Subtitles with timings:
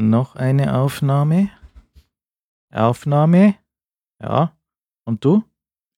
[0.00, 1.50] Noch eine Aufnahme.
[2.72, 3.56] Aufnahme.
[4.22, 4.56] Ja.
[5.04, 5.42] Und du?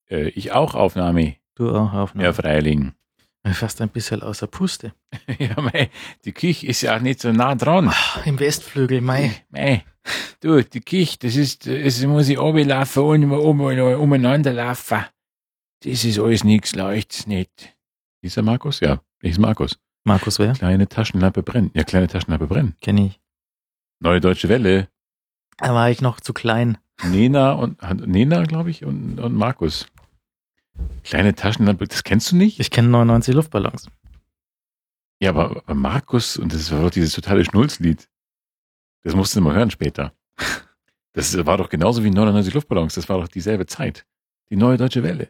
[0.09, 1.37] Äh, ich auch Aufnahme.
[1.55, 2.25] Du auch Aufnahme.
[2.25, 2.95] Ja, Freiling.
[3.53, 4.95] Fast ein bisschen außer Puste.
[5.39, 5.91] ja, mei,
[6.25, 7.89] die Küche ist ja auch nicht so nah dran.
[7.91, 9.33] Ach, Im Westflügel, Mai.
[9.51, 9.85] Mei,
[10.41, 15.05] du, die Küche, das ist, es muss ich runterlaufen und um, um, umeinander laufen.
[15.81, 17.77] Das ist alles nichts, leuchtet's nicht.
[18.23, 18.81] Ist er Markus?
[18.81, 19.79] Ja, ich ist Markus.
[20.05, 20.55] Markus wer?
[20.55, 21.71] Kleine Taschenlampe brennen.
[21.75, 22.77] Ja, kleine Taschenlampe brennen.
[22.81, 23.20] Kenn ich.
[24.01, 24.89] Neue Deutsche Welle.
[25.59, 26.79] Da war ich noch zu klein.
[27.05, 29.87] Nena und Nena, glaube ich, und, und Markus.
[31.05, 32.61] Kleine Taschenlampe, das kennst du nicht?
[32.61, 33.89] Ich kenne 99 Luftballons.
[35.21, 38.09] Ja, aber, aber Markus, und das war doch dieses totale Schnulzlied.
[39.03, 40.15] Das musst du mal hören später.
[41.13, 42.95] Das war doch genauso wie 99 Luftballons.
[42.95, 44.07] Das war doch dieselbe Zeit.
[44.51, 45.29] Die neue deutsche Welle.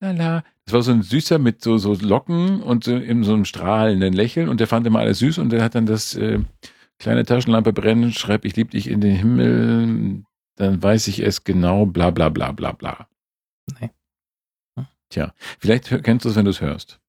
[0.00, 0.44] Ja, ne, ne, ne, la, la.
[0.64, 4.12] Das war so ein Süßer mit so, so Locken und so, in so einem strahlenden
[4.12, 6.40] Lächeln und der fand immer alles süß und der hat dann das äh,
[6.98, 10.24] kleine Taschenlampe brennen, schreib ich lieb dich in den Himmel,
[10.56, 13.08] dann weiß ich es genau, bla bla bla bla bla.
[13.80, 13.90] Nee.
[15.10, 17.00] Tja, vielleicht kennst du es, wenn du es hörst.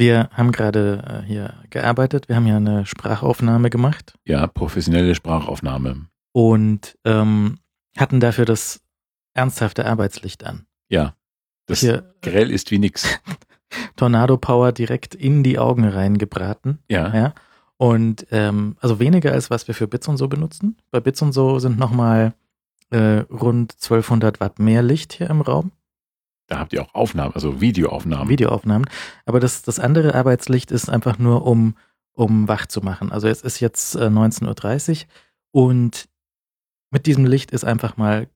[0.00, 2.28] Wir haben gerade äh, hier gearbeitet.
[2.28, 6.06] Wir haben ja eine Sprachaufnahme gemacht Ja, professionelle Sprachaufnahme.
[6.32, 7.58] und ähm,
[7.96, 8.80] hatten dafür das
[9.34, 10.66] ernsthafte Arbeitslicht an.
[10.88, 11.16] Ja.
[11.68, 13.06] Das Hier grell ist wie nix.
[13.96, 16.78] Tornado Power direkt in die Augen reingebraten.
[16.88, 17.14] Ja.
[17.14, 17.34] Ja.
[17.76, 20.76] Und ähm, also weniger als was wir für Bits und so benutzen.
[20.90, 22.34] Bei Bits und so sind nochmal
[22.90, 25.72] äh, rund 1200 Watt mehr Licht hier im Raum,
[26.46, 28.28] Da habt ihr auch Aufnahmen, also Videoaufnahmen.
[28.28, 28.88] Videoaufnahmen.
[29.26, 31.76] Aber das, das andere Arbeitslicht ist einfach nur, um,
[32.12, 33.12] um wach zu machen.
[33.12, 35.06] Also es ist jetzt äh, 19.30 Uhr
[35.64, 36.08] und
[36.90, 38.28] mit diesem Licht ist einfach mal,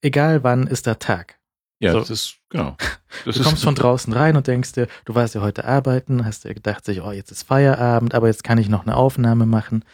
[0.00, 1.37] egal wann ist der Tag.
[1.80, 2.00] Ja, so.
[2.00, 2.76] das ist, genau.
[3.24, 6.44] Das Du kommst von draußen rein und denkst dir, du warst ja heute arbeiten, hast
[6.44, 9.84] dir gedacht, sich, oh, jetzt ist Feierabend, aber jetzt kann ich noch eine Aufnahme machen.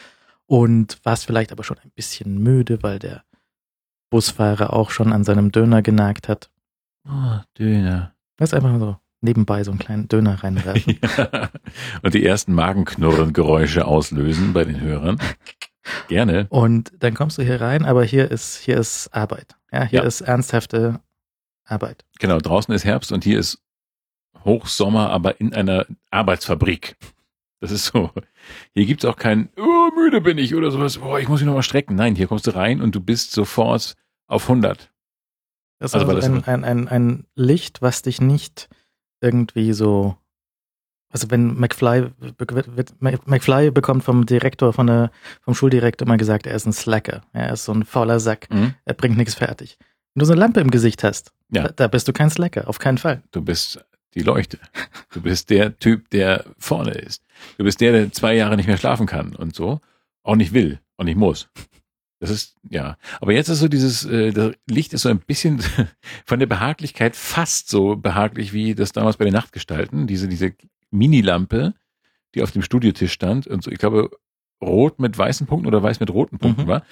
[0.47, 3.23] Und warst vielleicht aber schon ein bisschen müde, weil der
[4.11, 6.51] Busfahrer auch schon an seinem Döner genagt hat.
[7.09, 8.15] Oh, Döner.
[8.39, 10.99] Ist einfach so nebenbei so einen kleinen Döner reinwerfen.
[11.17, 11.49] Ja.
[12.03, 15.19] Und die ersten Magenknurren-Geräusche auslösen bei den Hörern.
[16.09, 16.47] Gerne.
[16.51, 19.57] Und dann kommst du hier rein, aber hier ist, hier ist Arbeit.
[19.73, 20.05] Ja, hier Ja.
[20.07, 21.01] ist ernsthafte
[21.65, 22.05] Arbeit.
[22.19, 23.63] Genau, draußen ist Herbst und hier ist
[24.45, 26.97] Hochsommer, aber in einer Arbeitsfabrik.
[27.61, 28.11] Das ist so.
[28.75, 31.55] Hier gibt's auch kein, oh, müde bin ich oder sowas, oh, ich muss mich noch
[31.55, 31.95] mal strecken.
[31.95, 33.95] Nein, hier kommst du rein und du bist sofort
[34.27, 34.91] auf 100.
[35.79, 38.69] Das ist Also, also, ein, ein, ein, ein Licht, was dich nicht
[39.21, 40.17] irgendwie so.
[41.11, 42.11] Also wenn McFly
[43.01, 45.11] McFly bekommt vom Direktor, von der,
[45.41, 47.23] vom Schuldirektor immer gesagt, er ist ein Slacker.
[47.33, 48.51] Er ist so ein fauler Sack.
[48.51, 48.75] Mhm.
[48.85, 49.79] Er bringt nichts fertig.
[50.15, 51.65] Wenn du so eine Lampe im Gesicht hast, Ja.
[51.65, 53.23] da, da bist du kein Slacker, auf keinen Fall.
[53.33, 54.59] Du bist die Leuchte.
[55.13, 57.23] Du bist der Typ, der vorne ist.
[57.59, 59.81] Du bist der, der zwei Jahre nicht mehr schlafen kann und so.
[60.23, 61.49] Auch nicht will, auch nicht muss.
[62.21, 62.97] Das ist, ja.
[63.21, 65.61] Aber jetzt ist so dieses, äh, das Licht ist so ein bisschen
[66.25, 70.07] von der Behaglichkeit fast so behaglich wie das damals bei den Nachtgestalten.
[70.07, 70.53] Diese, diese
[70.93, 71.75] Minilampe,
[72.35, 74.11] die auf dem Studiotisch stand und so, ich glaube,
[74.63, 76.69] rot mit weißen Punkten oder weiß mit roten Punkten Mhm.
[76.69, 76.87] war.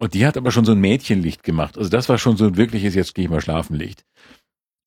[0.00, 1.76] Und die hat aber schon so ein Mädchenlicht gemacht.
[1.76, 4.04] Also das war schon so ein wirkliches, jetzt gehe ich mal schlafen Licht.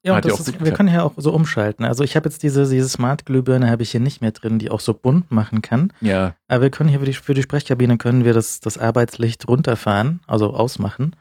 [0.06, 1.86] Ja, und das ist, wir können ja auch so umschalten.
[1.86, 4.82] Also ich habe jetzt diese, diese Smart-Glühbirne habe ich hier nicht mehr drin, die auch
[4.82, 5.94] so bunt machen kann.
[6.02, 9.48] Ja, Aber wir können hier für die, für die Sprechkabine können wir das, das Arbeitslicht
[9.48, 11.16] runterfahren, also ausmachen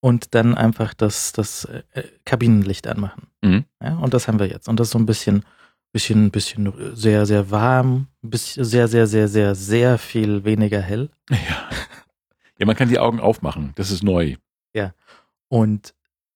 [0.00, 3.28] und dann einfach das, das äh, Kabinenlicht anmachen.
[3.42, 3.64] Mhm.
[3.82, 4.68] Ja, und das haben wir jetzt.
[4.68, 5.42] Und das ist so ein bisschen,
[5.92, 11.08] bisschen, bisschen sehr, sehr warm, bisschen, sehr, sehr, sehr, sehr, sehr viel weniger hell.
[11.30, 11.36] Ja.
[12.58, 13.72] Ja, man kann die Augen aufmachen.
[13.76, 14.36] Das ist neu.
[15.48, 15.94] Und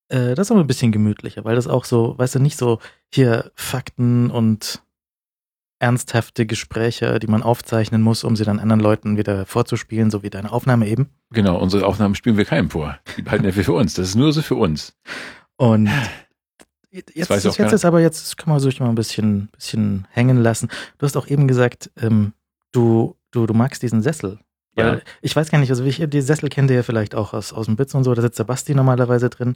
[0.09, 2.79] äh, das ist aber ein bisschen gemütlicher, weil das auch so, weißt du, nicht so
[3.13, 4.83] hier Fakten und
[5.79, 10.29] ernsthafte Gespräche, die man aufzeichnen muss, um sie dann anderen Leuten wieder vorzuspielen, so wie
[10.29, 11.09] deine Aufnahme eben.
[11.31, 12.97] Genau, unsere Aufnahmen spielen wir keinem vor.
[13.17, 13.95] Die behalten wir für uns.
[13.95, 14.95] Das ist nur so für uns.
[15.57, 15.89] Und
[16.89, 17.73] jetzt, auch jetzt keiner.
[17.73, 20.69] ist aber jetzt können wir sich mal ein bisschen, bisschen hängen lassen.
[20.99, 22.33] Du hast auch eben gesagt, ähm,
[22.71, 24.39] du, du, du magst diesen Sessel.
[24.75, 24.99] Ja.
[25.21, 27.67] ich weiß gar nicht, also ich, die Sessel kennt ihr ja vielleicht auch aus, aus
[27.67, 29.55] dem Bits und so, da sitzt der Basti normalerweise drin.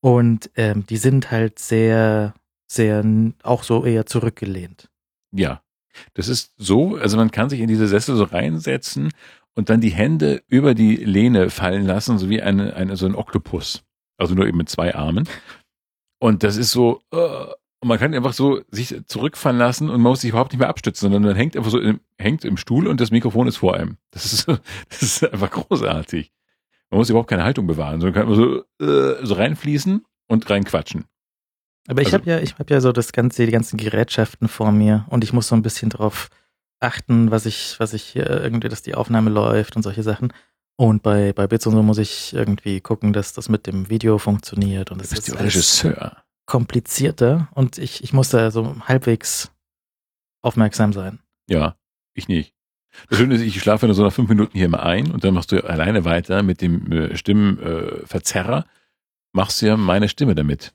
[0.00, 2.34] Und ähm, die sind halt sehr,
[2.66, 3.04] sehr
[3.42, 4.90] auch so eher zurückgelehnt.
[5.32, 5.60] Ja.
[6.14, 9.10] Das ist so, also man kann sich in diese Sessel so reinsetzen
[9.54, 13.14] und dann die Hände über die Lehne fallen lassen, so wie eine, eine so ein
[13.14, 13.82] Oktopus.
[14.16, 15.28] Also nur eben mit zwei Armen.
[16.18, 17.46] Und das ist so, äh,
[17.84, 20.70] und man kann einfach so sich zurückfallen lassen und man muss sich überhaupt nicht mehr
[20.70, 23.74] abstützen, sondern man hängt einfach so im, hängt im Stuhl und das Mikrofon ist vor
[23.74, 23.98] einem.
[24.10, 24.48] Das ist,
[24.88, 26.32] das ist einfach großartig.
[26.90, 31.04] Man muss überhaupt keine Haltung bewahren, sondern kann einfach so, äh, so reinfließen und reinquatschen.
[31.86, 34.72] Aber ich Also- habe ja, ich habe ja so das ganze, die ganzen Gerätschaften vor
[34.72, 36.28] mir und ich muss so ein bisschen drauf
[36.80, 40.32] achten, was ich, was ich hier irgendwie, dass die Aufnahme läuft und solche Sachen.
[40.76, 44.18] Und bei, bei Bits und so muss ich irgendwie gucken, dass das mit dem Video
[44.18, 44.90] funktioniert.
[44.90, 46.16] Und Du das bist ist der alles Regisseur.
[46.46, 49.52] Komplizierter und ich, ich muss da so halbwegs
[50.42, 51.20] aufmerksam sein.
[51.48, 51.76] Ja,
[52.14, 52.54] ich nicht.
[53.08, 55.34] Das Schöne ist, ich schlafe nur so nach fünf Minuten hier mal ein und dann
[55.34, 58.66] machst du alleine weiter mit dem äh, Stimmenverzerrer, Verzerrer,
[59.32, 60.72] machst du ja meine Stimme damit.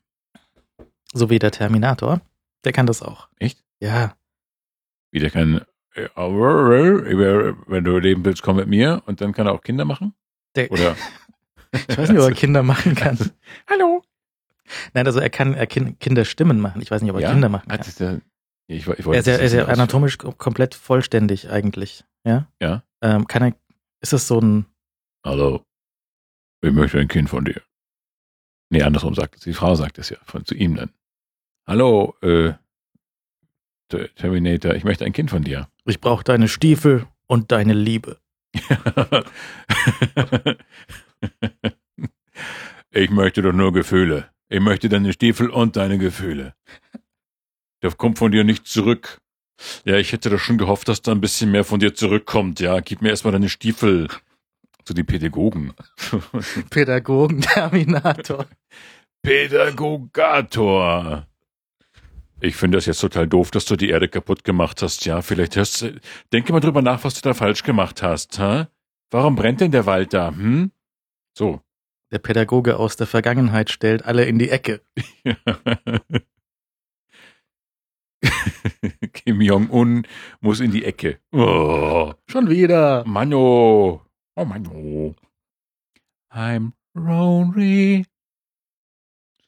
[1.14, 2.22] So wie der Terminator.
[2.66, 3.30] Der kann das auch.
[3.38, 3.64] Echt?
[3.80, 4.16] Ja.
[5.12, 5.62] Wieder kann,
[5.96, 10.14] äh, wenn du leben willst, komm mit mir und dann kann er auch Kinder machen?
[10.56, 10.96] Der, Oder?
[11.72, 13.18] ich weiß nicht, ob er Kinder machen kann.
[13.70, 14.04] Hallo.
[14.94, 16.82] Nein, also er kann er kann Kinderstimmen machen.
[16.82, 17.32] Ich weiß nicht, ob er Ja?
[17.32, 17.82] Kinder machen kann.
[18.00, 18.22] der,
[18.68, 19.80] ich, ich Er wollte ist ja, er ist ja nicht ausführen.
[19.80, 22.04] anatomisch kom- komplett vollständig eigentlich.
[22.26, 22.48] Ja.
[22.62, 22.84] Ja.
[23.02, 23.56] Ähm, kann er,
[24.02, 24.66] ist das so ein,
[25.26, 25.64] Hallo.
[26.62, 27.62] Ich möchte ein Kind von dir.
[28.70, 29.42] Nee, andersrum sagt es.
[29.42, 30.92] Die Frau sagt es ja von, zu ihm dann.
[31.68, 32.54] Hallo, äh,
[33.90, 35.68] Ter- Terminator, ich möchte ein Kind von dir.
[35.86, 38.20] ich brauche deine Stiefel und deine Liebe.
[42.92, 44.30] ich möchte doch nur Gefühle.
[44.50, 46.56] Ich möchte deine Stiefel und deine Gefühle.
[47.82, 49.20] Da kommt von dir nichts zurück.
[49.86, 52.60] Ja, ich hätte doch schon gehofft, dass da ein bisschen mehr von dir zurückkommt.
[52.60, 54.08] Ja, gib mir erstmal deine Stiefel.
[54.86, 55.74] Zu den Pädagogen.
[56.72, 58.48] Pädagogen, Terminator.
[59.22, 61.28] Pädagogator.
[62.42, 65.06] Ich finde das jetzt total doof, dass du die Erde kaputt gemacht hast.
[65.06, 66.00] Ja, vielleicht hast du,
[66.32, 68.68] denke mal drüber nach, was du da falsch gemacht hast, hä?
[69.12, 70.72] Warum brennt denn der Wald da, hm?
[71.38, 71.62] So.
[72.12, 74.82] Der Pädagoge aus der Vergangenheit stellt alle in die Ecke.
[79.14, 80.08] Kim Jong-un
[80.42, 81.20] muss in die Ecke.
[81.32, 83.06] Oh, Schon wieder.
[83.06, 84.02] Mano.
[84.36, 85.16] Oh, Mano.
[86.32, 88.06] I'm lonely.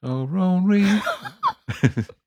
[0.01, 0.85] So lonely.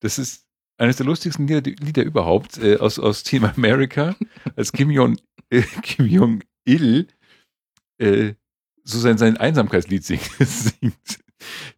[0.00, 0.44] Das ist
[0.78, 4.16] eines der lustigsten Lieder, Lieder überhaupt äh, aus, aus Team America,
[4.56, 5.16] als Kim Jong
[5.50, 7.08] äh, Kim Jong Il
[7.98, 8.34] äh,
[8.84, 10.30] so sein, sein Einsamkeitslied singt.
[10.38, 11.20] singt.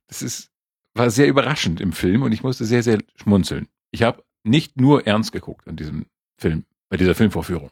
[0.06, 0.50] Das ist
[0.94, 3.68] war sehr überraschend im Film und ich musste sehr sehr schmunzeln.
[3.90, 6.06] Ich habe nicht nur ernst geguckt an diesem
[6.38, 7.70] Film, bei dieser Filmvorführung.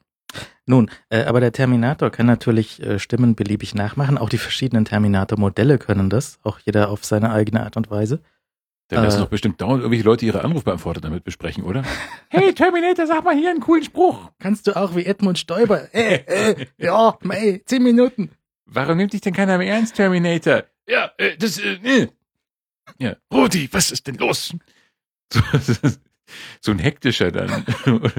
[0.67, 4.17] Nun, äh, aber der Terminator kann natürlich äh, Stimmen beliebig nachmachen.
[4.17, 6.39] Auch die verschiedenen Terminator-Modelle können das.
[6.43, 8.21] Auch jeder auf seine eigene Art und Weise.
[8.93, 9.23] Da lassen Äh.
[9.23, 11.83] doch bestimmt dauernd irgendwelche Leute ihre Anrufbeantworter damit besprechen, oder?
[12.29, 14.31] Hey Terminator, sag mal hier einen coolen Spruch.
[14.39, 15.95] Kannst du auch wie Edmund Stoiber?
[15.95, 18.31] Äh, äh, ja, mei, zehn Minuten.
[18.67, 20.65] Warum nimmt dich denn keiner mehr ernst, Terminator?
[20.87, 22.09] Ja, äh, das, äh, äh.
[22.99, 24.55] Ja, Rudi, was ist denn los?
[25.33, 25.41] So,
[26.61, 27.65] so ein hektischer dann.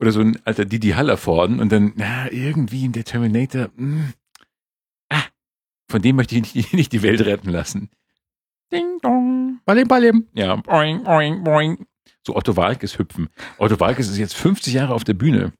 [0.00, 4.12] Oder so ein alter Didi Hallervorden und dann, na, irgendwie der Terminator, mh.
[5.08, 5.24] ah,
[5.88, 7.90] von dem möchte ich nicht, nicht die Welt retten lassen.
[8.72, 9.21] Ding dong.
[9.64, 10.28] Balim, balim.
[10.34, 11.86] Ja, boing, boing, boing.
[12.26, 13.28] So Otto Walkes hüpfen.
[13.58, 15.52] Otto Walkes ist jetzt 50 Jahre auf der Bühne.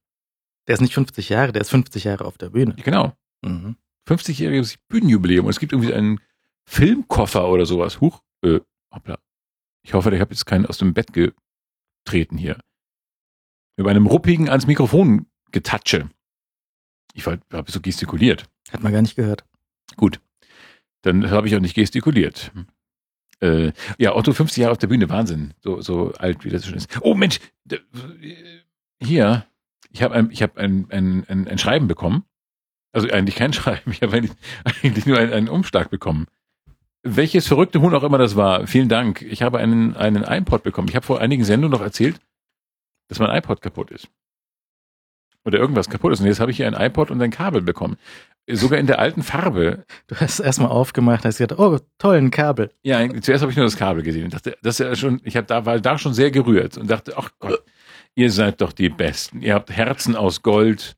[0.68, 2.76] Der ist nicht 50 Jahre, der ist 50 Jahre auf der Bühne.
[2.84, 3.12] Genau.
[3.42, 3.76] Mhm.
[4.08, 5.46] 50-jähriges Bühnenjubiläum.
[5.46, 6.20] Und es gibt irgendwie einen
[6.66, 8.00] Filmkoffer oder sowas.
[8.00, 8.60] Huch, äh,
[8.92, 9.18] hoppla.
[9.84, 12.58] Ich hoffe, ich habe jetzt keinen aus dem Bett getreten hier.
[13.76, 16.08] Mit einem ruppigen ans Mikrofon getatsche.
[17.14, 18.48] Ich habe so gestikuliert.
[18.70, 19.44] Hat man gar nicht gehört.
[19.96, 20.20] Gut.
[21.02, 22.52] Dann habe ich auch nicht gestikuliert.
[23.42, 25.52] Äh, ja, Otto 50 Jahre auf der Bühne, Wahnsinn.
[25.60, 26.88] So, so alt, wie das schon ist.
[27.00, 27.40] Oh Mensch,
[29.02, 29.46] hier,
[29.90, 32.24] ich habe ein, hab ein, ein, ein, ein Schreiben bekommen.
[32.92, 34.32] Also eigentlich kein Schreiben, ich habe eigentlich,
[34.82, 36.26] eigentlich nur einen, einen Umschlag bekommen.
[37.02, 39.22] Welches verrückte Huhn auch immer das war, vielen Dank.
[39.22, 40.88] Ich habe einen, einen iPod bekommen.
[40.88, 42.20] Ich habe vor einigen Sendungen noch erzählt,
[43.08, 44.08] dass mein iPod kaputt ist.
[45.44, 46.20] Oder irgendwas kaputt ist.
[46.20, 47.96] Und jetzt habe ich hier ein iPod und ein Kabel bekommen.
[48.50, 49.84] Sogar in der alten Farbe.
[50.08, 52.70] Du hast erstmal aufgemacht, hast gesagt, oh, toll, ein Kabel.
[52.82, 55.36] Ja, zuerst habe ich nur das Kabel gesehen und dachte, das ist ja schon, ich
[55.36, 57.62] habe da war da schon sehr gerührt und dachte, ach Gott,
[58.14, 59.42] ihr seid doch die Besten.
[59.42, 60.96] Ihr habt Herzen aus Gold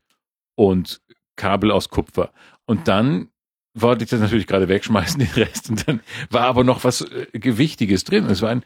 [0.54, 1.02] und
[1.36, 2.32] Kabel aus Kupfer.
[2.64, 3.28] Und dann
[3.74, 5.68] wollte ich das natürlich gerade wegschmeißen, den Rest.
[5.68, 8.26] Und dann war aber noch was äh, Gewichtiges drin.
[8.26, 8.64] Es war ein,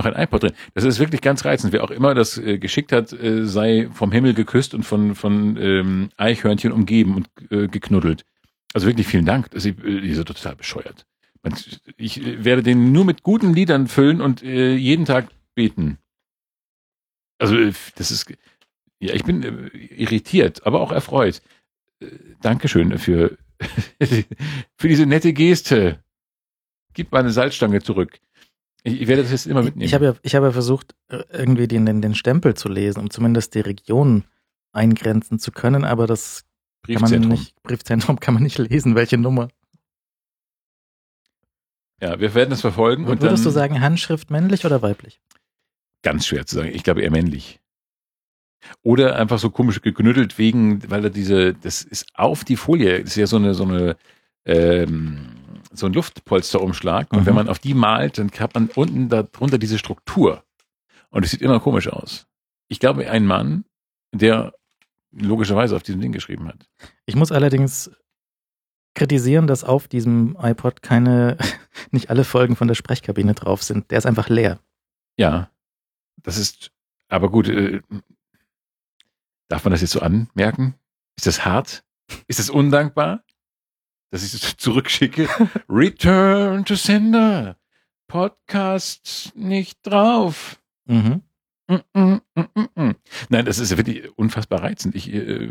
[0.00, 0.52] noch ein iPod drin.
[0.74, 1.72] Das ist wirklich ganz reizend.
[1.72, 5.56] Wer auch immer das äh, geschickt hat, äh, sei vom Himmel geküsst und von, von
[5.56, 8.24] ähm, Eichhörnchen umgeben und äh, geknuddelt.
[8.72, 9.50] Also wirklich vielen Dank.
[9.50, 11.06] Das ist, äh, die sind total bescheuert.
[11.96, 15.98] Ich äh, werde den nur mit guten Liedern füllen und äh, jeden Tag beten.
[17.38, 17.56] Also
[17.96, 18.32] das ist,
[19.00, 21.40] ja, ich bin irritiert, aber auch erfreut.
[22.42, 23.38] Dankeschön für,
[24.76, 26.02] für diese nette Geste.
[26.92, 28.20] Gib meine Salzstange zurück.
[28.82, 29.84] Ich, ich werde das jetzt immer mitnehmen.
[29.84, 33.00] Ich habe ja, ich habe ja versucht, äh, irgendwie den, den, den Stempel zu lesen,
[33.00, 34.24] um zumindest die Region
[34.72, 36.44] eingrenzen zu können, aber das
[36.86, 37.30] kann man Briefzentrum.
[37.30, 39.48] nicht, Briefzentrum kann man nicht lesen, welche Nummer.
[42.00, 43.04] Ja, wir werden es verfolgen.
[43.04, 45.20] Und Würdest dann, du sagen, Handschrift männlich oder weiblich?
[46.02, 46.70] Ganz schwer zu sagen.
[46.72, 47.60] Ich glaube eher männlich.
[48.82, 53.10] Oder einfach so komisch geknüttelt wegen, weil er diese, das ist auf die Folie, das
[53.10, 53.96] ist ja so eine, so eine,
[54.44, 55.39] ähm,
[55.80, 57.12] so ein Luftpolsterumschlag.
[57.12, 57.26] Und Mhm.
[57.26, 60.44] wenn man auf die malt, dann hat man unten darunter diese Struktur.
[61.10, 62.26] Und es sieht immer komisch aus.
[62.68, 63.64] Ich glaube, ein Mann,
[64.14, 64.54] der
[65.12, 66.68] logischerweise auf diesem Ding geschrieben hat.
[67.06, 67.90] Ich muss allerdings
[68.94, 71.36] kritisieren, dass auf diesem iPod keine,
[71.90, 73.90] nicht alle Folgen von der Sprechkabine drauf sind.
[73.90, 74.60] Der ist einfach leer.
[75.16, 75.50] Ja,
[76.22, 76.70] das ist,
[77.08, 77.80] aber gut, äh,
[79.48, 80.74] darf man das jetzt so anmerken?
[81.16, 81.84] Ist das hart?
[82.28, 83.22] Ist das undankbar?
[84.10, 85.28] Dass ich das zurückschicke?
[85.68, 87.56] Return to Sender.
[88.08, 90.60] Podcast nicht drauf.
[90.86, 91.22] Mhm.
[91.68, 92.96] Mm, mm, mm, mm, mm.
[93.28, 94.96] Nein, das ist wirklich unfassbar reizend.
[94.96, 95.48] Ich, äh,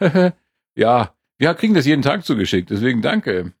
[0.74, 3.52] ja, wir kriegen das jeden Tag zugeschickt, deswegen danke.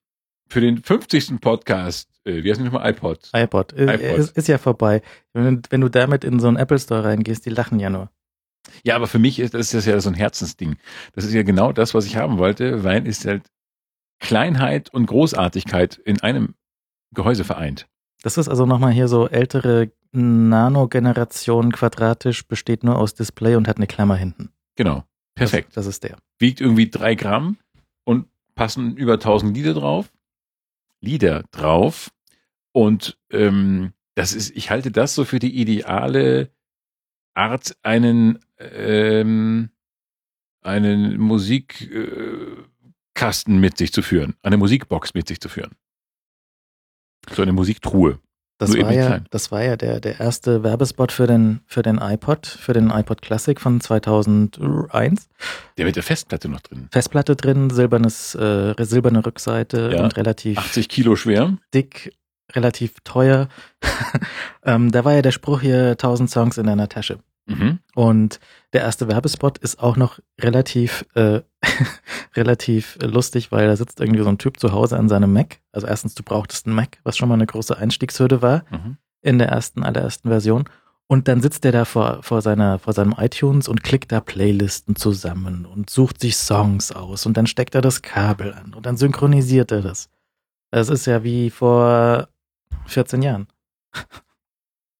[0.48, 1.40] Für den 50.
[1.40, 2.90] Podcast, äh, wie heißt nochmal?
[2.90, 3.30] iPod.
[3.32, 3.72] iPod.
[3.74, 4.18] Äh, iPod.
[4.18, 5.02] Ist, ist ja vorbei.
[5.32, 8.10] Wenn, wenn du damit in so einen Apple Store reingehst, die lachen ja nur.
[8.84, 10.76] Ja, aber für mich ist das ist ja so ein Herzensding.
[11.14, 13.42] Das ist ja genau das, was ich haben wollte, weil es halt
[14.20, 16.54] Kleinheit und Großartigkeit in einem
[17.12, 17.88] Gehäuse vereint.
[18.22, 23.78] Das ist also nochmal hier so ältere Nano-Generation quadratisch, besteht nur aus Display und hat
[23.78, 24.50] eine Klammer hinten.
[24.76, 25.04] Genau.
[25.34, 25.68] Perfekt.
[25.68, 26.18] Das, das ist der.
[26.38, 27.58] Wiegt irgendwie drei Gramm
[28.04, 30.12] und passen über 1000 Lieder drauf.
[31.00, 32.10] Lieder drauf.
[32.72, 36.50] Und ähm, das ist, ich halte das so für die ideale
[37.34, 38.38] Art, einen,
[38.72, 39.70] ähm,
[40.62, 42.66] einen Musikkasten
[43.56, 45.72] äh, mit sich zu führen, eine Musikbox mit sich zu führen.
[47.30, 48.18] So eine Musiktruhe.
[48.58, 52.46] Das war, ja, das war ja der, der erste Werbespot für den, für den iPod,
[52.46, 55.28] für den iPod Classic von 2001.
[55.76, 56.88] Der mit der Festplatte noch drin.
[56.92, 60.04] Festplatte drin, silbernes, äh, silberne Rückseite Ja.
[60.04, 61.56] und relativ 80 Kilo schwer.
[61.74, 62.16] dick,
[62.52, 63.48] relativ teuer.
[64.64, 67.18] ähm, da war ja der Spruch hier 1000 Songs in deiner Tasche.
[67.46, 67.80] Mhm.
[67.94, 68.38] Und
[68.72, 71.40] der erste Werbespot ist auch noch relativ, äh,
[72.36, 75.60] relativ lustig, weil da sitzt irgendwie so ein Typ zu Hause an seinem Mac.
[75.72, 78.96] Also erstens, du brauchtest einen Mac, was schon mal eine große Einstiegshürde war Mhm.
[79.22, 80.64] in der ersten, allerersten Version.
[81.08, 84.96] Und dann sitzt er da vor, vor, seiner, vor seinem iTunes und klickt da Playlisten
[84.96, 88.96] zusammen und sucht sich Songs aus und dann steckt er das Kabel an und dann
[88.96, 90.08] synchronisiert er das.
[90.70, 92.28] Das ist ja wie vor
[92.86, 93.46] 14 Jahren.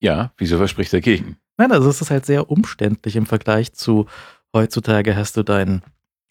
[0.00, 1.36] Ja, wieso verspricht dagegen?
[1.62, 4.06] Nein, also es ist halt sehr umständlich im Vergleich zu
[4.52, 5.82] heutzutage hast du dein,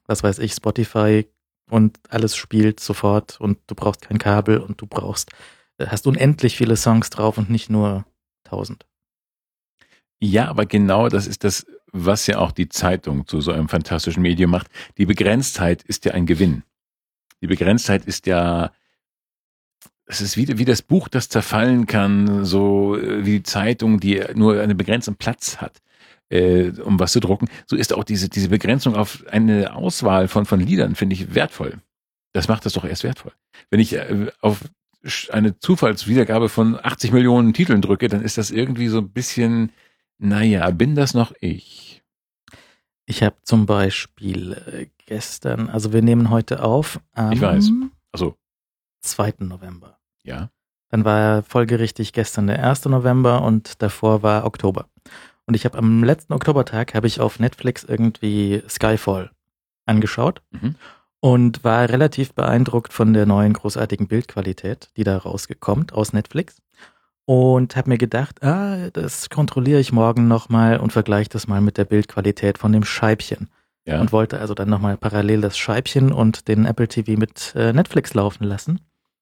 [0.06, 1.26] was weiß ich, Spotify
[1.70, 5.32] und alles spielt sofort und du brauchst kein Kabel und du brauchst,
[5.78, 8.04] äh, hast unendlich viele Songs drauf und nicht nur
[8.44, 8.86] 1000.
[10.20, 14.24] Ja, aber genau das ist das, was ja auch die Zeitung zu so einem fantastischen
[14.24, 14.68] Medium macht.
[14.98, 16.64] Die Begrenztheit ist ja ein Gewinn.
[17.40, 18.74] Die Begrenztheit ist ja,
[20.12, 24.22] es ist wie, wie das Buch, das zerfallen kann, so äh, wie die Zeitung, die
[24.36, 25.82] nur einen begrenzten Platz hat,
[26.30, 27.48] äh, um was zu drucken.
[27.66, 31.78] So ist auch diese, diese Begrenzung auf eine Auswahl von, von Liedern, finde ich wertvoll.
[32.34, 33.32] Das macht das doch erst wertvoll.
[33.70, 34.60] Wenn ich äh, auf
[35.30, 39.72] eine Zufallswiedergabe von 80 Millionen Titeln drücke, dann ist das irgendwie so ein bisschen,
[40.18, 42.04] naja, bin das noch ich?
[43.06, 47.72] Ich habe zum Beispiel äh, gestern, also wir nehmen heute auf am Ich weiß.
[48.12, 48.36] Also,
[49.04, 49.36] 2.
[49.40, 50.01] November.
[50.24, 50.50] Ja.
[50.90, 52.86] Dann war folgerichtig gestern der 1.
[52.86, 54.88] November und davor war Oktober.
[55.46, 59.32] Und ich habe am letzten Oktobertag habe ich auf Netflix irgendwie Skyfall
[59.86, 60.76] angeschaut Mhm.
[61.22, 66.58] und war relativ beeindruckt von der neuen großartigen Bildqualität, die da rausgekommt aus Netflix.
[67.26, 71.78] Und habe mir gedacht, ah, das kontrolliere ich morgen nochmal und vergleiche das mal mit
[71.78, 73.50] der Bildqualität von dem Scheibchen.
[73.86, 74.02] Ja.
[74.02, 78.14] Und wollte also dann nochmal parallel das Scheibchen und den Apple TV mit äh, Netflix
[78.14, 78.82] laufen lassen.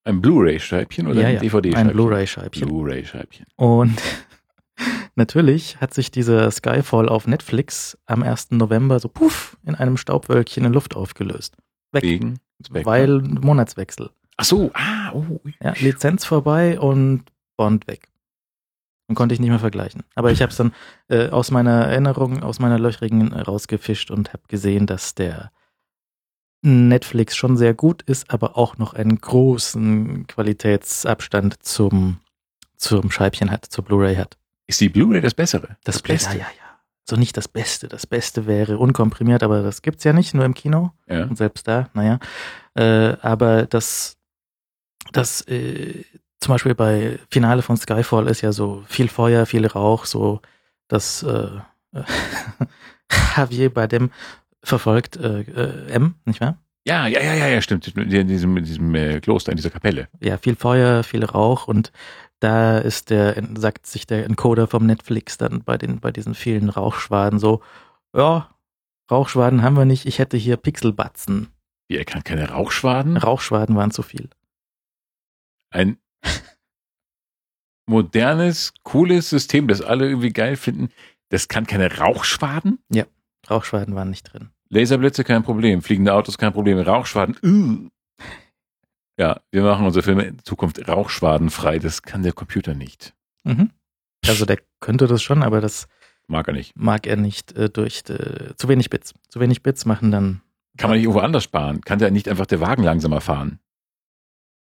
[0.10, 1.88] Ein Blu-ray-Scheibchen oder Ja, ein ja, DVD-Scheibchen?
[1.88, 2.68] Ein Blu-ray-Scheibchen.
[2.68, 3.46] Blu-ray-Scheibchen.
[3.58, 4.01] Und
[5.16, 8.51] natürlich hat sich dieser Skyfall auf Netflix am 1.
[8.51, 11.58] November so puff in einem Staubwölkchen in Luft aufgelöst.
[11.92, 12.04] Weg.
[12.04, 12.86] Wegen Spectre.
[12.86, 14.10] Weil Monatswechsel.
[14.38, 15.42] Ach so, ah, oh.
[15.62, 17.25] Ja, Lizenz vorbei und
[17.56, 18.08] Bond weg.
[19.08, 20.04] Und konnte ich nicht mehr vergleichen.
[20.16, 20.74] Aber ich habe es dann
[21.08, 25.51] äh, aus meiner Erinnerung, aus meiner löchrigen rausgefischt und habe gesehen, dass der
[26.62, 32.20] Netflix schon sehr gut ist, aber auch noch einen großen Qualitätsabstand zum,
[32.75, 34.38] zum Scheibchen hat, zur Blu-ray hat.
[34.68, 35.78] Ist die Blu-ray das Bessere?
[35.84, 36.32] Das, Beste?
[36.32, 36.80] Ja, ja, ja.
[37.10, 37.88] So nicht das Beste.
[37.88, 40.92] Das Beste wäre unkomprimiert, aber das gibt's ja nicht, nur im Kino.
[41.08, 41.24] Ja.
[41.24, 42.20] Und selbst da, naja.
[42.75, 44.18] Äh, aber das,
[45.12, 46.04] das äh,
[46.39, 50.42] zum Beispiel bei Finale von Skyfall ist ja so viel Feuer, viel Rauch, so
[50.88, 51.50] das äh,
[53.36, 54.12] Javier Bardem
[54.63, 56.58] verfolgt äh, äh, M, nicht wahr?
[56.86, 57.88] Ja, ja, ja, ja, ja, stimmt.
[57.96, 60.08] In diesem, in diesem äh, Kloster, in dieser Kapelle.
[60.22, 61.92] Ja, viel Feuer, viel Rauch und
[62.39, 66.70] da ist der, sagt sich der Encoder vom Netflix dann bei den, bei diesen vielen
[66.70, 67.62] Rauchschwaden so,
[68.16, 68.50] ja,
[69.12, 71.50] Rauchschwaden haben wir nicht, ich hätte hier Pixelbatzen.
[71.89, 73.18] Wie, er kann keine Rauchschwaden?
[73.18, 74.30] Rauchschwaden waren zu viel.
[75.72, 75.98] Ein
[77.88, 80.89] modernes, cooles System, das alle irgendwie geil finden.
[81.30, 82.80] Das kann keine Rauchschwaden?
[82.92, 83.06] Ja,
[83.50, 84.50] Rauchschwaden waren nicht drin.
[84.69, 87.38] Laserblitze kein Problem, fliegende Autos kein Problem, Rauchschwaden.
[87.43, 87.89] Uh.
[89.19, 91.79] Ja, wir machen unsere Filme in Zukunft rauchschwadenfrei.
[91.79, 93.13] Das kann der Computer nicht.
[93.43, 93.72] Mhm.
[94.25, 95.88] Also der könnte das schon, aber das
[96.27, 96.75] mag er nicht.
[96.75, 99.13] Mag er nicht äh, durch äh, zu wenig Bits.
[99.27, 100.41] Zu wenig Bits machen dann.
[100.77, 101.81] Kann man nicht irgendwo anders sparen?
[101.81, 103.60] Kann der nicht einfach der Wagen langsamer fahren?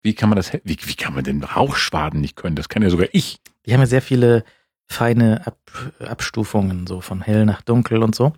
[0.01, 0.53] Wie kann man das?
[0.53, 2.55] Wie, wie kann man den Rauchschwaden nicht können?
[2.55, 3.39] Das kann ja sogar ich.
[3.65, 4.43] Die haben ja sehr viele
[4.87, 5.59] feine Ab,
[5.99, 8.33] Abstufungen, so von hell nach dunkel und so.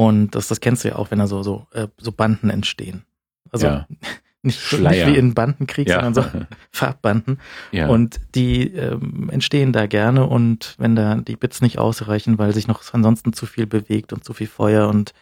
[0.00, 3.04] Und das, das kennst du ja auch, wenn da so, so, äh, so Banden entstehen.
[3.50, 3.86] Also Ja.
[4.00, 4.10] nicht,
[4.42, 5.06] nicht Schleier.
[5.08, 6.02] wie in Bandenkrieg, Ja.
[6.02, 6.40] sondern so
[6.72, 7.38] Farbbanden.
[7.72, 7.88] Ja.
[7.88, 12.66] Und die ähm, entstehen da gerne und wenn da die Bits nicht ausreichen, weil sich
[12.66, 15.12] noch ansonsten zu viel bewegt und zu viel Feuer und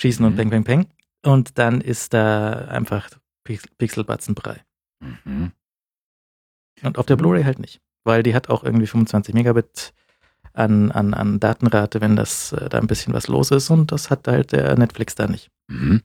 [0.00, 0.36] Schießen und Mhm.
[0.36, 0.86] Peng, Peng, Peng.
[1.24, 3.08] Und dann ist da einfach
[3.44, 4.60] Pix Pixelbatzenbrei.
[5.24, 5.52] mhm.
[6.82, 7.80] Und auf der Blu-ray halt nicht.
[8.04, 9.92] Weil die hat auch irgendwie 25 Megabit
[10.54, 13.70] an, an, an Datenrate, wenn das äh, da ein bisschen was los ist.
[13.70, 15.50] Und das hat halt der Netflix da nicht.
[15.68, 16.02] Mhm.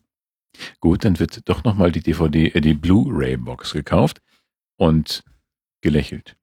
[0.80, 4.22] Gut, dann wird doch nochmal die DVD, äh, die Blu-ray-Box gekauft
[4.78, 5.24] und
[5.82, 6.36] gelächelt.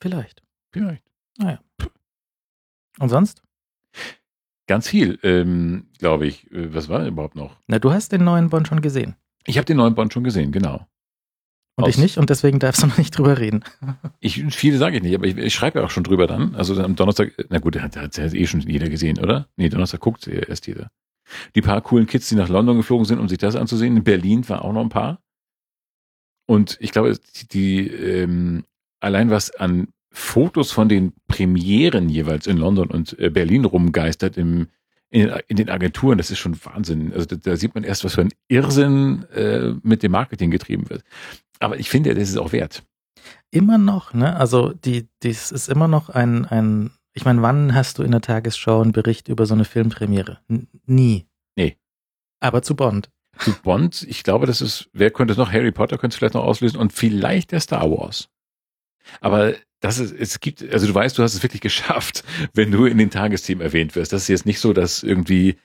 [0.00, 0.42] Vielleicht.
[0.72, 1.02] Vielleicht.
[2.98, 3.42] Und sonst?
[4.66, 6.50] Ganz viel, ähm, glaube ich.
[6.52, 7.56] Äh, Was war denn überhaupt noch?
[7.68, 9.16] Na, du hast den neuen Bond schon gesehen.
[9.46, 10.86] Ich habe den neuen Bond schon gesehen, genau.
[11.78, 12.18] Und Aus- ich nicht.
[12.18, 13.62] Und deswegen darfst du noch nicht drüber reden.
[14.18, 16.56] Ich, viele sage ich nicht, aber ich, ich schreibe ja auch schon drüber dann.
[16.56, 19.46] Also am Donnerstag, na gut, hat hat ja eh schon jeder gesehen, oder?
[19.56, 20.90] Nee, Donnerstag guckt ja erst jeder.
[21.54, 23.96] Die paar coolen Kids, die nach London geflogen sind, um sich das anzusehen.
[23.96, 25.20] In Berlin war auch noch ein paar.
[26.46, 28.64] Und ich glaube, die, die ähm,
[28.98, 34.66] allein was an Fotos von den Premieren jeweils in London und äh, Berlin rumgeistert im,
[35.10, 37.12] in, in den Agenturen, das ist schon Wahnsinn.
[37.12, 40.90] Also da, da sieht man erst, was für ein Irrsinn äh, mit dem Marketing getrieben
[40.90, 41.02] wird.
[41.60, 42.84] Aber ich finde, das ist auch wert.
[43.50, 44.36] Immer noch, ne?
[44.36, 48.20] Also die, dies ist immer noch ein, ein, ich meine, wann hast du in der
[48.20, 50.38] Tagesschau einen Bericht über so eine Filmpremiere?
[50.48, 51.26] N nie.
[51.56, 51.76] Nee.
[52.40, 53.10] Aber zu Bond.
[53.38, 55.52] zu Bond, ich glaube, das ist, wer könnte es noch?
[55.52, 58.28] Harry Potter könnte es vielleicht noch auslösen und vielleicht der Star Wars.
[59.20, 62.86] Aber das ist, es gibt, also du weißt, du hast es wirklich geschafft, wenn du
[62.86, 64.12] in den Tagesthemen erwähnt wirst.
[64.12, 65.56] Das ist jetzt nicht so, dass irgendwie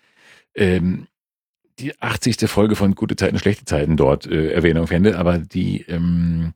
[0.56, 1.08] ähm,
[1.80, 2.50] die 80.
[2.50, 6.54] Folge von Gute Zeiten, Schlechte Zeiten dort äh, Erwähnung fände, aber die, ähm,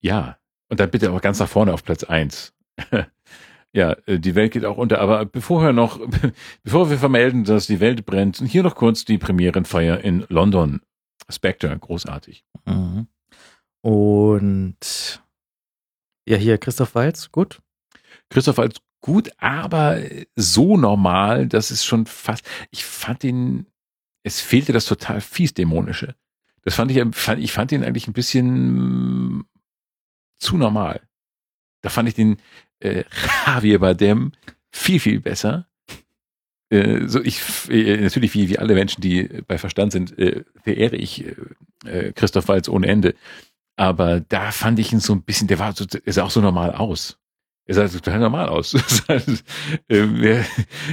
[0.00, 0.38] ja,
[0.68, 2.54] und dann bitte auch ganz nach vorne auf Platz eins.
[3.72, 6.00] ja, äh, die Welt geht auch unter, aber bevor wir noch,
[6.62, 10.80] bevor wir vermelden, dass die Welt brennt, hier noch kurz die Premierenfeier in London.
[11.30, 12.44] Spectre, großartig.
[12.66, 13.06] Mhm.
[13.82, 15.22] Und
[16.26, 17.60] ja, hier Christoph Walz, gut.
[18.30, 20.00] Christoph als gut, aber
[20.34, 23.66] so normal, das ist schon fast, ich fand ihn,
[24.24, 26.16] es fehlte das total fies dämonische.
[26.62, 29.46] Das fand ich, fand, ich fand ihn eigentlich ein bisschen mm,
[30.38, 31.02] zu normal.
[31.82, 32.38] Da fand ich den
[32.80, 33.04] äh,
[33.46, 34.32] Javier Bardem
[34.72, 35.68] viel, viel besser.
[36.70, 40.96] Äh, so ich, äh, natürlich wie, wie alle Menschen, die bei Verstand sind, äh, verehre
[40.96, 41.36] ich äh,
[41.84, 43.14] äh, Christoph Waltz ohne Ende.
[43.76, 46.40] Aber da fand ich ihn so ein bisschen, der war so, er sah auch so
[46.40, 47.18] normal aus.
[47.66, 48.74] Er sah total normal aus.
[49.08, 49.42] Halt,
[49.88, 50.44] ähm, er,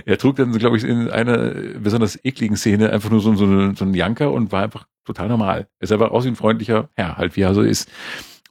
[0.06, 3.76] er trug dann, glaube ich, in einer besonders ekligen Szene einfach nur so, so, eine,
[3.76, 5.68] so einen Janker und war einfach total normal.
[5.80, 7.90] Er sah einfach aus wie ein freundlicher Herr, halt wie er so ist.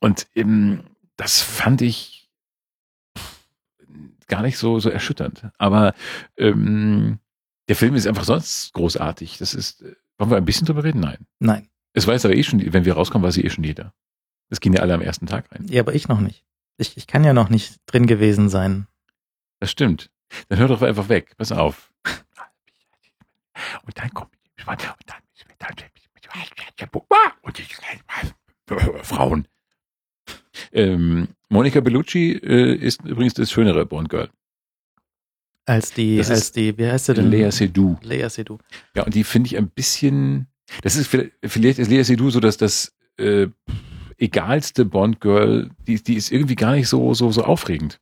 [0.01, 0.83] Und ähm,
[1.17, 2.29] das fand ich
[4.29, 5.49] gar nicht so, so erschütternd.
[5.59, 5.95] Aber
[6.37, 7.19] ähm,
[7.69, 9.39] der Film ist einfach sonst großartig.
[9.39, 11.01] Das ist, äh, wollen wir ein bisschen drüber reden?
[11.01, 11.27] Nein.
[11.39, 11.69] Nein.
[11.93, 13.93] Es weiß aber eh schon, wenn wir rauskommen, weiß eh schon jeder.
[14.49, 15.67] Das gehen ja alle am ersten Tag rein.
[15.69, 16.45] Ja, aber ich noch nicht.
[16.81, 18.87] Ich, ich kann ja noch nicht drin gewesen sein.
[19.61, 20.11] Das stimmt.
[20.49, 21.37] Dann hör doch einfach weg.
[21.37, 21.93] Pass auf.
[23.85, 24.33] Und dann kommt
[24.67, 25.23] und dann
[27.43, 27.77] und ich,
[29.03, 29.49] Frauen.
[30.73, 34.31] Ähm, Monica Bellucci äh, ist übrigens das schönere Bond Girl.
[35.67, 37.31] Als die, Das als die, wie heißt sie denn?
[37.31, 37.99] Lea Seydoux.
[38.03, 38.59] Lea Seydoux.
[38.95, 40.47] Ja, und die finde ich ein bisschen.
[40.83, 43.49] Das ist vielleicht- vielleicht ist Lea Seydoux so, dass das äh,
[44.21, 48.01] egalste Bond Girl, die, die ist irgendwie gar nicht so so so aufregend.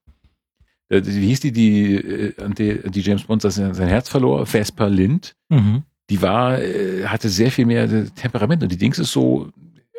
[0.89, 4.47] Äh, Wie hieß die, die äh, die, die James Bond sein, Herz verlor?
[4.47, 5.35] Vesper Lind.
[5.49, 5.83] Mhm.
[6.11, 9.51] Die war äh, hatte sehr viel mehr Temperament und die Dings ist so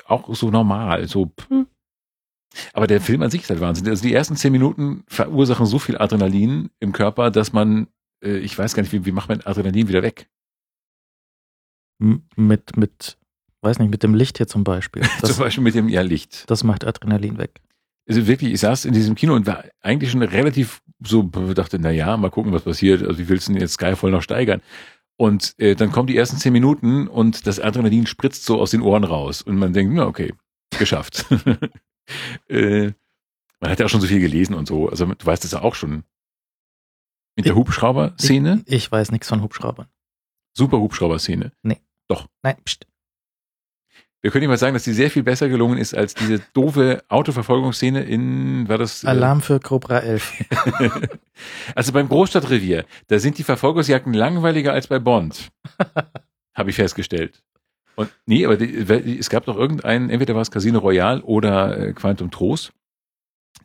[0.06, 1.28] auch so normal, so.
[1.28, 1.66] pff.
[2.74, 3.88] Aber der Film an sich ist halt Wahnsinn.
[3.88, 7.88] Also die ersten zehn Minuten verursachen so viel Adrenalin im Körper, dass man,
[8.22, 10.28] ich weiß gar nicht, wie, wie macht man Adrenalin wieder weg?
[12.00, 13.20] Mit, mit,
[13.62, 15.02] weiß nicht, mit dem Licht hier zum Beispiel.
[15.22, 16.50] Das, Zum Beispiel mit dem ja, Licht.
[16.50, 17.62] das macht Adrenalin weg.
[18.08, 21.92] Also wirklich, ich saß in diesem Kino und war eigentlich schon relativ so, dachte, na
[21.92, 23.04] ja, mal gucken, was passiert.
[23.04, 24.62] Also wie willst du denn jetzt Skyfall noch steigern?
[25.18, 28.82] Und äh, dann kommen die ersten zehn Minuten und das Adrenalin spritzt so aus den
[28.82, 29.42] Ohren raus.
[29.42, 30.34] Und man denkt, na okay,
[30.78, 31.26] geschafft.
[32.48, 32.92] äh,
[33.60, 34.90] man hat ja auch schon so viel gelesen und so.
[34.90, 36.04] Also du weißt das ja auch schon.
[37.36, 38.64] Mit der Hubschrauber-Szene?
[38.66, 39.88] Ich, ich weiß nichts von Hubschraubern.
[40.54, 41.52] Super Hubschrauber-Szene.
[41.64, 42.89] Nein, pst.
[44.22, 47.02] Wir können nicht mal sagen, dass die sehr viel besser gelungen ist als diese doofe
[47.08, 49.04] Autoverfolgungsszene in, war das?
[49.04, 50.46] äh, Alarm für Cobra 11.
[51.74, 55.48] Also beim Großstadtrevier, da sind die Verfolgungsjagden langweiliger als bei Bond.
[56.54, 57.42] Habe ich festgestellt.
[57.96, 61.94] Und nee, aber die, es gab doch irgendeinen, entweder war es Casino Royale oder äh,
[61.94, 62.74] Quantum Trost.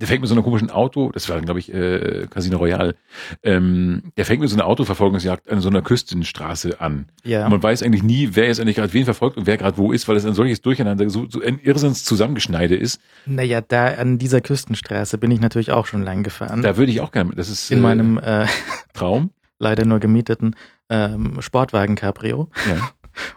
[0.01, 2.97] Der fängt mit so einem komischen Auto, das war, glaube ich, äh, Casino Royale,
[3.43, 7.07] ähm, der fängt mit so einer Autoverfolgungsjagd an so einer Küstenstraße an.
[7.23, 7.45] Ja.
[7.45, 9.93] Und man weiß eigentlich nie, wer jetzt eigentlich gerade wen verfolgt und wer gerade wo
[9.93, 13.01] ist, weil es ein solches Durcheinander, so, so ein Irrsinns Zusammengeschneide ist.
[13.27, 16.63] Naja, da an dieser Küstenstraße bin ich natürlich auch schon lang gefahren.
[16.63, 18.47] Da würde ich auch gerne, das ist in äh, meinem äh,
[18.95, 19.31] Traum.
[19.59, 20.57] leider nur gemieteten
[20.89, 22.49] ähm, Sportwagen Cabrio.
[22.69, 22.91] Ja.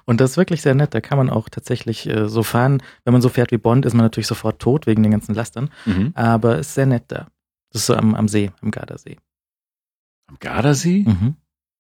[0.06, 0.94] Und das ist wirklich sehr nett.
[0.94, 2.82] Da kann man auch tatsächlich äh, so fahren.
[3.04, 5.70] Wenn man so fährt wie Bond, ist man natürlich sofort tot wegen den ganzen Lastern.
[5.86, 6.12] Mhm.
[6.16, 7.28] Aber ist sehr nett da.
[7.72, 9.18] Das ist so am, am See, am Gardasee.
[10.28, 11.04] Am Gardasee?
[11.06, 11.36] Mhm.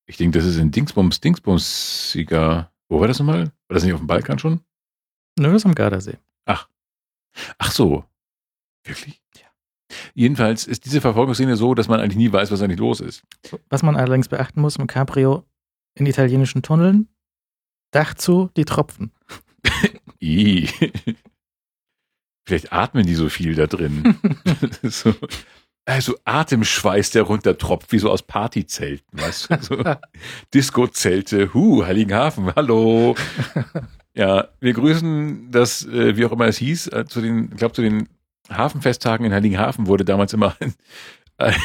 [0.05, 2.71] Ich denke, das ist in Dingsbums, Dingsbumsiger.
[2.89, 3.45] Wo war das nochmal?
[3.67, 4.61] War das nicht auf dem Balkan schon?
[5.37, 6.17] Nö, das ist am Gardasee.
[7.57, 8.05] Ach so.
[8.83, 9.21] Wirklich?
[9.35, 9.47] Ja.
[10.13, 13.23] Jedenfalls ist diese Verfolgungsszene so, dass man eigentlich nie weiß, was eigentlich los ist.
[13.69, 15.45] Was man allerdings beachten muss im Cabrio
[15.95, 17.09] in italienischen Tunneln,
[17.91, 19.11] Dach zu, die Tropfen.
[20.21, 20.69] I.
[22.45, 24.17] Vielleicht atmen die so viel da drin.
[24.83, 25.13] so,
[25.85, 29.57] also Atemschweiß, der runtertropft, wie so aus Partyzelten, weißt du?
[29.61, 29.83] So.
[30.53, 33.15] Disco-Zelte, hu, Heiligenhafen, hallo.
[34.13, 37.73] Ja, wir grüßen das, äh, wie auch immer es hieß, äh, zu den, ich glaube,
[37.73, 38.09] zu den
[38.49, 40.73] Hafenfesttagen in Heiligenhafen wurde damals immer ein,
[41.37, 41.55] ein,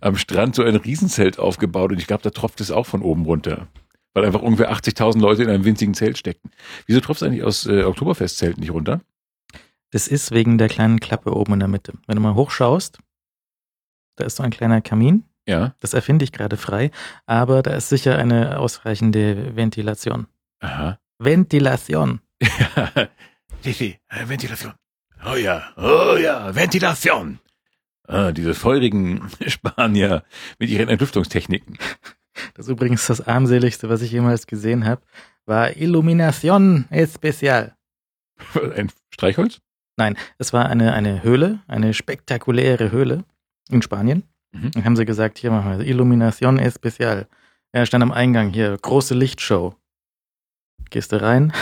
[0.00, 3.24] am Strand so ein Riesenzelt aufgebaut und ich glaube, da tropft es auch von oben
[3.24, 3.68] runter.
[4.14, 6.50] Weil einfach ungefähr 80.000 Leute in einem winzigen Zelt steckten.
[6.86, 9.00] Wieso tropft es eigentlich aus äh, Oktoberfestzelten nicht runter?
[9.90, 11.94] Das ist wegen der kleinen Klappe oben in der Mitte.
[12.06, 12.98] Wenn du mal hochschaust,
[14.16, 15.24] da ist so ein kleiner Kamin.
[15.46, 15.74] Ja.
[15.80, 16.90] Das erfinde ich gerade frei,
[17.24, 20.26] aber da ist sicher eine ausreichende Ventilation.
[20.60, 20.98] Aha.
[21.18, 22.20] Ventilation.
[23.64, 23.72] Ja.
[24.08, 24.72] Äh, Ventilation.
[25.26, 27.40] Oh ja, oh ja, Ventilation.
[28.06, 30.22] Ah, diese feurigen Spanier
[30.60, 31.76] mit ihren Entlüftungstechniken.
[32.54, 35.02] Das ist übrigens das armseligste, was ich jemals gesehen habe,
[35.46, 37.74] war Illumination Especial.
[38.76, 39.60] Ein Streichholz?
[39.96, 43.24] Nein, es war eine, eine Höhle, eine spektakuläre Höhle
[43.68, 44.22] in Spanien.
[44.52, 44.70] Mhm.
[44.70, 47.26] Dann haben sie gesagt, hier machen wir Illumination Especial.
[47.72, 49.74] Er stand am Eingang hier, große Lichtshow.
[50.90, 51.52] Gehst du rein,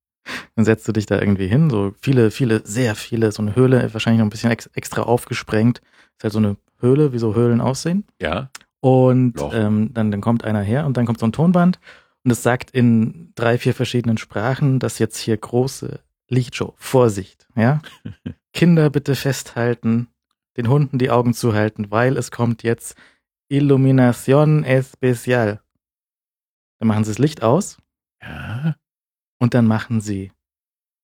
[0.54, 3.92] dann setzt du dich da irgendwie hin, so viele, viele, sehr viele, so eine Höhle,
[3.92, 5.82] wahrscheinlich noch ein bisschen ex extra aufgesprengt.
[6.16, 8.04] Ist halt so eine Höhle, wie so Höhlen aussehen.
[8.20, 8.50] Ja.
[8.80, 11.78] Und ähm, dann, dann kommt einer her und dann kommt so ein Tonband
[12.24, 17.82] und es sagt in drei, vier verschiedenen Sprachen, dass jetzt hier große Lichtshow, Vorsicht, ja.
[18.54, 20.08] Kinder bitte festhalten,
[20.56, 22.96] den Hunden die Augen zuhalten, weil es kommt jetzt
[23.48, 25.60] Illumination Especial.
[26.78, 27.78] Dann machen sie das Licht aus
[28.22, 28.76] Ja.
[29.38, 30.28] und dann machen sie,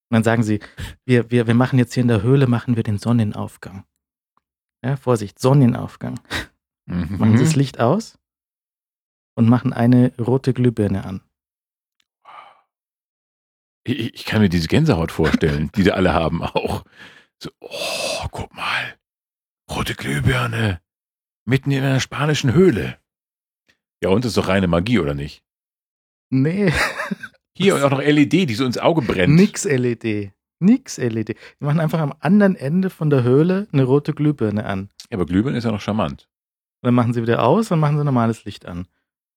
[0.08, 0.60] und dann sagen sie,
[1.04, 3.84] wir, wir, wir machen jetzt hier in der Höhle, machen wir den Sonnenaufgang.
[4.84, 6.20] Ja, Vorsicht, Sonnenaufgang.
[6.86, 7.46] Machen sie Mhm.
[7.46, 8.18] das Licht aus
[9.36, 11.20] und machen eine rote Glühbirne an.
[13.84, 16.84] Ich, ich kann mir diese Gänsehaut vorstellen, die da alle haben auch.
[17.42, 18.96] So, oh, guck mal.
[19.70, 20.80] Rote Glühbirne.
[21.44, 22.98] Mitten in einer spanischen Höhle.
[24.02, 25.42] Ja, und das ist doch reine Magie, oder nicht?
[26.30, 26.72] Nee,
[27.56, 29.34] Hier und auch noch LED, die so ins Auge brennt.
[29.34, 30.32] nix LED.
[30.58, 31.28] Nix LED.
[31.30, 34.90] Die machen einfach am anderen Ende von der Höhle eine rote Glühbirne an.
[35.10, 36.28] Ja, aber Glühbirne ist ja noch charmant.
[36.86, 38.86] Dann machen sie wieder aus und machen sie normales Licht an.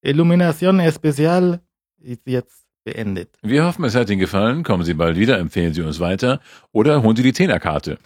[0.04, 1.60] Illumination Especial
[1.98, 3.40] ist jetzt beendet.
[3.42, 4.64] Wir hoffen, es hat Ihnen gefallen.
[4.64, 7.98] Kommen Sie bald wieder, empfehlen Sie uns weiter oder holen Sie die Zehnerkarte.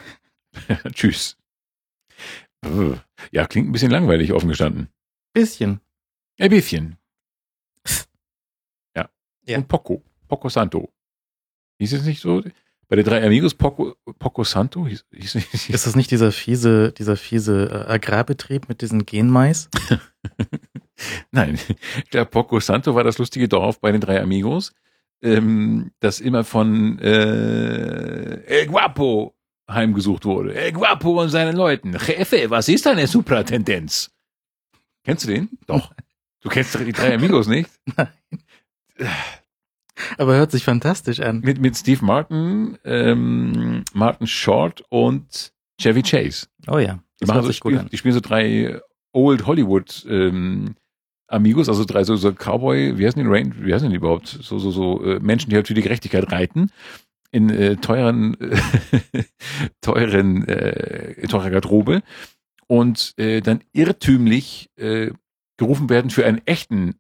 [0.94, 1.38] Tschüss.
[3.34, 4.88] Ja, klingt ein bisschen langweilig, offen gestanden.
[5.34, 5.82] Bisschen.
[6.40, 6.96] Ein bisschen.
[8.96, 9.10] Ja.
[9.46, 9.58] Ja.
[9.58, 10.02] Und Poco.
[10.30, 10.90] Poco Santo.
[11.80, 12.42] Hieß es nicht so?
[12.88, 14.86] Bei den drei Amigos Poco, Poco Santo?
[14.88, 19.70] Hieß, hieß, hieß, Ist das nicht dieser fiese, dieser fiese äh, Agrarbetrieb mit diesen Genmais?
[21.32, 21.60] Nein,
[21.98, 24.74] ich glaube, Poco Santo war das lustige Dorf bei den drei Amigos,
[25.22, 29.36] ähm, das immer von äh, El Guapo
[29.70, 30.54] heimgesucht wurde.
[30.54, 31.98] El Guapo und seinen Leuten.
[32.06, 34.12] Jefe, was ist eine Supratendenz?
[35.04, 35.50] Kennst du den?
[35.68, 35.94] Doch.
[36.42, 37.70] Du kennst die drei Amigos nicht?
[37.96, 38.08] Nein.
[40.18, 41.42] Aber hört sich fantastisch an.
[41.42, 46.48] Mit, mit Steve Martin, ähm, Martin Short und Chevy Chase.
[46.68, 47.90] Oh ja, Die, das machen hört so, sich gut spielen, an.
[47.92, 48.80] die spielen so drei
[49.12, 50.76] Old Hollywood ähm,
[51.28, 54.28] Amigos, also drei so, so Cowboy, wie heißen die, Rain, wie heißen die überhaupt?
[54.28, 56.72] So, so, so äh, Menschen, die halt für die Gerechtigkeit reiten.
[57.32, 59.24] In äh, teuren, äh,
[59.82, 62.04] teuren, äh, teurer Garderobe.
[62.68, 65.12] Und äh, dann irrtümlich äh,
[65.58, 66.96] gerufen werden für einen echten,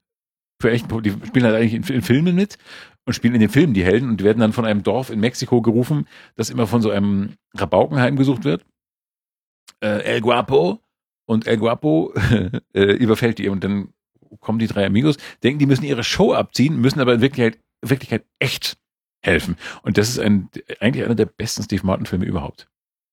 [0.63, 2.57] für echten, die spielen halt eigentlich in, in Filmen mit
[3.05, 5.19] und spielen in den Filmen die Helden und die werden dann von einem Dorf in
[5.19, 8.65] Mexiko gerufen, das immer von so einem Rabaukenheim gesucht wird.
[9.83, 10.79] Äh, El Guapo
[11.27, 12.13] und El Guapo
[12.73, 13.89] äh, überfällt die und dann
[14.39, 18.25] kommen die drei Amigos, denken, die müssen ihre Show abziehen, müssen aber in Wirklichkeit, Wirklichkeit
[18.39, 18.77] echt
[19.23, 19.57] helfen.
[19.83, 20.49] Und das ist ein,
[20.79, 22.67] eigentlich einer der besten Steve Martin-Filme überhaupt.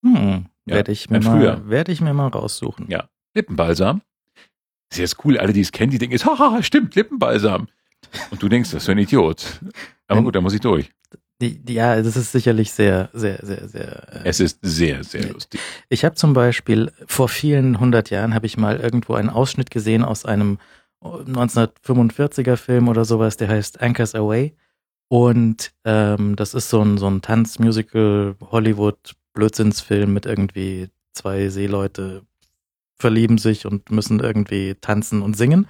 [0.05, 2.87] Hm, Ja, werde ich, mir mal- werd ich mir mal raussuchen.
[2.89, 3.09] Ja.
[3.37, 4.01] Lippenbalsam.
[4.91, 7.69] Ist jetzt cool, alle, die es kennen, die denken jetzt, haha, stimmt, Lippenbalsam.
[8.31, 9.61] Und du denkst, das ist ein Idiot.
[10.09, 10.91] Aber gut, da muss ich durch.
[11.41, 14.25] Die, die, ja, das ist sicherlich sehr, sehr, sehr, sehr.
[14.25, 15.61] Äh, Es ist sehr, sehr lustig.
[15.89, 20.05] Ich habe zum Beispiel vor vielen hundert Jahren habe ich mal irgendwo einen Ausschnitt gesehen
[20.05, 20.59] aus einem
[21.03, 24.55] 1945er Film oder sowas, der heißt Anchors Away.
[25.09, 32.23] Und ähm, das ist so ein, so ein Tanzmusical Hollywood Blödsinnsfilm mit irgendwie zwei Seeleute
[33.01, 35.67] verlieben sich und müssen irgendwie tanzen und singen.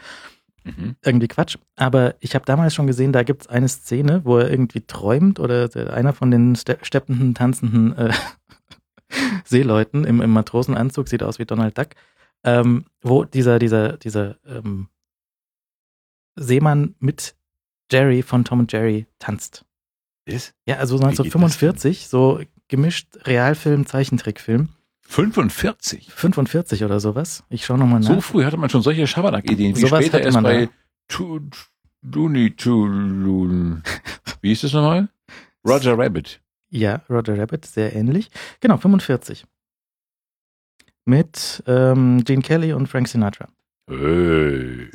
[0.65, 0.97] Mhm.
[1.03, 1.57] Irgendwie Quatsch.
[1.77, 5.41] Aber ich habe damals schon gesehen, da gibt es eine Szene, wo er irgendwie träumt
[5.41, 8.13] oder der, einer von den ste steppenden, tanzenden äh,
[9.45, 11.89] Seeleuten im, im Matrosenanzug, sieht aus wie Donald Duck,
[12.45, 14.89] ähm, wo dieser, dieser, dieser ähm,
[16.37, 17.35] Seemann mit
[17.91, 19.65] Jerry von Tom und Jerry tanzt.
[20.27, 24.69] Ist Ja, also geht das 1945, so gemischt Realfilm, Zeichentrickfilm.
[25.11, 26.13] 45.
[26.13, 27.43] 45 oder sowas.
[27.49, 28.09] Ich schaue nochmal nach.
[28.09, 30.69] So früh hatte man schon solche Schabernack-Ideen, wie Sowas später erst man bei
[32.03, 33.83] Looney Tunes.
[34.41, 35.09] Wie hieß das nochmal?
[35.67, 36.41] Roger Rabbit.
[36.71, 38.31] Ja, Roger Rabbit, sehr ähnlich.
[38.61, 39.45] Genau, 45.
[41.05, 43.49] Mit ähm, Gene Kelly und Frank Sinatra.
[43.89, 44.89] Hey.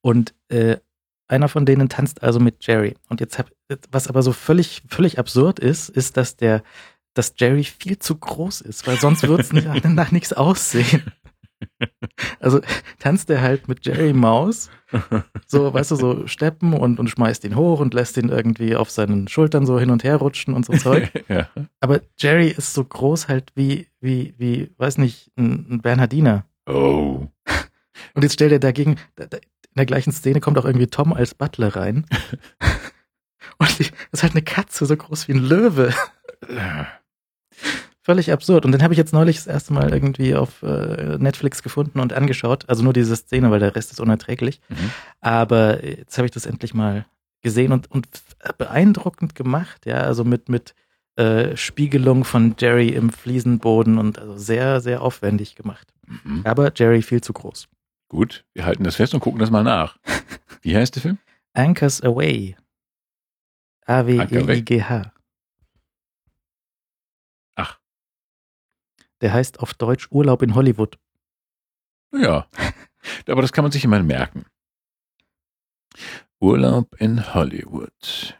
[0.00, 0.78] Und äh,
[1.28, 2.96] einer von denen tanzt also mit Jerry.
[3.10, 3.50] Und jetzt hab,
[3.92, 6.62] was aber so völlig, völlig absurd ist, ist, dass der,
[7.14, 11.12] dass Jerry viel zu groß ist, weil sonst würde es nach, nach nichts aussehen.
[12.38, 12.60] Also
[12.98, 14.70] tanzt er halt mit Jerry Maus,
[15.46, 18.90] so, weißt du, so steppen und, und schmeißt ihn hoch und lässt ihn irgendwie auf
[18.90, 21.10] seinen Schultern so hin und her rutschen und so Zeug.
[21.28, 21.48] ja.
[21.80, 26.46] Aber Jerry ist so groß halt wie, wie, wie, weiß nicht, ein, ein Bernhardiner.
[26.66, 27.28] Oh.
[28.14, 31.12] Und jetzt stellt er dagegen, da, da, in der gleichen Szene kommt auch irgendwie Tom
[31.12, 32.06] als Butler rein.
[33.58, 35.94] Und die, das ist halt eine Katze, so groß wie ein Löwe.
[38.02, 38.64] Völlig absurd.
[38.64, 42.12] Und den habe ich jetzt neulich das erste Mal irgendwie auf äh, Netflix gefunden und
[42.12, 42.64] angeschaut.
[42.68, 44.60] Also nur diese Szene, weil der Rest ist unerträglich.
[44.68, 44.90] Mhm.
[45.20, 47.04] Aber jetzt habe ich das endlich mal
[47.42, 48.08] gesehen und, und
[48.58, 50.74] beeindruckend gemacht, ja, also mit, mit
[51.16, 55.92] äh, Spiegelung von Jerry im Fliesenboden und also sehr, sehr aufwendig gemacht.
[56.06, 56.42] Mhm.
[56.44, 57.68] Aber Jerry viel zu groß.
[58.08, 59.96] Gut, wir halten das fest und gucken das mal nach.
[60.62, 61.18] Wie heißt der Film?
[61.52, 62.56] Anchors Away.
[63.86, 65.12] A-W-E-I-G-H.
[67.56, 67.78] Ach.
[69.20, 70.98] Der heißt auf Deutsch Urlaub in Hollywood.
[72.14, 72.46] Ja.
[73.28, 74.44] Aber das kann man sich immer merken.
[76.40, 78.38] Urlaub in Hollywood.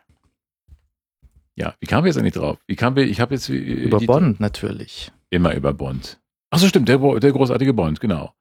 [1.54, 2.58] Ja, wie kamen wir jetzt eigentlich drauf?
[2.66, 5.12] Wie kamen wir, ich habe jetzt äh, Über Bond natürlich.
[5.28, 6.20] Immer über Bond.
[6.50, 8.34] Ach so, stimmt, der, der großartige Bond, genau.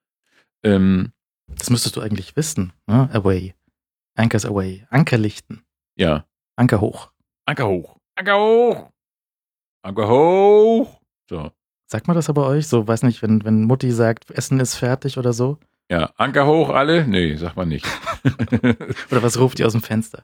[0.64, 1.12] Ähm,
[1.48, 2.72] Das müsstest du eigentlich wissen.
[2.88, 3.10] Ne?
[3.14, 3.54] Away.
[4.16, 4.86] Anchors Away.
[4.90, 5.64] Ankerlichten.
[5.96, 6.26] ja,
[6.56, 7.12] Anker hoch.
[7.46, 7.98] Anker hoch.
[8.16, 8.92] Anker hoch.
[9.82, 11.02] Anker hoch.
[11.30, 11.52] So.
[11.92, 12.68] Sagt man das aber euch?
[12.68, 15.58] So, weiß nicht, wenn, wenn Mutti sagt, Essen ist fertig oder so?
[15.90, 17.08] Ja, Anker hoch alle?
[17.08, 17.84] Nee, sagt man nicht.
[19.10, 20.24] Oder was ruft ihr aus dem Fenster?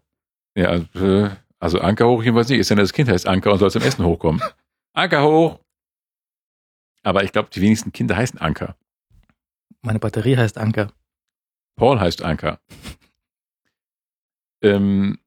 [0.56, 2.60] ja, äh, also Anker hoch jedenfalls nicht.
[2.60, 4.43] Ist denn das Kind heißt Anker und soll zum Essen hochkommen.
[4.93, 5.60] Anker hoch.
[7.01, 8.75] Aber ich glaube, die wenigsten Kinder heißen Anker.
[9.82, 10.91] Meine Batterie heißt Anker.
[11.75, 12.60] Paul heißt Anker.
[14.62, 15.17] ähm,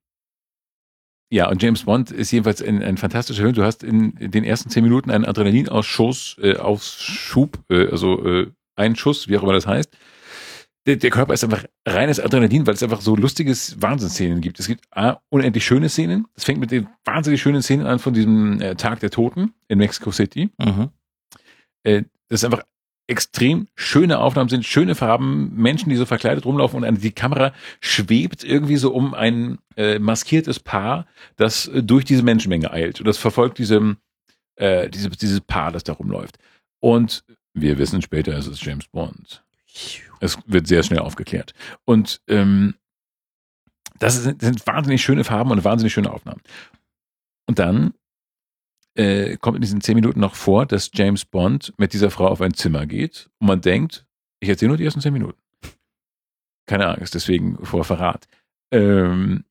[1.30, 3.54] ja, und James Bond ist jedenfalls ein, ein fantastischer Film.
[3.54, 8.50] Du hast in, in den ersten zehn Minuten einen Adrenalinausschuss, äh, Ausschub, äh, also äh,
[8.76, 9.96] einen Schuss, wie auch immer das heißt.
[10.86, 14.58] Der, der Körper ist einfach reines Adrenalin, weil es einfach so lustiges Wahnsinnsszenen gibt.
[14.58, 16.26] Es gibt A, unendlich schöne Szenen.
[16.34, 19.78] Es fängt mit den wahnsinnig schönen Szenen an von diesem äh, Tag der Toten in
[19.78, 20.88] Mexico City Mhm.
[21.82, 22.62] äh, das ist einfach
[23.08, 28.44] extrem schöne Aufnahmen sind, schöne Farben, Menschen, die so verkleidet rumlaufen und die Kamera schwebt
[28.44, 33.00] irgendwie so um ein äh, maskiertes Paar, das äh, durch diese Menschenmenge eilt.
[33.00, 33.96] Und das verfolgt diesem,
[34.56, 36.38] äh, diese, dieses Paar, das da rumläuft.
[36.80, 39.42] Und wir wissen später, es ist James Bond.
[40.20, 41.54] Es wird sehr schnell aufgeklärt.
[41.84, 42.74] Und ähm,
[43.98, 46.42] Das sind, sind wahnsinnig schöne Farben und wahnsinnig schöne Aufnahmen.
[47.46, 47.94] Und dann
[48.98, 52.40] äh, kommt in diesen zehn Minuten noch vor, dass James Bond mit dieser Frau auf
[52.40, 54.04] ein Zimmer geht und man denkt,
[54.40, 55.38] ich erzähle nur die ersten zehn Minuten.
[56.66, 58.28] Keine Angst, deswegen vor Verrat.
[58.72, 59.44] Ähm,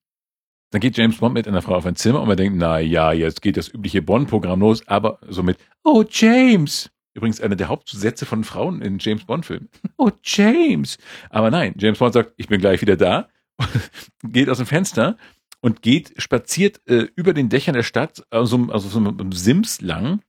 [0.70, 3.12] dann geht James Bond mit einer Frau auf ein Zimmer und man denkt, na ja,
[3.12, 6.90] jetzt geht das übliche Bond-Programm los, aber so mit, oh James.
[7.14, 9.68] Übrigens einer der Hauptsätze von Frauen in James Bond-Filmen.
[9.96, 10.98] Oh James.
[11.30, 13.28] Aber nein, James Bond sagt, ich bin gleich wieder da,
[14.22, 15.16] geht aus dem Fenster
[15.60, 20.22] und geht, spaziert äh, über den Dächern der Stadt, also, also so einem Sims lang.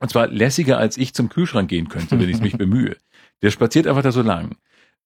[0.00, 2.96] Und zwar lässiger, als ich zum Kühlschrank gehen könnte, wenn ich mich bemühe.
[3.42, 4.56] Der spaziert einfach da so lang.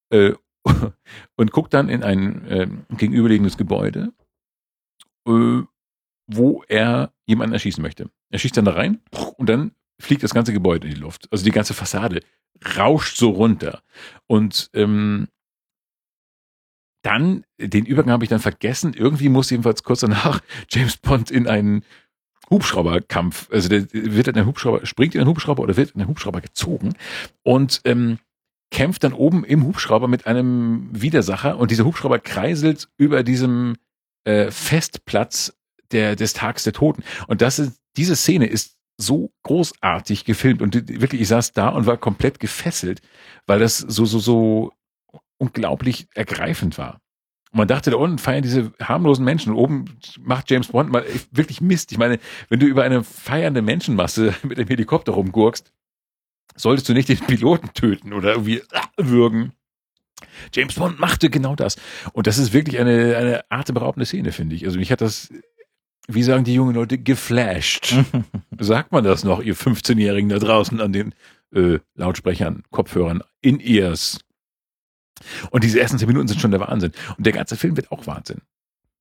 [0.09, 0.33] Äh,
[1.37, 4.11] und guckt dann in ein äh, gegenüberliegendes Gebäude
[5.27, 5.63] äh,
[6.31, 8.09] wo er jemanden erschießen möchte.
[8.29, 9.01] Er schießt dann da rein
[9.37, 11.27] und dann fliegt das ganze Gebäude in die Luft.
[11.31, 12.21] Also die ganze Fassade
[12.77, 13.81] rauscht so runter.
[14.27, 15.27] Und ähm,
[17.01, 21.47] dann, den Übergang habe ich dann vergessen, irgendwie muss jedenfalls kurz danach James Bond in
[21.47, 21.83] einen
[22.49, 26.09] Hubschrauberkampf, also der wird in einen Hubschrauber, springt in einen Hubschrauber oder wird in einen
[26.09, 26.93] Hubschrauber gezogen
[27.43, 28.17] und ähm,
[28.71, 33.75] kämpft dann oben im Hubschrauber mit einem Widersacher und dieser Hubschrauber kreiselt über diesem
[34.25, 35.53] äh, Festplatz
[35.91, 37.03] der, des Tags der Toten.
[37.27, 41.85] Und das ist, diese Szene ist so großartig gefilmt und wirklich, ich saß da und
[41.85, 43.01] war komplett gefesselt,
[43.47, 44.73] weil das so, so, so
[45.39, 47.01] unglaublich ergreifend war.
[47.51, 49.85] Und man dachte, da unten feiern diese harmlosen Menschen und oben
[50.19, 51.91] macht James Bond mal wirklich Mist.
[51.91, 55.71] Ich meine, wenn du über eine feiernde Menschenmasse mit dem Helikopter rumgurkst,
[56.55, 58.61] solltest du nicht den Piloten töten oder irgendwie
[58.97, 59.53] würgen.
[60.53, 61.77] James Bond machte genau das.
[62.13, 64.65] Und das ist wirklich eine, eine atemberaubende Szene, finde ich.
[64.65, 65.29] Also mich hat das,
[66.07, 67.95] wie sagen die jungen Leute, geflasht.
[68.59, 71.15] Sagt man das noch, ihr 15-Jährigen da draußen an den
[71.53, 74.19] äh, Lautsprechern, Kopfhörern, in ears.
[75.51, 76.91] Und diese ersten zehn Minuten sind schon der Wahnsinn.
[77.17, 78.41] Und der ganze Film wird auch Wahnsinn.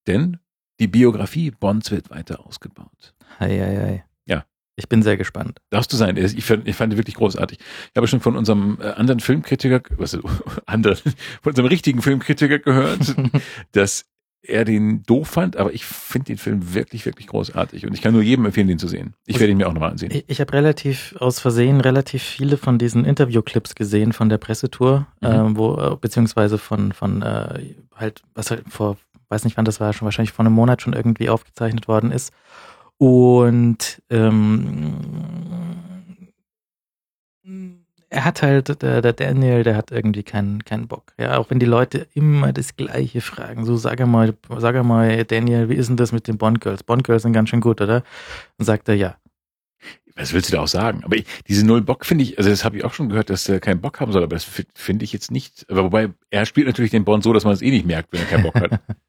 [0.07, 0.39] Denn
[0.81, 3.15] die Biografie Bonds wird weiter ausgebaut.
[3.39, 4.05] Hei, hei, hei.
[4.27, 4.45] Ja.
[4.77, 5.61] Ich bin sehr gespannt.
[5.71, 6.17] Darfst du sein.
[6.17, 7.59] Ich fand, ich fand wirklich großartig.
[7.59, 10.17] Ich habe schon von unserem äh, anderen Filmkritiker, was
[10.67, 10.97] anderen,
[11.43, 13.15] von unserem richtigen Filmkritiker gehört,
[13.73, 14.07] dass
[14.43, 18.13] er den doof fand, aber ich finde den Film wirklich, wirklich großartig und ich kann
[18.13, 19.15] nur jedem empfehlen, den zu sehen.
[19.27, 20.11] Ich werde ihn mir auch nochmal ansehen.
[20.13, 25.07] Ich, ich habe relativ aus Versehen relativ viele von diesen Interviewclips gesehen von der Pressetour,
[25.21, 25.27] mhm.
[25.27, 28.97] äh, wo beziehungsweise von von äh, halt was halt vor
[29.29, 32.33] weiß nicht wann das war schon wahrscheinlich vor einem Monat schon irgendwie aufgezeichnet worden ist
[32.97, 34.97] und ähm,
[38.11, 41.13] er hat halt, der, der, Daniel, der hat irgendwie keinen, keinen Bock.
[41.19, 43.65] Ja, auch wenn die Leute immer das Gleiche fragen.
[43.65, 46.83] So, sag mal, sag mal, Daniel, wie ist denn das mit den Bond Girls?
[46.83, 48.03] Bond Girls sind ganz schön gut, oder?
[48.57, 49.17] Dann sagt er ja.
[50.17, 51.05] Was willst du da auch sagen?
[51.05, 53.49] Aber ich, diese Null Bock finde ich, also das habe ich auch schon gehört, dass
[53.49, 54.45] er keinen Bock haben soll, aber das
[54.75, 55.65] finde ich jetzt nicht.
[55.69, 58.21] Aber wobei, er spielt natürlich den Bond so, dass man es eh nicht merkt, wenn
[58.21, 58.81] er keinen Bock hat.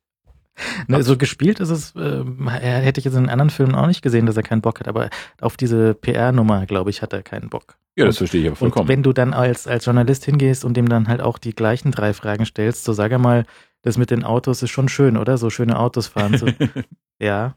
[0.87, 2.23] Ne, so gespielt ist es, äh,
[2.59, 5.09] hätte ich jetzt in anderen Filmen auch nicht gesehen, dass er keinen Bock hat, aber
[5.41, 7.77] auf diese PR-Nummer, glaube ich, hat er keinen Bock.
[7.95, 8.83] Ja, das verstehe ich aber vollkommen.
[8.83, 11.91] Und wenn du dann als, als Journalist hingehst und dem dann halt auch die gleichen
[11.91, 13.45] drei Fragen stellst, so sag mal,
[13.81, 15.37] das mit den Autos ist schon schön, oder?
[15.37, 16.37] So schöne Autos fahren.
[16.37, 16.47] So.
[17.19, 17.55] ja.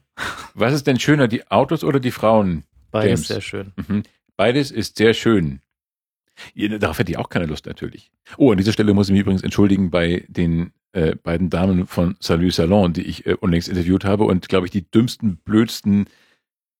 [0.53, 2.63] Was ist denn schöner, die Autos oder die Frauen?
[2.91, 3.27] Beides James?
[3.27, 3.73] sehr schön.
[3.75, 4.03] Mhm.
[4.35, 5.61] Beides ist sehr schön.
[6.55, 8.11] Darauf hätte ich auch keine Lust natürlich.
[8.37, 12.15] Oh, an dieser Stelle muss ich mich übrigens entschuldigen bei den äh, beiden Damen von
[12.19, 16.05] Salut Salon, die ich äh, unlängst interviewt habe und, glaube ich, die dümmsten, blödsten,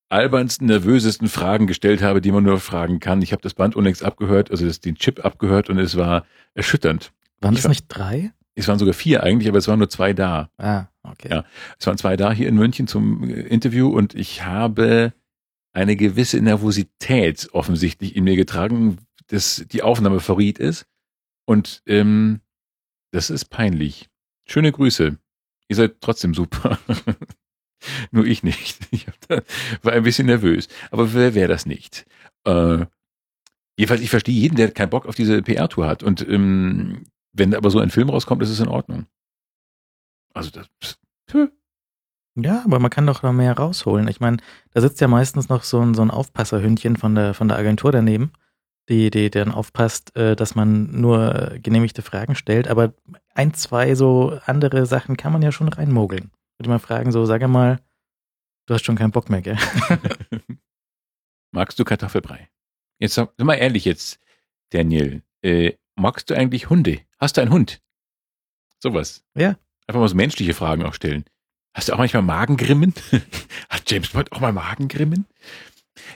[0.10, 3.22] albernsten, nervösesten Fragen gestellt habe, die man nur fragen kann.
[3.22, 7.12] Ich habe das Band unlängst abgehört, also das, den Chip abgehört und es war erschütternd.
[7.42, 8.32] Waren es nicht drei?
[8.56, 10.50] Es waren sogar vier eigentlich, aber es waren nur zwei da.
[10.58, 11.30] Ah, okay.
[11.32, 11.46] Ja,
[11.80, 15.14] es waren zwei da hier in München zum äh, Interview und ich habe
[15.74, 20.86] eine gewisse Nervosität offensichtlich in mir getragen, dass die Aufnahme verriet ist.
[21.46, 22.42] Und ähm,
[23.14, 24.10] das ist peinlich.
[24.46, 25.18] Schöne Grüße.
[25.68, 26.80] Ihr seid trotzdem super.
[28.12, 28.80] Nur ich nicht.
[28.92, 29.08] Ich
[29.84, 30.68] war ein bisschen nervös.
[30.92, 32.06] Aber wer wäre das nicht?
[32.46, 32.86] Äh,
[33.78, 36.04] jedenfalls, ich verstehe jeden, der keinen Bock auf diese PR-Tour hat.
[36.04, 39.06] Und ähm, wenn aber so ein Film rauskommt, ist es in Ordnung.
[40.34, 40.68] Also das.
[41.28, 41.50] Tö.
[42.36, 44.08] Ja, aber man kann doch noch mehr rausholen.
[44.08, 44.38] Ich meine,
[44.72, 47.92] da sitzt ja meistens noch so ein, so ein Aufpasserhündchen von der, von der Agentur
[47.92, 48.34] daneben
[48.90, 52.68] die, die dann aufpasst, äh, dass man nur genehmigte Fragen stellt.
[52.68, 52.94] Aber
[53.34, 56.32] ein, zwei so andere Sachen kann man ja schon reinmogeln.
[56.58, 57.80] Würde mal fragen, so, sag mal,
[58.66, 59.58] du hast schon keinen Bock mehr, gell?
[61.52, 62.50] magst du Kartoffelbrei?
[63.00, 64.20] Jetzt sag mal ehrlich jetzt,
[64.70, 67.00] Daniel, äh, magst du eigentlich Hunde?
[67.20, 67.82] Hast du einen Hund?
[68.80, 69.24] Sowas.
[69.36, 69.58] Ja.
[69.88, 71.26] Einfach mal so menschliche Fragen auch stellen.
[71.74, 72.94] Hast du auch manchmal Magengrimmen?
[73.70, 75.26] Hat James Bond auch mal Magengrimmen?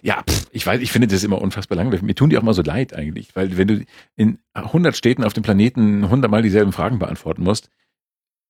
[0.01, 2.01] Ja, pff, ich weiß, ich finde das immer unfassbar langweilig.
[2.01, 5.33] Mir tun die auch mal so leid eigentlich, weil wenn du in 100 Städten auf
[5.33, 7.69] dem Planeten 100 Mal dieselben Fragen beantworten musst,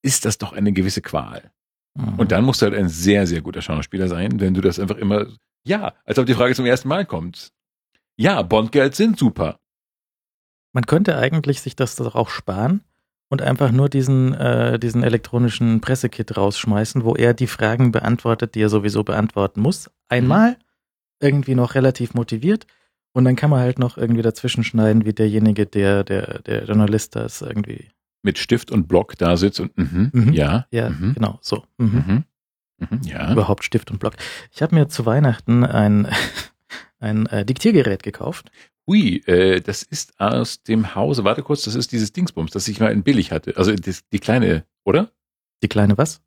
[0.01, 1.51] ist das doch eine gewisse Qual.
[1.95, 2.19] Mhm.
[2.19, 4.97] Und dann musst du halt ein sehr, sehr guter Schauspieler sein, wenn du das einfach
[4.97, 5.27] immer,
[5.65, 7.51] ja, als ob die Frage zum ersten Mal kommt.
[8.15, 9.59] Ja, Bondgeld sind super.
[10.73, 12.83] Man könnte eigentlich sich das doch auch sparen
[13.29, 18.61] und einfach nur diesen, äh, diesen elektronischen Pressekit rausschmeißen, wo er die Fragen beantwortet, die
[18.61, 19.89] er sowieso beantworten muss.
[20.07, 20.57] Einmal
[21.19, 22.67] irgendwie noch relativ motiviert
[23.13, 27.15] und dann kann man halt noch irgendwie dazwischen schneiden, wie derjenige, der, der, der Journalist
[27.15, 27.89] da ist, irgendwie.
[28.23, 30.33] Mit Stift und Block da sitzt und, mhm, Mhm.
[30.33, 31.63] ja, Ja, mhm, genau, so.
[31.77, 32.03] Mhm.
[32.07, 32.23] mhm,
[32.89, 33.31] mhm, ja.
[33.31, 34.13] Überhaupt Stift und Block.
[34.51, 36.07] Ich habe mir zu Weihnachten ein,
[36.99, 38.51] ein äh, Diktiergerät gekauft.
[38.89, 42.79] Ui, äh, das ist aus dem Hause, warte kurz, das ist dieses Dingsbums, das ich
[42.79, 43.57] mal in billig hatte.
[43.57, 45.11] Also das, die kleine, oder?
[45.61, 46.21] Die kleine was?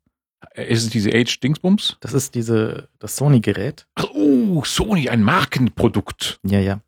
[0.55, 1.97] Äh, Ist es diese Age-Dingsbums?
[2.01, 3.87] Das ist diese, das Sony-Gerät.
[4.13, 6.39] Oh, Sony, ein Markenprodukt.
[6.43, 6.81] Ja, ja.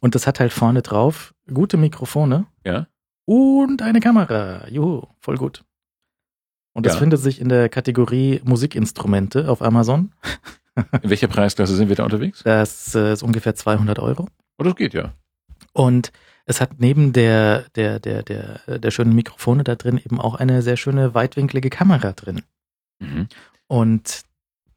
[0.00, 2.86] Und das hat halt vorne drauf gute Mikrofone Ja.
[3.26, 4.68] und eine Kamera.
[4.68, 5.64] Juhu, voll gut.
[6.74, 6.98] Und das Ja.
[7.00, 10.12] findet sich in der Kategorie Musikinstrumente auf Amazon.
[11.02, 12.42] In welcher Preisklasse sind wir da unterwegs?
[12.42, 14.26] Das äh, ist ungefähr 200 Euro.
[14.58, 15.12] Oh, das geht ja.
[15.72, 16.10] Und
[16.46, 20.62] es hat neben der, der, der, der, der schönen Mikrofone da drin eben auch eine
[20.62, 22.42] sehr schöne weitwinklige Kamera drin.
[23.04, 23.28] Mhm.
[23.66, 24.22] Und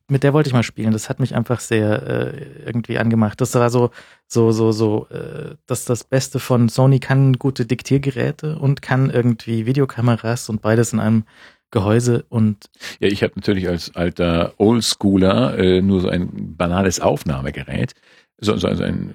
[0.10, 0.94] mit der wollte ich mal spielen.
[0.94, 3.42] Das hat mich einfach sehr äh, irgendwie angemacht.
[3.42, 3.92] Das war so,
[4.28, 9.66] so, so, so, äh, dass das Beste von Sony kann gute Diktiergeräte und kann irgendwie
[9.66, 11.24] Videokameras und beides in einem
[11.72, 12.70] Gehäuse und
[13.02, 17.94] Ja, ich habe natürlich als alter Oldschooler äh, nur so ein banales Aufnahmegerät.
[18.40, 19.14] So, so, so ein äh,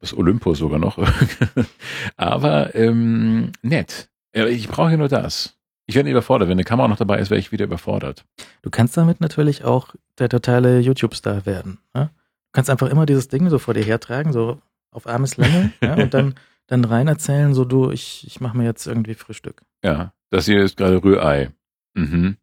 [0.00, 0.96] das Olympus sogar noch.
[2.16, 4.08] Aber ähm, nett.
[4.34, 5.57] Ja, ich brauche ja nur das.
[5.88, 6.48] Ich werde überfordert.
[6.48, 8.26] Wenn eine Kamera noch dabei ist, wäre ich wieder überfordert.
[8.60, 11.78] du kannst damit natürlich auch der totale YouTube-Star werden.
[11.94, 12.04] Ja?
[12.04, 14.60] Du kannst einfach immer dieses Ding so vor dir hertragen, so
[14.90, 16.34] auf Armeslänge, ja, und dann,
[16.66, 19.62] dann rein erzählen, so du, ich, ich mache mir jetzt irgendwie Frühstück.
[19.82, 21.52] Ja, das hier ist gerade Rührei.
[21.94, 22.36] Mhm.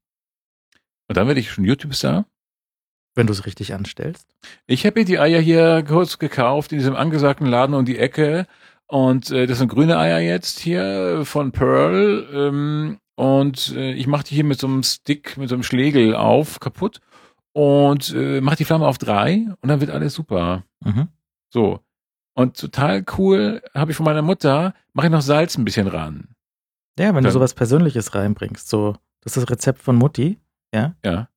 [1.07, 2.25] Und dann werde ich schon YouTube-Star.
[3.13, 4.27] Wenn du es richtig anstellst.
[4.65, 8.47] Ich habe mir die Eier hier kurz gekauft in diesem angesagten Laden um die Ecke.
[8.87, 12.27] Und äh, das sind grüne Eier jetzt hier von Pearl.
[12.33, 16.15] Ähm, und äh, ich mache die hier mit so einem Stick, mit so einem Schlegel
[16.15, 16.99] auf, kaputt.
[17.53, 20.63] Und äh, mache die Flamme auf drei und dann wird alles super.
[20.83, 21.07] Mhm.
[21.53, 21.79] So.
[22.33, 26.35] Und total cool habe ich von meiner Mutter, mache ich noch Salz ein bisschen ran.
[26.99, 30.37] Ja, wenn du Dann- sowas Persönliches reinbringst, so, das ist das Rezept von Mutti,
[30.73, 31.29] ja, Ja.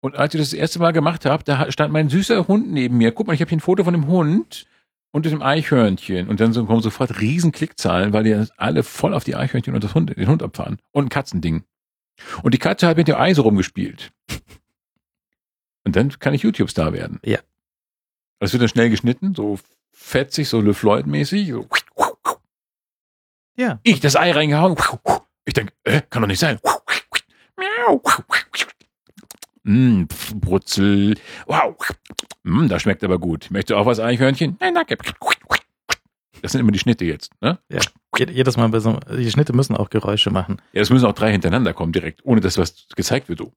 [0.00, 2.96] Und als ich das, das erste Mal gemacht habe, da stand mein süßer Hund neben
[2.98, 3.10] mir.
[3.10, 4.64] Guck mal, ich habe hier ein Foto von dem Hund
[5.10, 6.28] und dem Eichhörnchen.
[6.28, 9.82] Und dann so, kommen sofort riesen Klickzahlen, weil die alle voll auf die Eichhörnchen und
[9.84, 10.78] das Hund, den Hund abfahren.
[10.92, 11.64] Und ein Katzending.
[12.42, 14.12] Und die Katze hat mit dem Ei so rumgespielt.
[15.84, 17.20] Und dann kann ich YouTube-Star werden.
[17.24, 17.38] Ja.
[18.40, 19.58] Das wird dann schnell geschnitten, so
[19.92, 21.48] fetzig, so Le Floyd-mäßig.
[21.48, 21.66] So.
[23.56, 24.76] ja, Ich das Ei reingehauen.
[25.44, 26.58] Ich denke, äh, kann doch nicht sein.
[27.56, 28.02] Miau.
[29.64, 31.16] Pf, Brutzel.
[31.46, 31.76] Wow.
[32.44, 33.50] Mm, das schmeckt aber gut.
[33.50, 34.56] Möchtest du auch was Eichhörnchen?
[34.60, 34.96] Nein, danke.
[36.40, 37.32] Das sind immer die Schnitte jetzt.
[37.40, 37.58] Ne?
[38.16, 40.62] Je- jedes Mal, bei so, die Schnitte müssen auch Geräusche machen.
[40.72, 43.40] Ja, es müssen auch drei hintereinander kommen direkt, ohne dass was gezeigt wird.
[43.40, 43.52] So.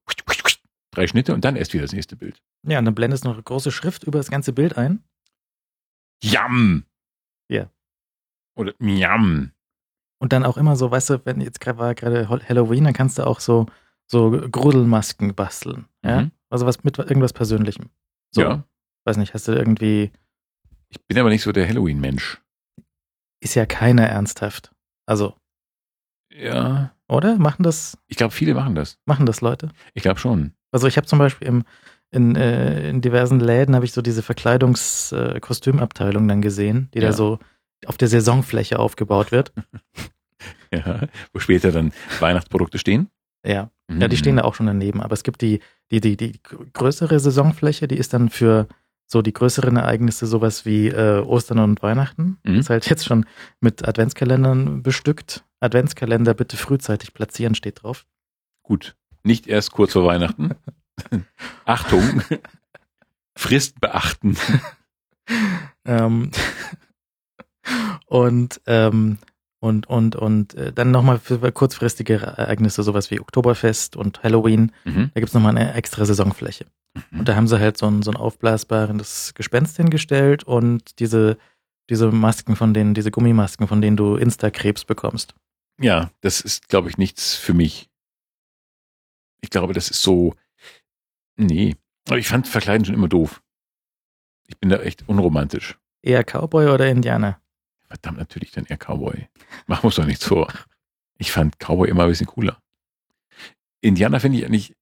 [0.91, 2.41] Drei Schnitte und dann erst wieder das nächste Bild.
[2.67, 5.03] Ja, und dann blendest du noch eine große Schrift über das ganze Bild ein.
[6.23, 6.83] Yum.
[7.49, 7.69] Ja.
[8.55, 9.51] Oder Miam.
[10.19, 13.17] Und dann auch immer so, weißt du, wenn jetzt gerade war gerade Halloween, dann kannst
[13.19, 13.67] du auch so,
[14.12, 15.86] so Grudelmasken basteln.
[16.03, 16.24] Ja.
[16.24, 16.32] Mhm.
[16.49, 17.89] Also was mit irgendwas Persönlichem.
[18.34, 18.64] So, Ja.
[19.05, 20.12] weiß nicht, hast du irgendwie,
[20.89, 22.41] Ich bin aber nicht so der Halloween-Mensch.
[23.43, 24.72] ist ja keiner ernsthaft.
[25.07, 25.36] Also,
[26.32, 26.93] Ja.
[27.07, 27.38] oder?
[27.38, 28.99] Machen das, Ich glaube, viele machen das.
[29.05, 29.70] machen das Leute?
[29.93, 30.53] Ich glaube schon.
[30.72, 31.64] Also ich habe zum Beispiel im,
[32.12, 37.07] in, äh, in diversen Läden habe ich so diese Verkleidungskostümabteilung dann gesehen, die Ja.
[37.07, 37.39] da so
[37.86, 39.53] auf der Saisonfläche aufgebaut wird.
[40.74, 41.07] Ja.
[41.34, 43.09] Wo später dann Weihnachtsprodukte stehen.
[43.45, 43.70] Ja.
[43.99, 45.59] Ja, die stehen da auch schon daneben, aber es gibt die,
[45.91, 46.39] die, die, die
[46.73, 48.67] größere Saisonfläche, die ist dann für
[49.05, 52.37] so die größeren Ereignisse, sowas wie äh, Ostern und Weihnachten.
[52.43, 52.55] Mhm.
[52.55, 53.25] Ist halt jetzt schon
[53.59, 55.43] mit Adventskalendern bestückt.
[55.59, 58.05] Adventskalender bitte frühzeitig platzieren, steht drauf.
[58.63, 58.95] Gut.
[59.23, 60.55] Nicht erst kurz vor Weihnachten.
[61.65, 62.23] Achtung.
[63.35, 64.37] Frist beachten.
[65.83, 66.29] Ähm,
[68.05, 69.17] und, ähm,
[69.62, 75.12] und, und, und äh, dann nochmal für kurzfristige Ereignisse, sowas wie Oktoberfest und Halloween, Mhm.
[75.14, 76.66] da gibt's noch nochmal eine extra Saisonfläche.
[77.12, 81.38] Und da haben sie halt so ein, so ein aufblasbares Gespenst hingestellt und diese,
[81.89, 85.34] diese Masken von denen, diese Gummimasken, von denen du Instakrebs bekommst.
[85.80, 87.89] Ja, das ist, glaube ich, nichts für mich.
[89.41, 90.34] Ich glaube, das ist so.
[91.38, 91.76] Nee.
[92.07, 93.41] Aber ich fand Verkleiden schon immer doof.
[94.47, 95.78] Ich bin da echt unromantisch.
[96.03, 97.40] Eher Cowboy oder Indianer?
[97.91, 99.27] Verdammt, natürlich dann eher Cowboy.
[99.67, 100.47] Machen wir uns doch nichts vor.
[101.17, 102.57] Ich fand Cowboy immer ein bisschen cooler.
[103.81, 104.75] Indianer finde ich eigentlich,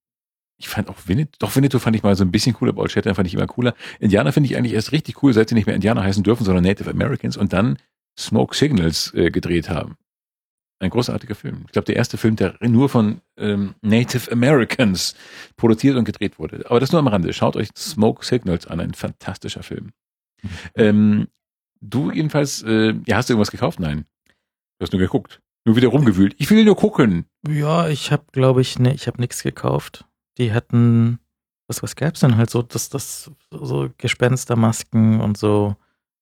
[0.57, 3.15] ich fand auch Winnetou, doch Winnetou fand ich mal so ein bisschen cooler, Old Shatterhand
[3.15, 3.73] fand ich immer cooler.
[3.99, 6.63] Indianer finde ich eigentlich erst richtig cool, seit sie nicht mehr Indianer heißen dürfen, sondern
[6.63, 7.77] Native Americans und dann
[8.15, 9.95] Smoke Signals äh, gedreht haben.
[10.77, 11.63] Ein großartiger Film.
[11.65, 15.15] Ich glaube, der erste Film, der nur von ähm, Native Americans
[15.57, 16.63] produziert und gedreht wurde.
[16.69, 17.33] Aber das nur am Rande.
[17.33, 19.93] Schaut euch Smoke Signals an, ein fantastischer Film.
[20.43, 20.49] Mhm.
[20.75, 21.27] Ähm,
[21.81, 23.79] du jedenfalls, äh, ja, hast du irgendwas gekauft?
[23.79, 24.05] Nein.
[24.77, 25.41] Du hast nur geguckt.
[25.65, 26.35] Nur wieder rumgewühlt.
[26.37, 27.25] Ich will nur gucken.
[27.47, 30.05] Ja, ich habe, glaube ich, ne, ich habe nichts gekauft.
[30.37, 31.19] Die hatten,
[31.67, 35.75] was, was gab's denn halt so, das, das, so Gespenstermasken und so,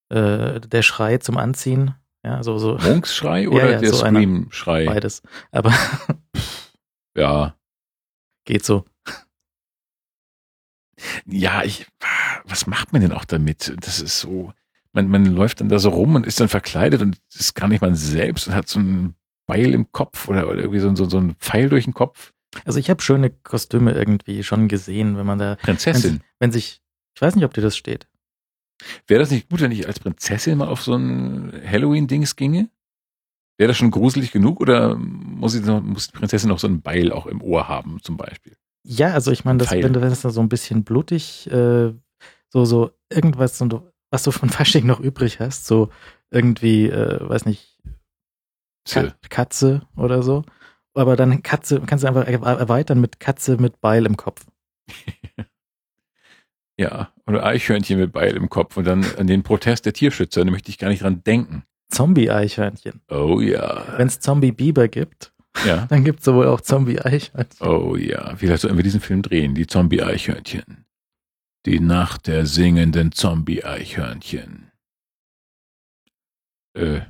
[0.09, 1.93] äh, der Schrei zum Anziehen
[2.27, 2.77] ja, so, so.
[2.77, 4.85] Monksschrei oder ja, ja, der so Scream-Schrei?
[4.85, 5.21] Beides.
[5.51, 5.73] Aber.
[7.17, 7.55] ja.
[8.45, 8.83] Geht so.
[11.25, 11.87] Ja, ich,
[12.45, 13.73] was macht man denn auch damit?
[13.79, 14.51] Das ist so,
[14.97, 17.81] man, man läuft dann da so rum und ist dann verkleidet und ist gar nicht
[17.81, 21.19] man selbst und hat so ein Beil im Kopf oder, oder irgendwie so, so, so
[21.19, 22.33] ein Pfeil durch den Kopf.
[22.65, 25.55] Also ich habe schöne Kostüme irgendwie schon gesehen, wenn man da.
[25.61, 26.13] Prinzessin.
[26.13, 26.81] Wenn, wenn sich,
[27.15, 28.07] ich weiß nicht, ob dir das steht.
[29.07, 32.69] Wäre das nicht gut, wenn ich als Prinzessin mal auf so ein Halloween-Dings ginge?
[33.57, 36.81] Wäre das schon gruselig genug oder muss, ich noch, muss die Prinzessin noch so ein
[36.81, 38.55] Beil auch im Ohr haben, zum Beispiel?
[38.83, 41.93] Ja, also ich meine, wenn, wenn es da so ein bisschen blutig, äh,
[42.49, 45.89] so, so irgendwas, so, was du von Fasching noch übrig hast, so
[46.31, 47.77] irgendwie, äh, weiß nicht,
[48.89, 50.43] Ka Katze oder so.
[50.93, 54.45] Aber dann Katze, kannst du einfach erweitern mit Katze mit Beil im Kopf.
[56.79, 60.51] Ja, oder Eichhörnchen mit Beil im Kopf und dann an den Protest der Tierschützer, da
[60.51, 61.63] möchte ich gar nicht dran denken.
[61.89, 63.01] Zombie-Eichhörnchen.
[63.09, 63.97] Oh ja.
[63.97, 65.33] Wenn es Zombie-Biber gibt,
[65.65, 65.85] ja.
[65.89, 67.67] dann gibt es wohl auch Zombie-Eichhörnchen.
[67.67, 70.85] Oh ja, vielleicht sollten wir diesen Film drehen, die Zombie-Eichhörnchen.
[71.67, 74.71] Die Nacht der singenden Zombie-Eichhörnchen.
[76.73, 77.01] Äh,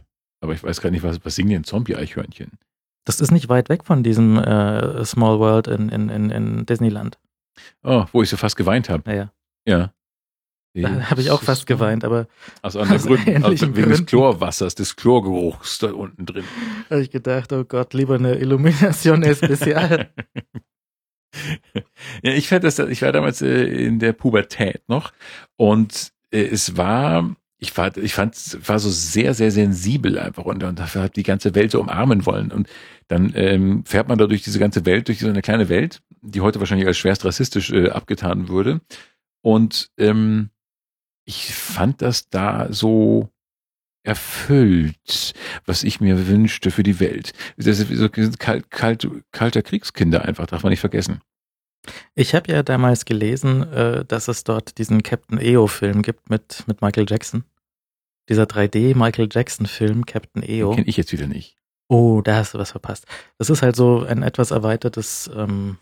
[0.41, 2.57] aber ich weiß gar nicht, was, was singen denn Zombie-Eichhörnchen?
[3.05, 7.19] Das ist nicht weit weg von diesem äh, Small World in, in, in, in Disneyland.
[7.83, 9.13] Oh, wo ich so fast geweint habe.
[9.13, 9.31] Ja,
[9.67, 9.93] ja.
[10.73, 12.27] Da habe ich auch fast geweint, aber
[12.61, 13.89] aus anderen Gründen, aus, wegen Gründen.
[13.89, 16.43] des Chlorwassers, des Chlorgeruchs da unten drin.
[16.89, 20.09] Habe ich gedacht, oh Gott, lieber eine Illumination Especial.
[22.23, 25.13] ja, ich fand das, ich war damals äh, in der Pubertät noch
[25.55, 28.35] und äh, es war, ich war, ich fand,
[28.67, 32.25] war so sehr, sehr sensibel einfach und, und dafür hat die ganze Welt so umarmen
[32.25, 32.67] wollen und
[33.07, 36.41] dann ähm, fährt man da durch diese ganze Welt, durch so eine kleine Welt, die
[36.41, 38.81] heute wahrscheinlich als schwerst rassistisch äh, abgetan würde
[39.41, 40.49] und ähm,
[41.25, 43.29] ich fand das da so
[44.07, 45.33] erfüllt,
[45.65, 47.33] was ich mir wünschte für die Welt.
[47.57, 51.21] Das ist so kalt, kalt, kalter Kriegskinder einfach, darf man nicht vergessen.
[52.15, 56.81] Ich habe ja damals gelesen, äh, dass es dort diesen Captain EO-Film gibt mit, mit
[56.81, 57.43] Michael Jackson.
[58.29, 60.71] Dieser 3D Michael Jackson-Film, Captain EO.
[60.71, 61.55] Kenne ich jetzt wieder nicht.
[61.87, 63.05] Oh, da hast du was verpasst.
[63.37, 65.77] Das ist halt so ein etwas erweitertes ähm,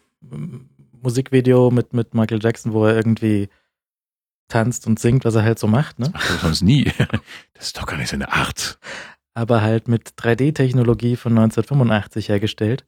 [1.02, 3.50] Musikvideo mit, mit Michael Jackson, wo er irgendwie
[4.48, 6.00] tanzt und singt, was er halt so macht.
[6.00, 6.10] Ne?
[6.14, 6.92] Ach, das sonst nie.
[7.54, 8.78] Das ist doch gar nicht seine Art.
[9.34, 12.86] Aber halt mit 3D-Technologie von 1985 hergestellt.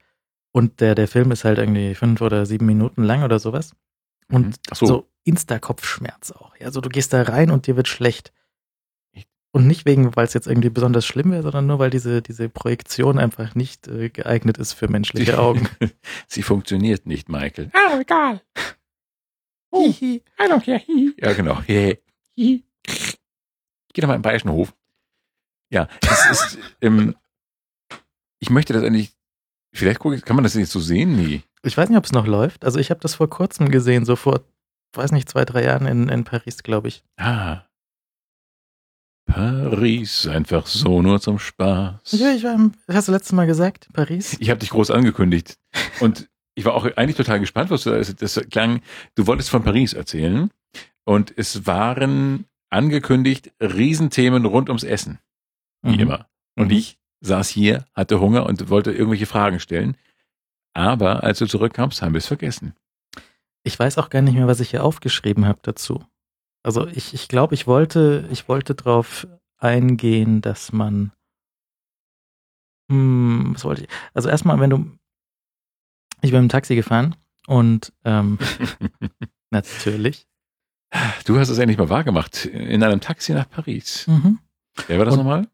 [0.51, 3.71] Und der, der Film ist halt irgendwie fünf oder sieben Minuten lang oder sowas.
[4.29, 4.53] Und mhm.
[4.73, 4.85] so.
[4.85, 6.53] so Insta-Kopfschmerz auch.
[6.59, 8.33] Also du gehst da rein und dir wird schlecht.
[9.51, 12.49] Und nicht wegen, weil es jetzt irgendwie besonders schlimm wäre, sondern nur, weil diese, diese
[12.49, 15.67] Projektion einfach nicht äh, geeignet ist für menschliche Augen.
[16.27, 17.71] Sie funktioniert nicht, Michael.
[17.73, 18.41] Ah, egal.
[19.71, 20.81] Oh, I don't care.
[21.19, 21.61] Ja, genau.
[21.61, 21.99] Hihi.
[22.85, 24.73] Ich gehe doch mal im Bayerischen Hof.
[25.69, 27.15] Ja, das ist, ähm,
[28.39, 29.13] ich möchte das eigentlich,
[29.73, 31.15] vielleicht gucke, kann man das jetzt so sehen?
[31.15, 31.41] Nee.
[31.63, 32.63] Ich weiß nicht, ob es noch läuft.
[32.63, 34.41] Also ich habe das vor kurzem gesehen, so vor,
[34.93, 37.03] weiß nicht, zwei, drei Jahren in, in Paris, glaube ich.
[37.17, 37.67] Ah,
[39.27, 42.13] Paris, einfach so nur zum Spaß.
[42.13, 44.37] Ja, ich war, hast du letztes Mal gesagt, Paris?
[44.39, 45.59] Ich habe dich groß angekündigt.
[45.99, 48.81] Und ich war auch eigentlich total gespannt, was du, also das klang,
[49.13, 50.49] du wolltest von Paris erzählen.
[51.05, 55.19] Und es waren angekündigt Riesenthemen rund ums Essen.
[55.83, 55.99] Wie mhm.
[55.99, 56.27] immer.
[56.55, 56.77] Und mhm.
[56.77, 59.97] ich saß hier, hatte Hunger und wollte irgendwelche Fragen stellen.
[60.73, 62.73] Aber als du zurückkamst, haben wir es vergessen.
[63.63, 66.03] Ich weiß auch gar nicht mehr, was ich hier aufgeschrieben habe dazu.
[66.63, 69.27] Also ich, ich glaube, ich wollte, ich wollte darauf
[69.59, 71.11] eingehen, dass man,
[72.89, 73.89] hm, was wollte ich?
[74.15, 74.97] Also erstmal, wenn du,
[76.21, 77.15] ich bin im Taxi gefahren
[77.47, 78.37] und ähm,
[79.49, 80.27] natürlich.
[81.25, 82.45] Du hast es endlich mal wahrgemacht.
[82.45, 84.07] In einem Taxi nach Paris.
[84.07, 84.39] Mhm.
[84.87, 85.47] Wer war das nochmal?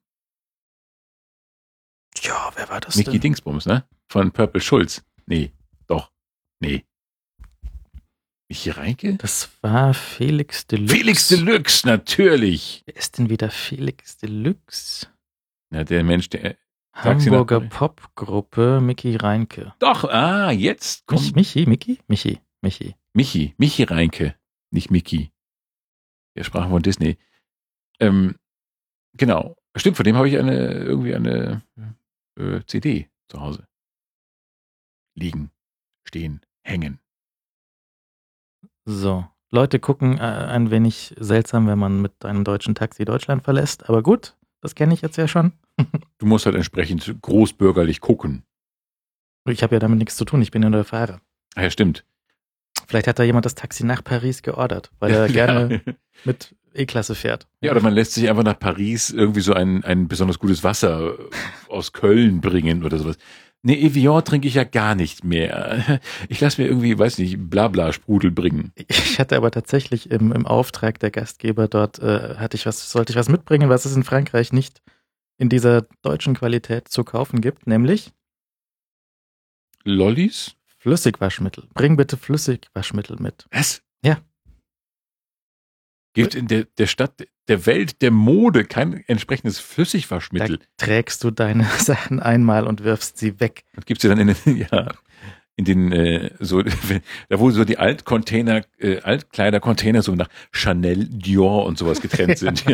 [2.21, 3.19] Ja, wer war das Niki?
[3.19, 3.85] Dingsbums, ne?
[4.09, 5.03] Von Purple Schulz.
[5.25, 5.51] Nee,
[5.87, 6.11] doch.
[6.59, 6.85] Nee.
[8.49, 9.15] Michi Reinke?
[9.15, 10.95] Das war Felix Deluxe.
[10.95, 12.83] Felix Deluxe, natürlich.
[12.85, 15.07] Wer ist denn wieder Felix Deluxe?
[15.71, 16.55] Na, der Mensch, der
[16.93, 17.59] Hamburger.
[17.59, 19.73] Popgruppe Mickey Reinke.
[19.79, 21.99] Doch, ah, jetzt kommt Mich, Michi, Mickey?
[22.07, 22.95] Michi, Michi.
[23.13, 24.35] Michi, Michi Reinke,
[24.71, 25.31] nicht Mickey.
[26.35, 27.17] Wir sprachen von Disney.
[27.99, 28.35] Ähm,
[29.13, 29.55] genau.
[29.75, 31.63] Stimmt, von dem habe ich eine, irgendwie eine
[32.39, 33.67] äh, CD zu Hause.
[35.15, 35.51] Liegen,
[36.03, 36.99] stehen, hängen.
[38.85, 39.25] So.
[39.49, 43.87] Leute gucken äh, ein wenig seltsam, wenn man mit einem deutschen Taxi Deutschland verlässt.
[43.87, 45.53] Aber gut, das kenne ich jetzt ja schon.
[46.17, 48.43] Du musst halt entsprechend großbürgerlich gucken.
[49.47, 51.19] Ich habe ja damit nichts zu tun, ich bin ja nur der Fahrer.
[51.55, 52.05] Ah ja, stimmt.
[52.87, 55.81] Vielleicht hat da jemand das Taxi nach Paris geordert, weil er gerne
[56.23, 57.47] mit E-Klasse fährt.
[57.61, 61.15] ja, oder man lässt sich einfach nach Paris irgendwie so ein, ein besonders gutes Wasser
[61.69, 63.17] aus Köln bringen oder sowas.
[63.65, 66.01] Nee, Evian trinke ich ja gar nicht mehr.
[66.27, 68.73] Ich lasse mir irgendwie, weiß nicht, Blabla-Sprudel bringen.
[68.75, 73.13] Ich hatte aber tatsächlich im, im Auftrag der Gastgeber dort, äh, hatte ich was, sollte
[73.13, 74.81] ich was mitbringen, was es in Frankreich nicht
[75.37, 78.11] in dieser deutschen Qualität zu kaufen gibt, nämlich
[79.83, 80.55] Lollis?
[80.79, 81.67] Flüssigwaschmittel.
[81.73, 83.45] Bring bitte Flüssigwaschmittel mit.
[83.51, 83.81] Was?
[84.03, 84.19] Ja.
[86.13, 90.59] Gibt in der, der Stadt, der Welt, der Mode kein entsprechendes Da Flüssigwaschmittel.
[90.77, 93.63] trägst du deine Sachen einmal und wirfst sie weg.
[93.73, 94.93] Das gibt's ja dann in den, ja,
[95.55, 96.61] in den, äh, so,
[97.29, 102.65] da wo so die Altcontainer, äh, Altkleidercontainer so nach Chanel, Dior und sowas getrennt sind.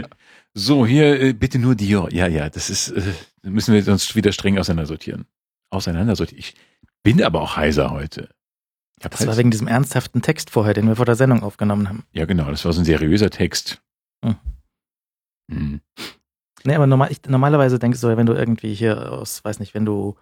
[0.55, 2.11] So, hier, äh, bitte nur Dior.
[2.11, 3.01] Ja, ja, das ist, äh,
[3.43, 5.25] müssen wir uns wieder streng auseinandersortieren.
[5.69, 6.39] Auseinandersortieren.
[6.43, 6.55] Ich
[7.03, 8.29] bin aber auch heiser heute.
[8.99, 12.03] Das war Hals- wegen diesem ernsthaften Text vorher, den wir vor der Sendung aufgenommen haben.
[12.11, 13.81] ja, genau, das war so ein seriöser Text.
[14.25, 14.35] Hm.
[15.51, 15.81] Hm.
[16.65, 19.73] Nee, aber normal, ich, normalerweise denkst du, ja, wenn du irgendwie hier aus, weiß nicht,
[19.73, 20.15] wenn du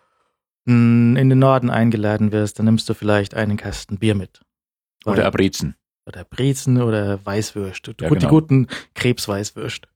[0.65, 4.41] mh, in den Norden eingeladen wirst, dann nimmst du vielleicht einen Kasten Bier mit.
[5.03, 5.75] Weil- Oder Abrizen.
[6.05, 7.87] oder Brezen oder Weißwürst.
[7.87, 8.29] Ja, Gut, Die genau.
[8.29, 9.87] guten Krebsweißwürst.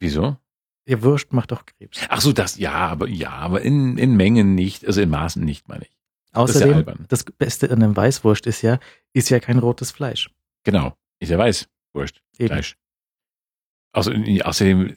[0.00, 0.36] Wieso?
[0.86, 2.00] Ihr Würst macht doch Krebs.
[2.08, 5.68] Ach so, das, ja, aber, ja, aber in, in Mengen nicht, also in Maßen nicht,
[5.68, 5.96] meine ich.
[6.32, 7.06] ja Außerdem, albern.
[7.08, 8.78] das Beste an einem Weißwurst ist ja,
[9.12, 10.30] ist ja kein rotes Fleisch.
[10.64, 10.96] Genau.
[11.18, 11.68] Ist ja weiß.
[11.92, 12.22] Wurst.
[12.38, 12.48] Eben.
[12.48, 12.76] Fleisch.
[13.92, 14.96] Außer, außerdem,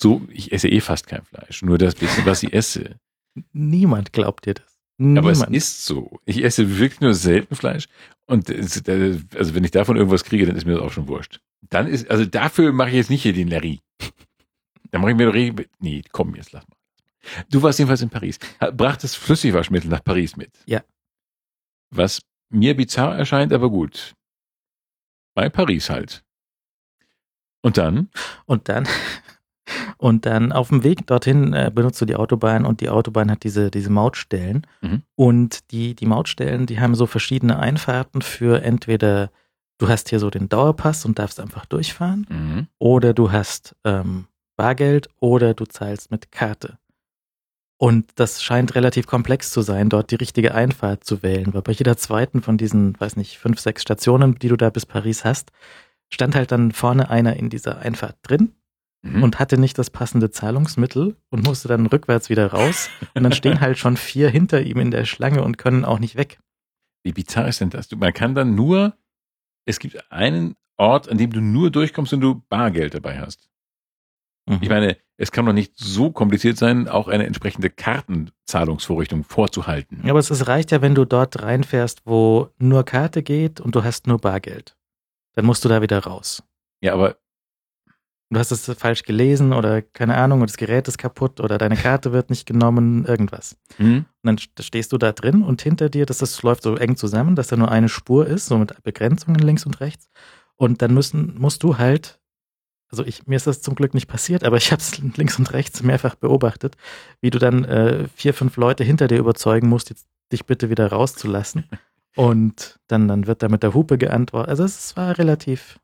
[0.00, 1.62] so, ich esse eh fast kein Fleisch.
[1.62, 2.98] Nur das bisschen, was ich esse.
[3.52, 4.78] Niemand glaubt dir das.
[5.00, 5.56] Aber Niemand.
[5.56, 6.18] es ist so.
[6.24, 7.86] Ich esse wirklich nur selten Fleisch.
[8.26, 11.40] Und äh, also wenn ich davon irgendwas kriege, dann ist mir das auch schon wurscht.
[11.62, 13.80] Dann ist, also dafür mache ich jetzt nicht hier den Larry.
[14.90, 16.76] Dann mache ich mir doch eh, nee, komm, jetzt lass mal.
[17.50, 18.38] Du warst jedenfalls in Paris.
[18.72, 20.50] Brachtest Flüssigwaschmittel nach Paris mit.
[20.66, 20.82] Ja.
[21.90, 24.14] Was mir bizarr erscheint, aber gut.
[25.34, 26.24] Bei Paris halt.
[27.60, 28.08] Und dann?
[28.46, 28.86] Und dann,
[29.98, 33.44] und dann auf dem Weg dorthin äh, benutzt du die Autobahn und die Autobahn hat
[33.44, 34.66] diese, diese Mautstellen.
[34.80, 35.02] Mhm.
[35.16, 39.30] Und die, die Mautstellen, die haben so verschiedene Einfahrten für entweder,
[39.78, 42.66] du hast hier so den Dauerpass und darfst einfach durchfahren, Mhm.
[42.78, 44.26] oder du hast ähm,
[44.56, 46.78] Bargeld oder du zahlst mit Karte.
[47.80, 51.70] Und das scheint relativ komplex zu sein, dort die richtige Einfahrt zu wählen, weil bei
[51.72, 55.52] jeder zweiten von diesen, weiß nicht, fünf, sechs Stationen, die du da bis Paris hast,
[56.12, 58.52] stand halt dann vorne einer in dieser Einfahrt drin
[59.02, 59.22] Mhm.
[59.22, 62.90] und hatte nicht das passende Zahlungsmittel und musste dann rückwärts wieder raus.
[63.14, 66.16] Und dann stehen halt schon vier hinter ihm in der Schlange und können auch nicht
[66.16, 66.40] weg.
[67.04, 67.86] Wie bizarr ist denn das?
[67.86, 68.94] Du, man kann dann nur,
[69.68, 73.48] es gibt einen Ort, an dem du nur durchkommst, wenn du Bargeld dabei hast.
[74.46, 74.58] Mhm.
[74.62, 80.00] Ich meine, es kann doch nicht so kompliziert sein, auch eine entsprechende Kartenzahlungsvorrichtung vorzuhalten.
[80.04, 83.74] Ja, aber es, es reicht ja, wenn du dort reinfährst, wo nur Karte geht und
[83.74, 84.76] du hast nur Bargeld.
[85.34, 86.42] Dann musst du da wieder raus.
[86.80, 87.16] Ja, aber
[88.30, 91.76] Du hast es falsch gelesen oder keine Ahnung, und das Gerät ist kaputt oder deine
[91.76, 93.56] Karte wird nicht genommen, irgendwas.
[93.76, 96.76] hm, Und dann st- stehst du da drin und hinter dir, das, das läuft so
[96.76, 100.10] eng zusammen, dass da nur eine Spur ist, so mit Begrenzungen links und rechts.
[100.56, 102.20] Und dann müssen, musst du halt,
[102.90, 105.50] also ich, mir ist das zum Glück nicht passiert, aber ich habe es links und
[105.54, 106.76] rechts mehrfach beobachtet,
[107.22, 110.88] wie du dann äh, vier, fünf Leute hinter dir überzeugen musst, jetzt, dich bitte wieder
[110.88, 111.64] rauszulassen.
[112.16, 114.48] Und dann, dann wird da mit der Hupe geantwortet.
[114.50, 115.78] Also es war relativ.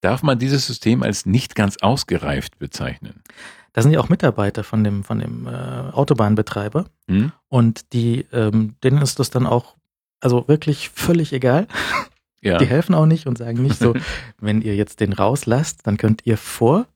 [0.00, 3.22] Darf man dieses System als nicht ganz ausgereift bezeichnen?
[3.72, 6.86] Da sind ja auch Mitarbeiter von dem, von dem äh, Autobahnbetreiber.
[7.08, 7.32] Hm?
[7.48, 9.76] Und die, ähm, denen ist das dann auch,
[10.20, 11.66] also wirklich völlig egal.
[12.40, 12.58] Ja.
[12.58, 13.94] Die helfen auch nicht und sagen nicht so,
[14.40, 16.86] wenn ihr jetzt den rauslasst, dann könnt ihr vor,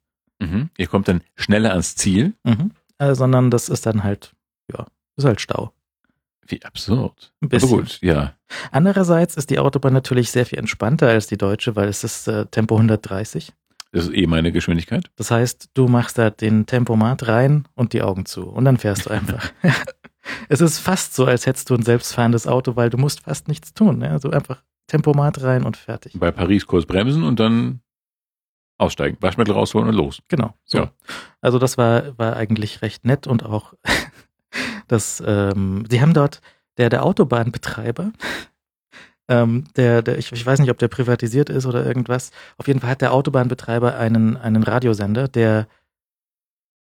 [0.41, 0.71] Mhm.
[0.79, 2.35] Ihr kommt dann schneller ans Ziel.
[2.45, 2.73] mhm.
[2.99, 4.35] äh, sondern das ist dann halt,
[4.73, 5.73] ja, ist halt Stau.
[6.51, 7.33] Wie absurd.
[7.41, 7.69] Ein Aber bisschen.
[7.69, 8.35] gut, ja.
[8.73, 12.47] Andererseits ist die Autobahn natürlich sehr viel entspannter als die deutsche, weil es ist äh,
[12.47, 13.53] Tempo 130.
[13.93, 15.11] Das ist eh meine Geschwindigkeit.
[15.17, 19.07] Das heißt, du machst da den Tempomat rein und die Augen zu und dann fährst
[19.07, 19.53] du einfach.
[20.49, 23.75] es ist fast so, als hättest du ein selbstfahrendes Auto, weil du musst fast nichts
[23.75, 23.99] tun.
[23.99, 24.11] Ne?
[24.11, 26.15] Also einfach Tempomat rein und fertig.
[26.19, 27.81] Bei Paris kurz bremsen und dann
[28.79, 30.23] aussteigen, Waschmittel rausholen und los.
[30.29, 30.55] Genau.
[30.65, 30.79] So.
[30.79, 30.93] Ja.
[31.41, 33.75] Also das war, war eigentlich recht nett und auch
[34.91, 36.41] das, ähm, sie haben dort,
[36.77, 38.13] der, der Autobahnbetreiber,
[39.29, 42.33] ähm, der, der, ich, ich weiß nicht, ob der privatisiert ist oder irgendwas.
[42.59, 45.69] Auf jeden Fall hat der Autobahnbetreiber einen, einen Radiosender, der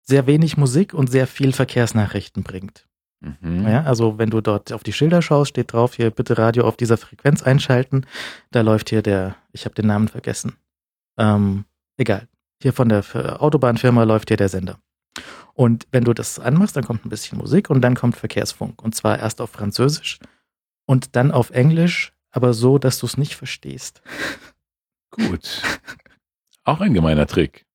[0.03, 2.87] sehr wenig Musik und sehr viel Verkehrsnachrichten bringt.
[3.19, 3.67] Mhm.
[3.67, 6.77] Ja, also wenn du dort auf die Schilder schaust, steht drauf, hier bitte Radio auf
[6.77, 8.05] dieser Frequenz einschalten.
[8.51, 10.53] Da läuft hier der, ich habe den Namen vergessen.
[11.17, 11.65] Ähm,
[11.97, 12.27] egal.
[12.61, 13.03] Hier von der
[13.41, 14.79] Autobahnfirma läuft hier der Sender.
[15.53, 18.81] Und wenn du das anmachst, dann kommt ein bisschen Musik und dann kommt Verkehrsfunk.
[18.83, 20.19] Und zwar erst auf Französisch
[20.85, 24.01] und dann auf Englisch, aber so, dass du es nicht verstehst.
[25.11, 25.63] Gut.
[26.63, 27.65] Auch ein gemeiner Trick.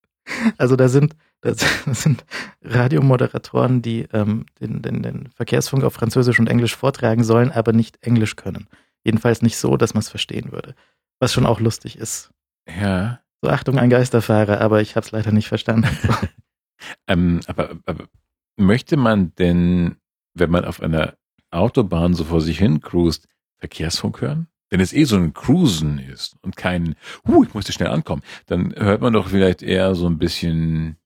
[0.58, 2.24] Also da sind, das sind
[2.62, 7.98] Radiomoderatoren, die ähm, den, den, den Verkehrsfunk auf Französisch und Englisch vortragen sollen, aber nicht
[8.02, 8.68] Englisch können.
[9.04, 10.74] Jedenfalls nicht so, dass man es verstehen würde.
[11.18, 12.30] Was schon auch lustig ist.
[12.68, 13.20] Ja.
[13.40, 15.88] So, Achtung, ein Geisterfahrer, aber ich habe es leider nicht verstanden.
[17.06, 18.08] Ähm, aber, aber
[18.56, 19.96] möchte man denn,
[20.34, 21.16] wenn man auf einer
[21.50, 23.28] Autobahn so vor sich hin cruist,
[23.58, 24.48] Verkehrsfunk hören?
[24.70, 28.74] Wenn es eh so ein Cruisen ist und kein, huh, ich musste schnell ankommen, dann
[28.74, 30.96] hört man doch vielleicht eher so ein bisschen,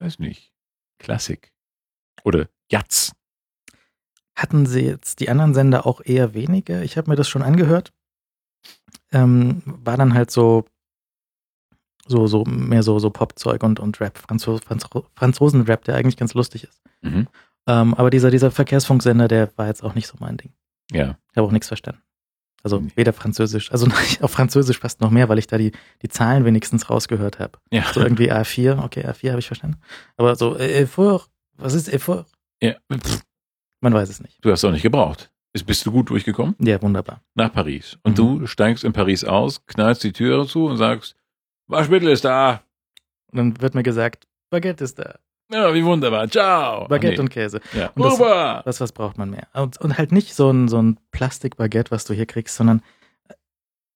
[0.00, 0.52] weiß nicht,
[0.98, 1.52] Klassik.
[2.24, 3.12] Oder Jatz.
[4.36, 6.82] Hatten sie jetzt die anderen Sender auch eher weniger?
[6.82, 7.92] Ich habe mir das schon angehört.
[9.12, 10.66] Ähm, war dann halt so,
[12.08, 16.34] so, so mehr so, so Popzeug und, und Rap, Franzo Franzo Franzosen-Rap, der eigentlich ganz
[16.34, 16.82] lustig ist.
[17.02, 17.28] Mhm.
[17.66, 20.52] Ähm, aber dieser, dieser Verkehrsfunksender, der war jetzt auch nicht so mein Ding.
[20.90, 21.18] Ja.
[21.32, 22.00] Ich habe auch nichts verstanden.
[22.64, 22.90] Also Nee.
[22.96, 23.86] weder Französisch, also
[24.20, 27.58] auf Französisch fast noch mehr, weil ich da die, die Zahlen wenigstens rausgehört habe.
[27.70, 27.84] Ja.
[27.92, 29.76] So irgendwie A4, okay, A4 habe ich verstanden.
[30.16, 32.24] Aber so, äh, Effort, was ist Effort?
[32.60, 32.74] ja.
[33.80, 34.38] Man weiß es nicht.
[34.44, 35.30] Du hast auch nicht gebraucht.
[35.52, 36.56] Ist- Bist du gut durchgekommen?
[36.58, 37.22] Ja, wunderbar.
[37.34, 37.96] Nach Paris.
[38.02, 38.40] Und Mhm.
[38.40, 41.14] du steigst in Paris aus, knallst die Türe zu und sagst,
[41.68, 42.62] Waschmittel ist da.
[43.30, 45.18] Und dann wird mir gesagt, Baguette ist da.
[45.50, 46.28] Ja, wie wunderbar.
[46.28, 46.86] Ciao.
[46.88, 47.20] Baguette nee.
[47.20, 47.60] und Käse.
[47.74, 47.90] ja.
[47.94, 48.62] und das- Rüber.
[48.64, 49.46] Was, braucht man mehr?
[49.54, 52.82] Und, und halt nicht so ein, so ein Plastikbaguette, was du hier kriegst, sondern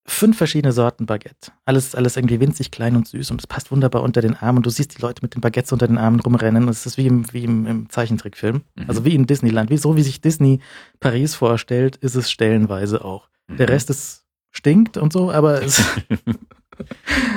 [0.05, 1.53] fünf verschiedene Sorten Baguette.
[1.65, 4.67] Alles, alles irgendwie winzig, klein und süß und es passt wunderbar unter den Arm und
[4.67, 6.69] du siehst die Leute mit den Baguettes unter den Armen rumrennen.
[6.69, 8.63] Es ist wie im, wie im, im Zeichentrickfilm.
[8.75, 8.85] Mhm.
[8.89, 9.71] Also wie in Disneyland.
[9.71, 10.61] Wie, so wie sich Disney
[11.01, 13.29] Paris vorstellt, ist es stellenweise auch.
[13.49, 13.73] Der Mhm.
[13.73, 15.83] Rest ist stinkt und so, aber es,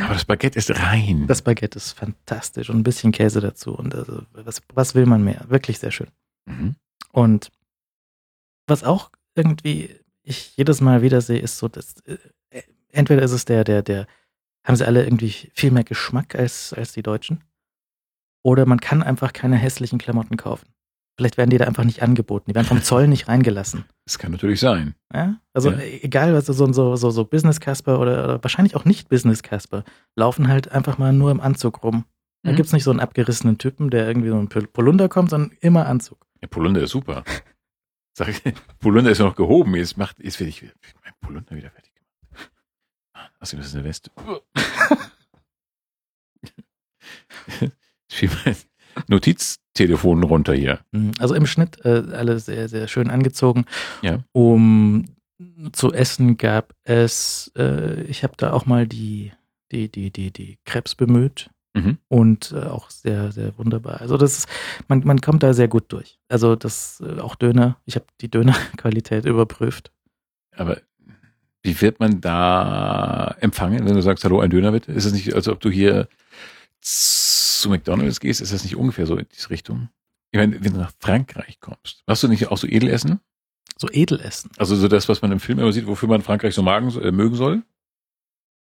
[0.03, 1.27] Aber das Baguette ist rein.
[1.27, 3.75] das Baguette ist fantastisch und ein bisschen Käse dazu.
[3.75, 5.45] Und also, was, was will man mehr?
[5.47, 6.07] Wirklich sehr schön.
[6.45, 6.75] Mhm.
[7.11, 7.51] Und
[8.67, 12.17] was auch irgendwie ich jedes Mal wieder sehe, ist so, dass äh,
[12.91, 14.07] entweder ist es der, der, der,
[14.63, 17.43] haben sie alle irgendwie viel mehr Geschmack als, als die Deutschen.
[18.43, 20.67] Oder man kann einfach keine hässlichen Klamotten kaufen.
[21.17, 22.49] Vielleicht werden die da einfach nicht angeboten.
[22.51, 23.85] Die werden vom Zoll nicht reingelassen.
[24.05, 24.95] Das kann natürlich sein.
[25.13, 25.39] Ja?
[25.53, 25.77] Also Ja.
[25.77, 29.41] äh, egal, was so, so, so, so Business Casper oder, oder wahrscheinlich auch nicht Business
[29.41, 29.83] Casper,
[30.15, 32.03] laufen halt einfach mal nur im Anzug rum.
[32.43, 32.55] Da Mhm.
[32.57, 35.85] gibt's nicht so einen abgerissenen Typen, der irgendwie so ein Pol- Polunder kommt, sondern immer
[35.87, 36.25] Anzug.
[36.41, 37.23] Ja, Polunder ist super.
[38.17, 38.41] Sag ich,
[38.79, 39.73] Polunder ist ja noch gehoben.
[39.75, 40.61] Jetzt macht, jetzt werde ich
[41.03, 42.51] mein Polunder wieder fertig gemacht.
[43.39, 44.11] Achso, das ist eine Weste.
[48.95, 50.79] Ich schieb mein Notiztelefon runter hier.
[50.91, 51.11] Mhm.
[51.19, 53.65] Also im Schnitt äh, alle sehr, sehr schön angezogen.
[54.01, 54.19] Ja.
[54.31, 55.05] Um
[55.73, 59.31] zu essen gab es, äh, ich habe da auch mal die,
[59.71, 61.97] die, die, die, die Krebs bemüht Mhm.
[62.07, 63.99] und äh, auch sehr, sehr wunderbar.
[63.99, 64.47] Also das ist,
[64.87, 66.17] man, man kommt da sehr gut durch.
[66.29, 69.91] Also das, äh, auch Döner, ich habe die Dönerqualität überprüft.
[70.55, 70.77] Aber
[71.63, 74.93] wie wird man da empfangen, wenn du sagst, hallo, ein Döner bitte?
[74.93, 76.07] Ist es nicht, als ob du hier
[76.85, 78.41] zu McDonalds gehst?
[78.41, 79.89] Ist das nicht ungefähr so in diese Richtung?
[80.31, 83.19] Ich meine, wenn du nach Frankreich kommst, machst du nicht auch so Edelessen?
[83.77, 84.51] So Edelessen.
[84.57, 87.11] Also so das, was man im Film immer sieht, wofür man Frankreich so magen, äh,
[87.11, 87.63] mögen soll?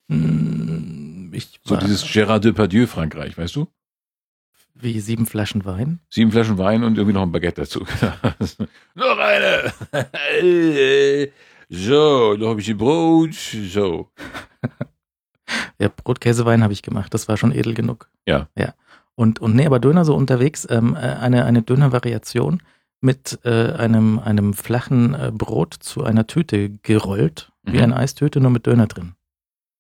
[0.10, 3.68] Hm, Ich So dieses Gérard Depardieu Frankreich, weißt du?
[4.76, 6.00] wie sieben Flaschen Wein.
[6.10, 7.86] Sieben Flaschen Wein und irgendwie noch ein Baguette dazu.
[8.96, 9.72] noch eine!
[11.70, 13.34] so, noch ein bisschen Brot.
[13.34, 14.10] So.
[15.80, 17.14] Ja, Brotkäsewein habe ich gemacht.
[17.14, 18.10] Das war schon edel genug.
[18.28, 18.48] Ja.
[18.58, 18.74] Ja.
[19.16, 22.62] Und, und nee, aber Döner so unterwegs, ähm, äh, eine, eine Döner-Variation
[23.02, 27.84] mit äh, einem, einem flachen äh, Brot zu einer Tüte gerollt, wie Mhm.
[27.84, 29.14] eine Eistüte, nur mit Döner drin.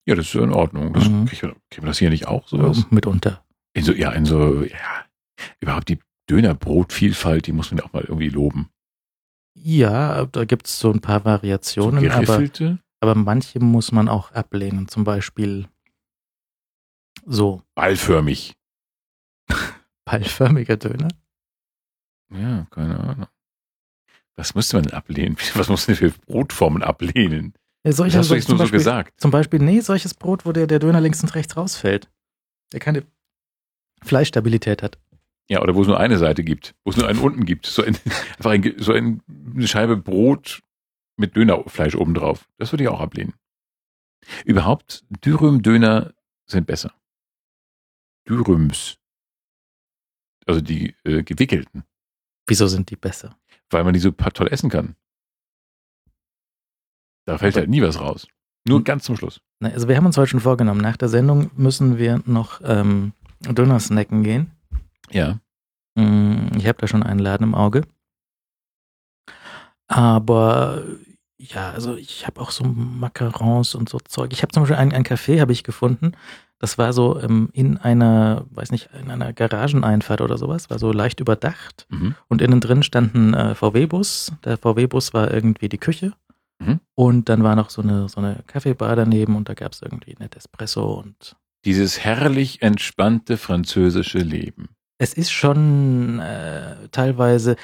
[0.06, 0.92] Ja, das ist ja in Ordnung.
[0.94, 1.26] Das, Mhm.
[1.26, 2.78] kriegt man das hier nicht auch, sowas?
[2.80, 3.44] Ähm, mitunter.
[3.74, 5.06] In so, ja, in so, ja,
[5.62, 6.00] überhaupt die
[6.30, 8.70] Dönerbrotvielfalt, die muss man ja auch mal irgendwie loben.
[9.56, 14.32] Ja, da gibt's so ein paar So Variationen, aber, geriffelte, aber manche muss man auch
[14.32, 14.88] ablehnen.
[14.88, 15.68] Zum Beispiel
[17.26, 18.56] so ballförmig.
[20.06, 21.10] ballförmiger Döner.
[22.32, 23.28] Ja, keine Ahnung.
[24.36, 25.38] Was müsste man denn ablehnen?
[25.56, 27.54] Was muss man denn für Brotformen ablehnen?
[27.86, 29.20] Ja, Das solche, hast du jetzt nur so Beispiel- gesagt.
[29.20, 32.10] Zum Beispiel, nee, solches Brot, wo der, der Döner links und rechts rausfällt.
[32.72, 33.06] der keine
[34.02, 34.98] Fleischstabilität hat.
[35.50, 37.66] Ja, oder wo es nur eine Seite gibt, wo es nur einen unten gibt.
[37.66, 37.96] So, ein,
[38.38, 39.22] einfach ein, so ein,
[39.54, 40.62] eine Scheibe Brot
[41.18, 42.48] mit Dönerfleisch obendrauf.
[42.58, 43.34] Das würde ich auch ablehnen.
[44.46, 46.14] Überhaupt, Dürüm-Döner
[46.50, 46.94] sind besser.
[48.28, 48.98] Dürüms.
[50.46, 51.84] Also die äh, gewickelten.
[52.48, 53.38] Wieso sind die besser?
[53.70, 54.96] Weil man die so toll essen kann.
[57.26, 58.28] Da fällt halt nie was raus.
[58.68, 58.84] Nur Hm.
[58.86, 59.42] ganz zum Schluss.
[59.62, 63.80] Also wir haben uns heute schon vorgenommen, nach der Sendung müssen wir noch ähm, Döner
[63.80, 64.52] snacken gehen.
[65.12, 65.40] Ja.
[65.96, 67.84] Mm, Ich habe da schon einen Laden im Auge.
[69.88, 70.84] Aber
[71.50, 74.32] ja, also ich habe auch so Macarons und so Zeug.
[74.32, 76.14] Ich habe zum Beispiel ein, ein Café habe ich gefunden.
[76.60, 80.94] Das war so ähm, in einer, weiß nicht, in einer Garageneinfahrt oder sowas, war so
[80.94, 81.86] leicht überdacht.
[81.90, 82.16] Mhm.
[82.30, 84.32] Und innen drin stand ein äh, VW-Bus.
[84.46, 86.14] Der VW-Bus war irgendwie die Küche.
[86.60, 86.80] Mhm.
[86.96, 90.16] Und dann war noch so eine, so eine Kaffeebar daneben und da gab es irgendwie
[90.20, 91.36] nett Espresso und
[91.66, 94.70] Dieses herrlich entspannte französische Leben.
[95.00, 97.58] es ist schon äh, teilweise,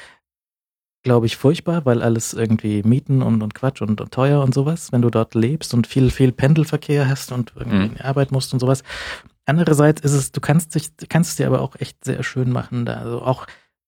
[1.03, 4.91] glaube ich, furchtbar, weil alles irgendwie Mieten und, und Quatsch und, und teuer und sowas,
[4.91, 7.83] wenn du dort lebst und viel, viel Pendelverkehr hast und irgendwie Mhm.
[7.85, 8.83] in die Arbeit musst und sowas.
[9.45, 12.85] Andererseits ist es, du kannst dich, kannst es dir aber auch echt sehr schön machen
[12.85, 12.95] da.
[12.95, 13.47] Also auch,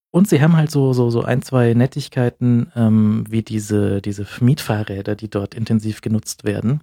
[0.09, 5.16] und sie haben halt so, so, so ein, zwei Nettigkeiten, ähm, wie diese, diese Mietfahrräder,
[5.16, 6.82] die dort intensiv genutzt werden.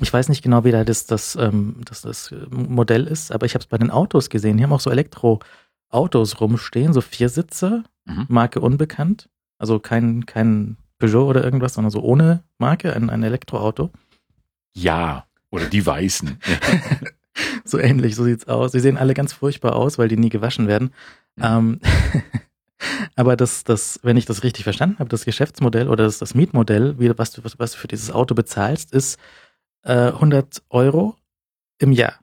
[0.00, 3.54] Ich weiß nicht genau, wie da das, das, ähm, das, das Modell ist, aber ich
[3.54, 4.56] habe es bei den Autos gesehen.
[4.56, 8.24] Die haben auch so Elektroautos rumstehen, so Viersitzer, Mhm.
[8.28, 9.28] Marke unbekannt.
[9.58, 13.90] Also kein, kein Peugeot oder irgendwas, sondern so ohne Marke, ein, ein Elektroauto.
[14.74, 15.26] Ja.
[15.50, 16.38] Oder die Weißen.
[17.64, 18.72] So ähnlich, so sieht's aus.
[18.72, 20.92] Sie sehen alle ganz furchtbar aus, weil die nie gewaschen werden.
[21.38, 21.80] Ähm,
[23.16, 26.98] aber das, das, wenn ich das richtig verstanden habe, das Geschäftsmodell oder das, das Mietmodell,
[26.98, 29.18] wie, was, du, was, du für dieses Auto bezahlst, ist
[29.82, 31.16] äh, 100 Euro
[31.78, 32.18] im Jahr.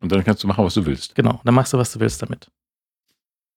[0.00, 1.14] Und dann kannst du machen, was du willst.
[1.14, 2.50] Genau, dann machst du, was du willst damit.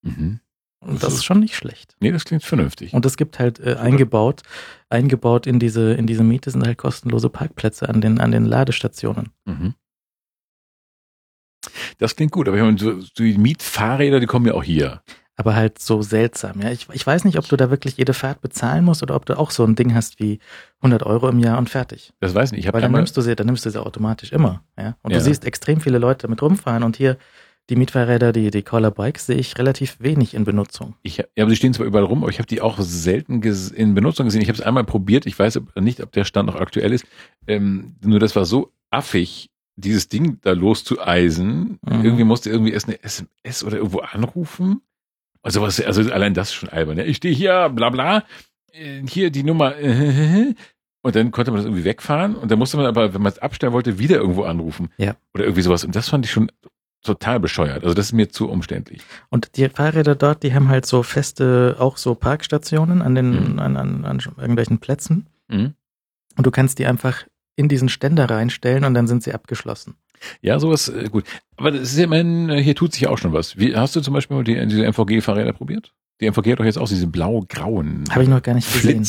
[0.02, 0.40] Mhm.
[0.86, 1.96] Und Das das ist- ist schon nicht schlecht.
[2.00, 2.94] Nee, das klingt vernünftig.
[2.94, 4.44] Und es gibt halt äh, eingebaut,
[4.90, 9.30] eingebaut in diese, in diese Miete sind halt kostenlose Parkplätze an den, an den Ladestationen.
[9.46, 9.74] Mhm.
[11.98, 15.02] Das klingt gut, aber ich meine, so, so die Mietfahrräder, die kommen ja auch hier.
[15.38, 16.72] Aber halt so seltsam, ja.
[16.72, 19.38] Ich, ich weiß nicht, ob du da wirklich jede Fahrt bezahlen musst oder ob du
[19.38, 20.40] auch so ein Ding hast wie
[20.82, 22.14] 100 Euro im Jahr und fertig.
[22.22, 22.66] Das weiß ich nicht.
[22.68, 24.96] Ich Weil dann nimmst du sie, dann nimmst du sie automatisch immer, ja.
[25.02, 25.18] Und Ja.
[25.18, 27.18] du siehst extrem viele Leute damit rumfahren und hier
[27.70, 30.96] die Mietfahrräder, die, die Caller Bikes sehe ich relativ wenig in Benutzung.
[31.02, 33.96] ich, ja, aber die stehen zwar überall rum, aber ich habe die auch selten in
[33.96, 34.42] Benutzung gesehen.
[34.42, 35.26] Ich habe es einmal probiert.
[35.26, 37.06] Ich weiß nicht, ob der Stand noch aktuell ist.
[37.48, 41.80] Ähm, nur das war so affig, dieses Ding da loszueisen.
[41.82, 42.06] Mhm.
[42.06, 44.82] Irgendwie musste irgendwie erst eine SMS oder irgendwo anrufen.
[45.42, 46.98] Also was, also allein das ist schon albern.
[46.98, 47.04] Ja?
[47.06, 48.24] Ich stehe hier, bla bla,
[48.72, 49.76] äh, hier die Nummer.
[49.78, 50.54] Äh,
[51.02, 53.40] und dann konnte man das irgendwie wegfahren und dann musste man aber, wenn man es
[53.40, 54.90] abstellen wollte, wieder irgendwo anrufen.
[54.98, 55.16] Ja.
[55.34, 55.84] Oder irgendwie sowas.
[55.84, 56.52] Und das fand ich schon
[57.06, 57.84] total bescheuert.
[57.84, 59.02] Also das ist mir zu umständlich.
[59.30, 63.60] Und die Fahrräder dort, die haben halt so feste, auch so Parkstationen an den, Mhm.
[63.60, 65.28] an, an, an irgendwelchen Plätzen.
[65.48, 65.74] Mhm.
[66.38, 67.24] Und du kannst die einfach
[67.56, 69.96] in diesen Ständer reinstellen und dann sind sie abgeschlossen.
[70.42, 71.26] Ja, sowas, äh, gut.
[71.58, 73.58] Aber das ist ja immerhin, hier tut sich ja auch schon was.
[73.58, 75.94] Wie, hast du zum Beispiel mal die, diese MVG-Fahrräder probiert?
[76.22, 79.06] Die MVG hat doch jetzt auch diese blau-grauen Habe ich noch gar nicht gesehen.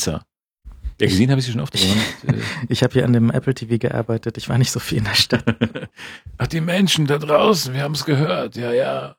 [1.00, 1.74] Ja, gesehen habe ich sie schon oft.
[1.74, 4.38] noch nicht, Ich habe hier an dem Apple TV gearbeitet.
[4.38, 5.46] Ich war nicht so viel in der Stadt.
[5.46, 5.86] äh.
[6.38, 8.56] Ach, die Menschen da draußen, wir haben es gehört.
[8.56, 9.16] Ja, ja.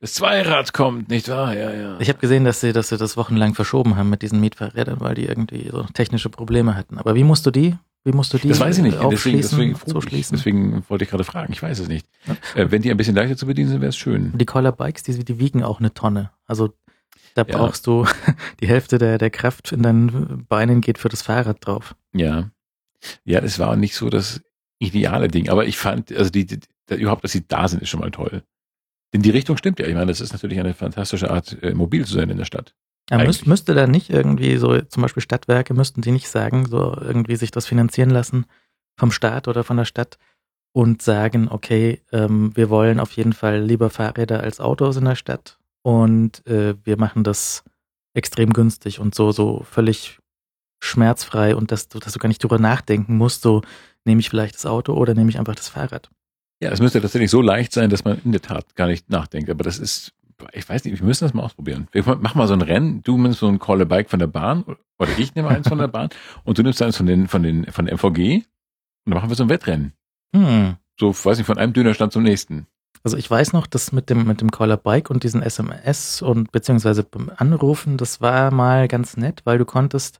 [0.00, 1.56] Das Zweirad kommt, nicht wahr?
[1.56, 1.96] Ja, ja.
[1.98, 5.14] Ich habe gesehen, dass sie, dass sie das wochenlang verschoben haben mit diesen Mietfahrrädern, weil
[5.14, 6.98] die irgendwie so technische Probleme hatten.
[6.98, 7.76] Aber wie musst du die?
[8.04, 8.98] Wie musst du die das weiß ich nicht.
[9.10, 10.36] Deswegen, deswegen, zuschließen?
[10.36, 11.54] deswegen wollte ich gerade fragen.
[11.54, 12.06] Ich weiß es nicht.
[12.26, 12.36] Ja.
[12.54, 14.36] Äh, wenn die ein bisschen leichter zu bedienen sind, wäre es schön.
[14.36, 16.30] Die Collar Bikes, die, die wiegen auch eine Tonne.
[16.46, 16.74] Also
[17.34, 17.56] da Ja.
[17.58, 18.06] brauchst du
[18.60, 21.94] die Hälfte der, der Kraft in deinen Beinen geht für das Fahrrad drauf.
[22.12, 22.50] Ja.
[23.24, 24.40] Ja, das war nicht so das
[24.78, 25.48] ideale Ding.
[25.50, 28.10] Aber ich fand, also die, die, die überhaupt, dass sie da sind, ist schon mal
[28.10, 28.42] toll.
[29.12, 29.86] Denn die Richtung stimmt ja.
[29.86, 32.74] Ich meine, das ist natürlich eine fantastische Art, äh, mobil zu sein in der Stadt.
[33.10, 33.46] Ja, Eigentlich.
[33.46, 37.50] müsste da nicht irgendwie so, zum Beispiel Stadtwerke, müssten die nicht sagen, so irgendwie sich
[37.50, 38.46] das finanzieren lassen
[38.96, 40.18] vom Staat oder von der Stadt
[40.72, 45.16] und sagen, okay, ähm, wir wollen auf jeden Fall lieber Fahrräder als Autos in der
[45.16, 47.62] Stadt und äh, wir machen das
[48.14, 50.18] extrem günstig und so, so völlig
[50.80, 53.62] schmerzfrei und dass du, dass du gar nicht drüber nachdenken musst, so
[54.04, 56.10] nehme ich vielleicht das Auto oder nehme ich einfach das Fahrrad.
[56.60, 59.50] Ja, es müsste tatsächlich so leicht sein, dass man in der Tat gar nicht nachdenkt.
[59.50, 60.12] Aber das ist,
[60.52, 61.88] ich weiß nicht, wir müssen das mal ausprobieren.
[61.92, 63.02] Wir machen mal so ein Rennen.
[63.02, 64.64] Du nimmst so ein Call a Bike von der Bahn
[64.98, 66.08] oder ich nehme eins von der Bahn
[66.44, 68.44] und du nimmst eins von den, von den, von der MVG und
[69.04, 69.92] dann machen wir so ein Wettrennen.
[70.34, 70.76] Hm.
[70.98, 72.66] So, weiß nicht, von einem Dönerstand zum nächsten.
[73.04, 76.50] Also ich weiß noch, dass mit dem, mit dem Caller Bike und diesen SMS und
[76.52, 80.18] beziehungsweise beim Anrufen, das war mal ganz nett, weil du konntest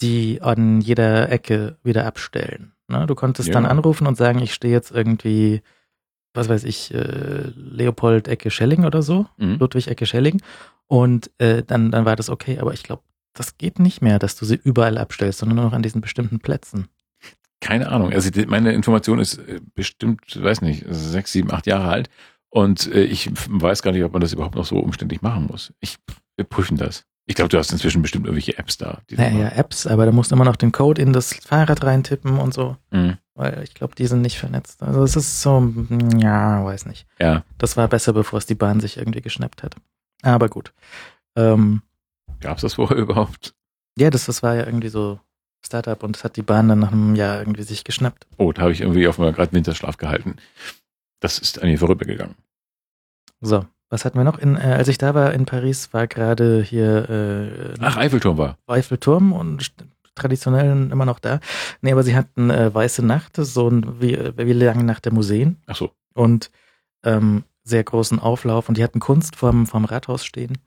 [0.00, 2.72] die an jeder Ecke wieder abstellen.
[2.88, 3.06] Ne?
[3.06, 3.54] Du konntest Ja.
[3.54, 5.62] dann anrufen und sagen, ich stehe jetzt irgendwie
[6.32, 9.56] was weiß ich, äh, Leopold Ecke Schelling oder so, Mhm.
[9.58, 10.40] Ludwig Ecke Schelling.
[10.86, 13.02] Und äh, dann, dann war das okay, aber ich glaube,
[13.32, 16.38] das geht nicht mehr, dass du sie überall abstellst, sondern nur noch an diesen bestimmten
[16.38, 16.86] Plätzen.
[17.60, 18.12] Keine Ahnung.
[18.12, 22.10] Also meine Information ist äh, bestimmt, weiß nicht, sechs, sieben, acht Jahre alt.
[22.48, 25.72] Und äh, ich weiß gar nicht, ob man das überhaupt noch so umständlich machen muss.
[25.80, 25.98] Ich,
[26.36, 27.04] wir prüfen das.
[27.26, 29.02] Ich glaube, du hast inzwischen bestimmt irgendwelche Apps da.
[29.12, 32.38] Naja, ja, Apps, aber da musst du immer noch den Code in das Fahrrad reintippen
[32.38, 33.18] und so, Mhm.
[33.34, 34.82] weil ich glaube, die sind nicht vernetzt.
[34.82, 37.06] Also es ist so, mm, ja, weiß nicht.
[37.20, 37.44] ja.
[37.58, 39.76] Das war besser, bevor es die Bahn sich irgendwie geschnappt hat.
[40.22, 40.72] Aber gut.
[41.36, 41.82] Ähm,
[42.40, 43.54] Gab es das vorher überhaupt?
[43.96, 45.20] ja, das, das war ja irgendwie so
[45.64, 48.26] Startup und das hat die Bahn dann nach einem Jahr irgendwie sich geschnappt.
[48.38, 50.36] Oh, da habe ich irgendwie auf mal gerade Winterschlaf gehalten.
[51.20, 52.34] Das ist an mir vorübergegangen.
[53.40, 54.38] So, was hatten wir noch?
[54.38, 58.56] In, äh, als ich da war in Paris, war gerade hier äh, Ach, Eiffelturm war.
[58.66, 59.72] Eiffelturm und
[60.14, 61.40] traditionell immer noch da.
[61.80, 65.56] Nee, aber sie hatten äh, Weiße Nacht, so ein, wie, wie lange Nacht der Museen
[65.66, 65.92] Ach so.
[66.14, 66.50] und
[67.04, 70.58] ähm, sehr großen Auflauf und die hatten Kunst vorm, vorm Rathaus stehen.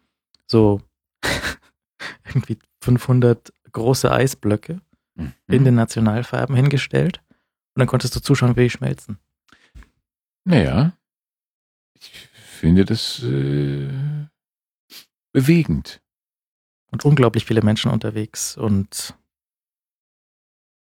[0.47, 0.81] So
[2.27, 4.82] irgendwie 500 große Eisblöcke
[5.15, 5.34] Mhm.
[5.47, 9.19] in den Nationalfarben hingestellt und dann konntest du zuschauen, wie die schmelzen.
[10.43, 10.93] Naja,
[11.93, 13.91] ich finde das äh,
[15.32, 16.01] bewegend,
[16.91, 19.15] Und unglaublich viele Menschen unterwegs und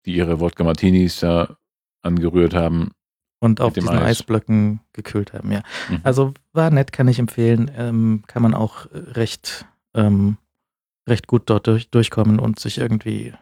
[0.06, 1.58] die ihre Wodka Martinis da
[2.02, 2.92] angerührt haben.
[3.42, 4.20] und auf diesen Eis.
[4.20, 5.64] Eisblöcken gekühlt haben, ja.
[5.90, 6.02] Mhm.
[6.04, 7.72] Also war nett, kann ich empfehlen.
[7.74, 10.38] Ähm, kann man auch äh, recht, ähm,
[11.10, 13.34] recht gut dort durch, durchkommen und sich irgendwie.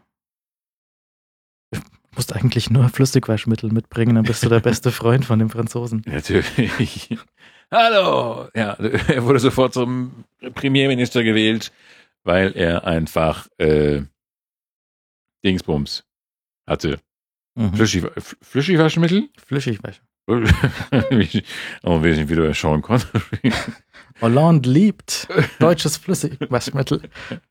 [1.71, 1.79] Du
[2.15, 6.01] musst eigentlich nur Flüssigwaschmittel mitbringen, dann bist du der beste Freund von dem Franzosen.
[6.05, 7.17] Natürlich.
[7.71, 8.47] Hallo!
[8.55, 10.23] Ja, er wurde sofort zum
[10.55, 11.71] Premierminister gewählt,
[12.23, 14.03] weil er einfach äh,
[15.43, 16.05] Dingsbums
[16.65, 16.99] hatte.
[17.55, 17.73] Mhm.
[17.73, 18.05] Flüssig,
[18.41, 19.29] Flüssigwaschmittel?
[19.45, 20.01] Flüssigwasch.
[20.29, 20.33] oh,
[22.01, 23.11] weiß nicht, wie du schauen konntest.
[24.21, 25.27] Hollande liebt
[25.59, 27.01] deutsches Flüssigwaschmittel.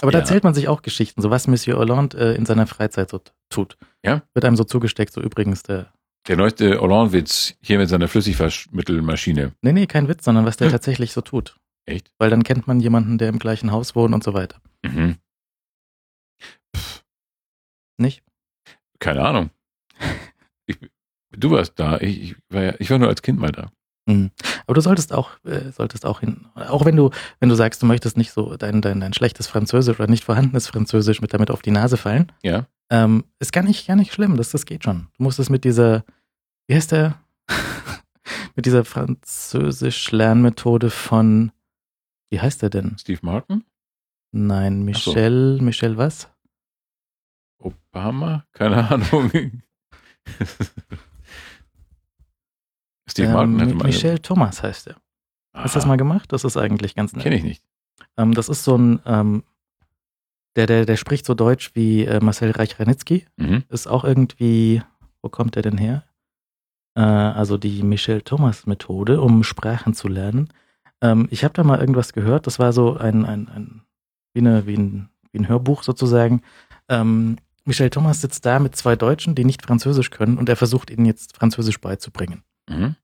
[0.00, 0.22] Aber da Ja.
[0.22, 3.76] erzählt man sich auch Geschichten, so was Monsieur Hollande äh, in seiner Freizeit so tut.
[4.04, 4.22] Ja.
[4.34, 5.92] Wird einem so zugesteckt, so übrigens der.
[6.28, 9.52] Der neueste Hollande-Witz hier mit seiner Flüssigwaschmittelmaschine.
[9.62, 11.56] Nee, nee, kein Witz, sondern was der tatsächlich so tut.
[11.84, 12.12] Echt?
[12.18, 14.60] Weil dann kennt man jemanden, der im gleichen Haus wohnt und so weiter.
[14.84, 15.16] Mhm.
[17.98, 18.22] Nicht?
[18.98, 19.50] Keine Ahnung.
[20.66, 20.78] Ich,
[21.32, 21.98] du warst da.
[22.00, 23.72] Ich, ich, war ja, ich war nur als Kind mal da.
[24.06, 24.30] Mhm.
[24.66, 27.86] Aber du solltest auch, äh, solltest auch hin, auch wenn du, wenn du sagst, du
[27.86, 31.62] möchtest nicht so dein, dein, dein schlechtes Französisch oder nicht vorhandenes Französisch mit damit auf
[31.62, 32.66] die Nase fallen, Ja.
[32.90, 35.06] ähm, ist gar nicht, gar nicht schlimm, das, das geht schon.
[35.18, 36.04] Du musst es mit dieser,
[36.66, 37.20] wie heißt der?
[38.56, 41.52] mit dieser Französisch-Lernmethode von,
[42.30, 42.96] wie heißt der denn?
[42.98, 43.62] Steve Martin?
[44.32, 45.10] Nein, Ach so.
[45.12, 46.28] Michel, Michel was?
[47.58, 48.44] Obama?
[48.52, 49.30] Keine Ahnung.
[53.12, 53.84] Steve Martin Ähm, hatte mal.
[53.84, 54.96] Michel Thomas heißt er.
[55.54, 56.32] Hast du das mal gemacht?
[56.32, 57.22] Das ist eigentlich ganz nett.
[57.22, 57.62] Kenne ich nicht.
[58.16, 59.44] Ähm, das ist so ein, ähm,
[60.56, 63.26] der, der, der spricht so Deutsch wie äh, Marcel Reich-Ranitzky.
[63.36, 63.64] Mhm.
[63.68, 64.82] Ist auch irgendwie,
[65.22, 66.04] wo kommt der denn her?
[66.94, 70.48] Äh, also die Michel-Thomas-Methode, um Sprachen zu lernen.
[71.00, 73.82] Ähm, ich habe da mal irgendwas gehört, das war so ein, ein, ein,
[74.34, 76.42] wie, eine, wie, ein, wie ein Hörbuch sozusagen.
[76.88, 80.90] Ähm, Michel Thomas sitzt da mit zwei Deutschen, die nicht Französisch können und er versucht
[80.90, 82.42] ihnen jetzt Französisch beizubringen.
[82.68, 82.96] Mhm.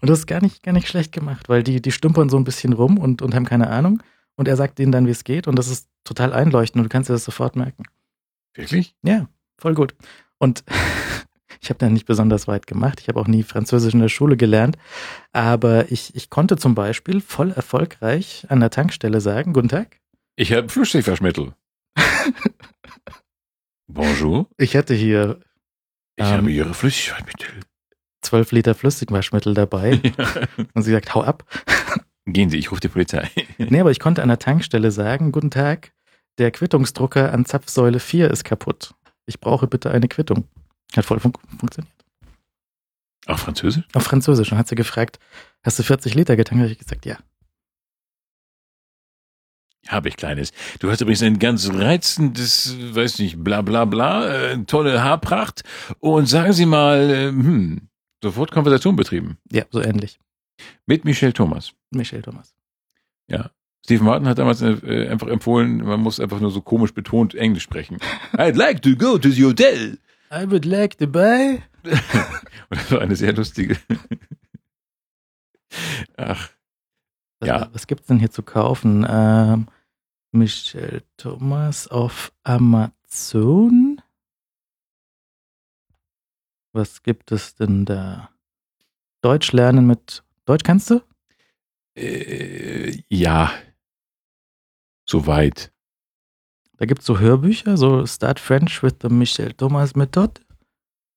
[0.00, 2.44] Und das ist gar nicht, gar nicht schlecht gemacht, weil die, die stümpern so ein
[2.44, 4.02] bisschen rum und, und haben keine Ahnung.
[4.36, 5.46] Und er sagt denen dann, wie es geht.
[5.48, 7.84] Und das ist total einleuchtend und du kannst dir das sofort merken.
[8.54, 8.94] Wirklich?
[9.02, 9.28] Ja,
[9.58, 9.94] voll gut.
[10.38, 10.64] Und
[11.60, 13.00] ich habe da nicht besonders weit gemacht.
[13.00, 14.76] Ich habe auch nie Französisch in der Schule gelernt.
[15.32, 20.00] Aber ich, ich konnte zum Beispiel voll erfolgreich an der Tankstelle sagen, guten Tag.
[20.36, 21.54] Ich habe Flüssigwaschmittel.
[23.88, 24.48] Bonjour.
[24.58, 25.40] Ich hätte hier
[26.16, 26.32] Ich Ähm.
[26.32, 27.48] habe Ihre Flüssigwaschmittel.
[28.26, 30.00] Zwölf Liter Flüssigwaschmittel dabei.
[30.74, 31.44] Und sie sagt, hau ab.
[32.26, 33.30] Gehen Sie, ich rufe die Polizei.
[33.58, 35.92] Nee, aber ich konnte an der Tankstelle sagen, guten Tag,
[36.38, 38.94] der Quittungsdrucker an Zapfsäule 4 ist kaputt.
[39.26, 40.44] Ich brauche bitte eine Quittung.
[40.94, 41.92] Hat voll fun funktioniert.
[43.26, 43.84] Auch Französisch?
[43.92, 44.52] Auf Französisch.
[44.52, 45.18] Und hat sie gefragt,
[45.62, 46.62] hast du 40 Liter getankt?
[46.62, 47.18] Habe ich gesagt, ja.
[49.88, 50.52] Habe ich, Kleines.
[50.80, 55.62] Du hast übrigens ein ganz reizendes, weiß nicht, bla bla bla, äh, tolle Haarpracht.
[56.00, 57.88] Und sagen Sie mal, äh, hm,
[58.22, 59.38] sofort Konversation betrieben.
[59.50, 60.18] Ja, so ähnlich.
[60.86, 61.72] Mit Michel Thomas.
[61.90, 62.54] Michel Thomas.
[63.84, 67.62] Steve Martin hat damals äh, einfach empfohlen, man muss einfach nur so komisch betont Englisch
[67.62, 67.98] sprechen.
[68.32, 69.98] I'd like to go to the hotel.
[70.32, 71.62] I would like to buy.
[71.84, 73.76] Und das war eine sehr lustige.
[76.16, 76.50] Ach,
[77.38, 77.68] Was, Ja.
[77.72, 79.06] was gibt's denn hier zu kaufen?
[79.08, 79.68] Ähm,
[80.32, 83.85] Michel Thomas auf Amazon.
[86.76, 88.28] Was gibt es denn da?
[89.22, 91.00] Deutsch lernen mit Deutsch kannst du?
[91.96, 93.50] Äh, ja.
[95.08, 95.72] Soweit.
[96.76, 100.42] Da gibt es so Hörbücher, so Start French with the Michel Thomas Method.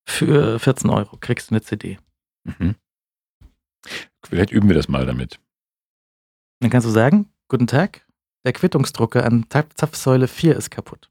[0.06, 1.98] Für 14 Euro kriegst du eine CD.
[2.44, 2.76] Mhm.
[4.24, 5.40] Vielleicht üben wir das mal damit.
[6.60, 8.06] Dann kannst du sagen, guten Tag,
[8.46, 11.10] der Quittungsdrucker an Zapfsäule 4 ist kaputt.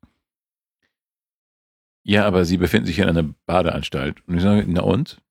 [2.04, 4.18] Ja, aber Sie befinden sich in einer Badeanstalt.
[4.28, 5.22] Und ich sage, na und?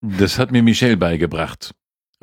[0.00, 1.74] Das hat mir Michel beigebracht.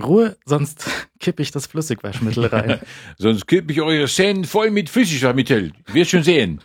[0.01, 0.85] Ruhe, sonst
[1.19, 2.79] kippe ich das Flüssigwaschmittel rein.
[3.17, 5.73] sonst kippe ich eure Zähne voll mit Flüssigwaschmittel.
[5.87, 6.61] Wir schon sehen.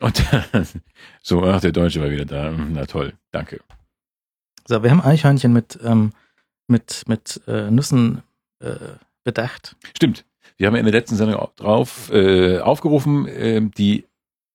[0.00, 0.66] Und dann,
[1.22, 2.50] so, ach, der Deutsche war wieder da.
[2.50, 3.60] Na toll, danke.
[4.66, 6.12] So, wir haben Eichhörnchen mit, ähm,
[6.68, 8.22] mit, mit äh, Nüssen
[8.60, 8.76] äh,
[9.24, 9.76] bedacht.
[9.94, 10.24] Stimmt.
[10.56, 14.04] Wir haben in der letzten Sendung drauf äh, aufgerufen, äh, die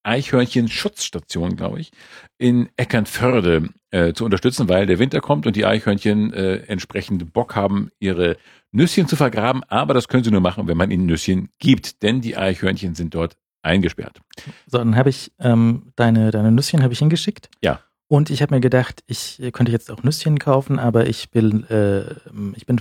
[0.06, 1.92] Eichhörnchen-Schutzstation, glaube ich,
[2.38, 7.56] in Eckernförde äh, zu unterstützen, weil der Winter kommt und die Eichhörnchen äh, entsprechend Bock
[7.56, 8.38] haben, ihre
[8.72, 9.64] Nüsschen zu vergraben.
[9.64, 13.14] Aber das können sie nur machen, wenn man ihnen Nüsschen gibt, denn die Eichhörnchen sind
[13.14, 14.22] dort eingesperrt.
[14.68, 17.50] So, dann habe ich ähm, deine, deine Nüsschen habe ich hingeschickt.
[17.64, 17.80] Ja.
[18.08, 22.56] Und ich habe mir gedacht, ich könnte jetzt auch Nüsschen kaufen, aber ich will, äh,
[22.56, 22.80] ich bin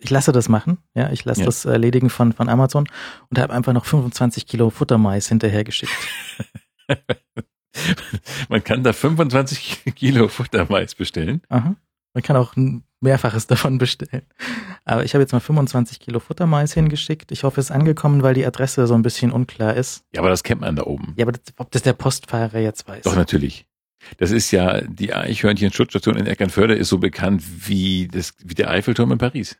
[0.00, 1.46] ich lasse das machen, ja, ich lasse ja.
[1.46, 2.88] das erledigen von, von Amazon
[3.30, 5.92] und habe einfach noch 25 Kilo Futtermais hinterhergeschickt.
[8.48, 11.42] Man kann da 25 Kilo Futtermais bestellen.
[11.48, 11.76] Aha.
[12.14, 14.22] Man kann auch ein Mehrfaches davon bestellen.
[14.84, 17.30] Aber ich habe jetzt mal 25 Kilo Futtermais hingeschickt.
[17.30, 20.04] Ich hoffe, es ist angekommen, weil die Adresse so ein bisschen unklar ist.
[20.12, 21.14] Ja, aber das kennt man da oben.
[21.16, 23.04] Ja, aber das, ob das der Postfahrer jetzt weiß.
[23.04, 23.66] Doch, natürlich.
[24.16, 29.12] Das ist ja, die Eichhörnchen-Schutzstation in Eckernförde ist so bekannt wie, das, wie der Eiffelturm
[29.12, 29.58] in Paris.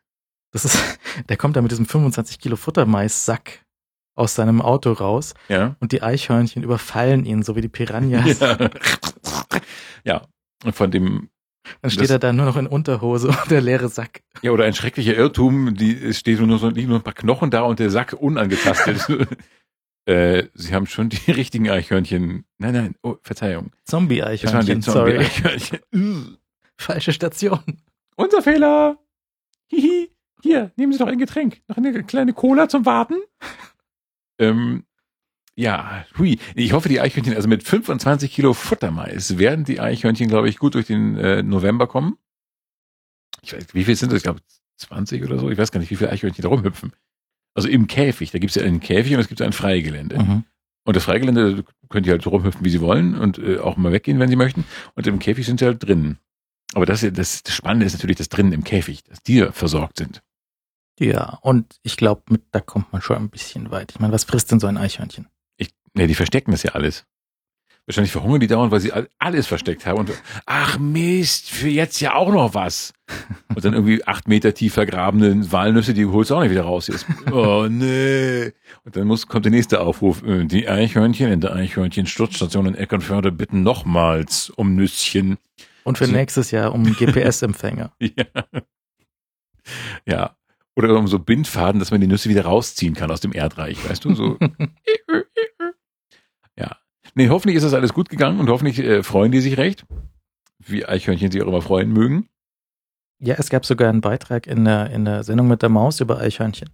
[0.53, 3.65] Das ist, der kommt da mit diesem 25 Kilo Futtermais-Sack
[4.15, 5.35] aus seinem Auto raus.
[5.49, 5.77] Ja.
[5.81, 8.41] Und die Eichhörnchen überfallen ihn, so wie die Piranhas.
[8.41, 8.71] Ja.
[10.05, 10.27] ja.
[10.65, 11.31] Und von dem.
[11.83, 14.23] Dann steht er da nur noch in Unterhose und der leere Sack.
[14.43, 17.51] Ja, oder ein schrecklicher Irrtum, die, es steht nur so, liegen nur ein paar Knochen
[17.51, 19.07] da und der Sack unangetastet.
[20.07, 22.47] äh, sie haben schon die richtigen Eichhörnchen.
[22.57, 23.71] Nein, nein, oh, Verzeihung.
[23.85, 25.19] Zombie-Eichhörnchen, Zombie sorry.
[25.19, 26.39] -Eichhörnchen.
[26.79, 27.61] Falsche Station.
[28.17, 28.99] Unser Fehler.
[29.67, 30.11] Hihi.
[30.43, 31.61] Hier, nehmen Sie doch ein Getränk.
[31.68, 33.16] Noch eine kleine Cola zum Warten.
[34.39, 34.84] ähm,
[35.57, 36.39] ja, hui.
[36.55, 40.74] Ich hoffe, die Eichhörnchen, also mit 25 Kilo Futtermais werden die Eichhörnchen, glaube ich, gut
[40.74, 42.16] durch den äh, November kommen.
[43.43, 44.18] Ich weiß, wie viel sind das?
[44.18, 44.41] Ich glaube,
[44.76, 45.51] 20 oder so.
[45.51, 46.93] Ich weiß gar nicht, wie viele Eichhörnchen da rumhüpfen.
[47.55, 48.30] Also im Käfig.
[48.30, 50.18] Da gibt es ja einen Käfig und es gibt ein Freigelände.
[50.20, 50.45] Mhm.
[50.84, 54.20] Und das Freigelände könnt ihr halt rumhüpfen, wie sie wollen und äh, auch mal weggehen,
[54.20, 54.64] wenn sie möchten.
[54.95, 56.18] Und im Käfig sind sie halt drin.
[56.74, 60.22] Aber das, das, das Spannende ist natürlich das drinnen im Käfig, dass die versorgt sind.
[60.99, 63.93] Ja, und ich glaube, da kommt man schon ein bisschen weit.
[63.93, 65.29] Ich meine, was frisst denn so ein Eichhörnchen?
[65.57, 67.07] Ich, nee, die verstecken das ja alles.
[67.89, 70.01] Wahrscheinlich verhungern die dauernd, weil sie alles versteckt haben.
[70.01, 70.13] Und
[70.45, 72.93] ach Mist, für jetzt ja auch noch was.
[73.55, 76.89] Und dann irgendwie acht Meter tief vergrabene Walnüsse, die holst du auch nicht wieder raus.
[76.89, 77.07] Jetzt.
[77.33, 78.53] Oh nee.
[78.85, 80.23] Und dann muss, kommt der nächste Aufruf.
[80.23, 85.39] Äh, die Eichhörnchen in der Eichhörnchen-Sturzstation in Eckernförde bitten nochmals um Nüsschen.
[85.85, 87.93] Und für nächstes Jahr um GPS-Empfänger.
[88.01, 88.45] Ja.
[90.07, 90.37] Ja.
[90.79, 94.05] Oder um so Bindfaden, dass man die Nüsse wieder rausziehen kann aus dem Erdreich, weißt
[94.05, 94.14] du?
[94.14, 94.39] So.
[96.57, 96.76] ja.
[97.16, 99.85] Nee, hoffentlich ist das alles gut gegangen und hoffentlich äh, freuen die sich recht.
[100.61, 102.29] Wie Eichhörnchen sich auch immer freuen mögen.
[103.18, 106.20] ja, es gab sogar einen Beitrag in der, in der Sendung mit der Maus über
[106.20, 106.70] Eichhörnchen.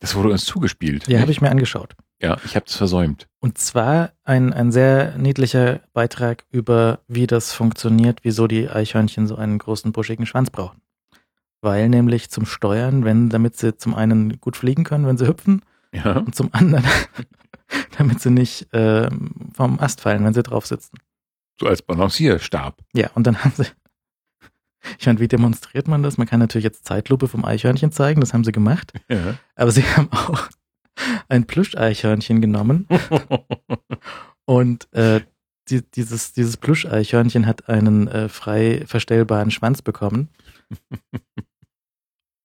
[0.00, 1.08] Das wurde uns zugespielt.
[1.08, 1.94] Ja, habe ich mir angeschaut.
[2.20, 3.28] Ja, ich habe es versäumt.
[3.40, 9.36] Und zwar ein, ein sehr niedlicher Beitrag über, wie das funktioniert, wieso die Eichhörnchen so
[9.36, 10.82] einen großen, buschigen Schwanz brauchen.
[11.60, 15.62] Weil nämlich zum Steuern, wenn, damit sie zum einen gut fliegen können, wenn sie hüpfen,
[15.92, 16.18] Ja.
[16.18, 16.84] und zum anderen,
[17.98, 20.98] damit sie nicht ähm, vom Ast fallen, wenn sie drauf sitzen.
[21.60, 22.80] So als Balancierstab.
[22.94, 23.64] Ja, und dann haben sie,
[24.98, 26.16] ich meine, wie demonstriert man das?
[26.18, 29.34] Man kann natürlich jetzt Zeitlupe vom Eichhörnchen zeigen, das haben sie gemacht, Ja.
[29.56, 30.48] aber sie haben auch
[31.28, 32.86] ein Plüscheichhörnchen genommen
[34.44, 35.20] und äh,
[35.68, 40.28] die, dieses, dieses Plüscheichhörnchen hat einen äh, frei verstellbaren Schwanz bekommen.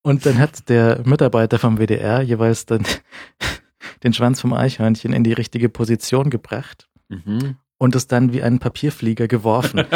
[0.04, 2.86] Und dann hat der Mitarbeiter vom WDR jeweils dann
[4.04, 7.58] den Schwanz vom Eichhörnchen in die richtige Position gebracht mhm.
[7.78, 9.86] und es dann wie einen Papierflieger geworfen.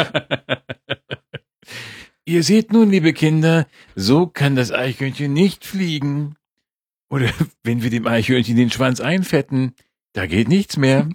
[2.24, 6.36] Ihr seht nun, liebe Kinder, so kann das Eichhörnchen nicht fliegen.
[7.10, 7.30] Oder
[7.62, 9.74] wenn wir dem Eichhörnchen den Schwanz einfetten,
[10.14, 11.08] da geht nichts mehr.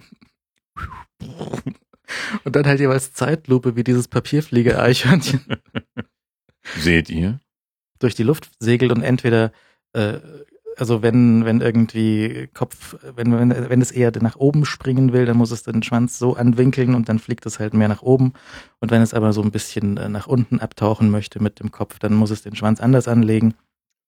[2.44, 5.40] Und dann halt jeweils Zeitlupe, wie dieses Papierflieger-Eichhörnchen
[6.78, 7.40] Seht ihr?
[7.98, 9.52] Durch die Luft segelt und entweder
[9.92, 10.18] äh,
[10.76, 15.36] also wenn, wenn irgendwie Kopf, wenn, wenn, wenn es eher nach oben springen will, dann
[15.36, 18.32] muss es den Schwanz so anwinkeln und dann fliegt es halt mehr nach oben.
[18.80, 21.98] Und wenn es aber so ein bisschen äh, nach unten abtauchen möchte mit dem Kopf,
[21.98, 23.54] dann muss es den Schwanz anders anlegen.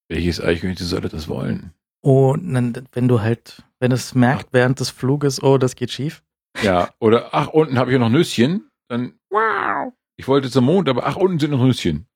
[0.09, 1.73] Welches Eichhörnchen sollte das wollen?
[2.01, 6.23] Und dann, wenn du halt, wenn es merkt während des Fluges, oh, das geht schief.
[6.63, 9.93] Ja, oder ach, unten habe ich noch Nüsschen, dann wow.
[10.19, 12.07] Ich wollte zum Mond, aber ach, unten sind noch Nüsschen.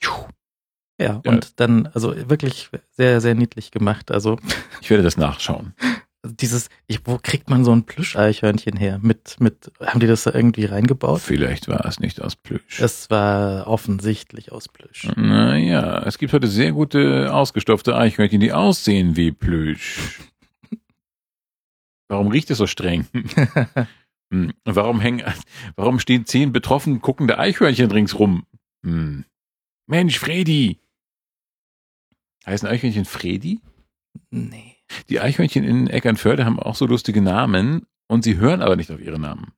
[1.00, 4.10] Ja, ja, und dann, also wirklich sehr, sehr niedlich gemacht.
[4.10, 4.38] Also
[4.82, 5.72] ich werde das nachschauen.
[6.22, 8.98] Dieses, ich, wo kriegt man so ein Plüscheichhörnchen her?
[9.00, 11.22] Mit, mit, haben die das da irgendwie reingebaut?
[11.22, 12.78] Vielleicht war es nicht aus Plüsch.
[12.78, 15.08] Es war offensichtlich aus Plüsch.
[15.16, 20.20] Naja, es gibt heute sehr gute ausgestopfte Eichhörnchen, die aussehen wie Plüsch.
[22.10, 23.06] Warum riecht es so streng?
[24.30, 24.52] hm.
[24.64, 25.24] Warum hängen,
[25.76, 28.44] warum stehen zehn betroffen guckende Eichhörnchen ringsrum?
[28.84, 29.24] Hm.
[29.86, 30.80] Mensch, Fredi!
[32.46, 33.60] Heißen Eichhörnchen Fredi?
[34.30, 34.76] Nee.
[35.08, 39.00] Die Eichhörnchen in Eckernförde haben auch so lustige Namen und sie hören aber nicht auf
[39.00, 39.52] ihre Namen.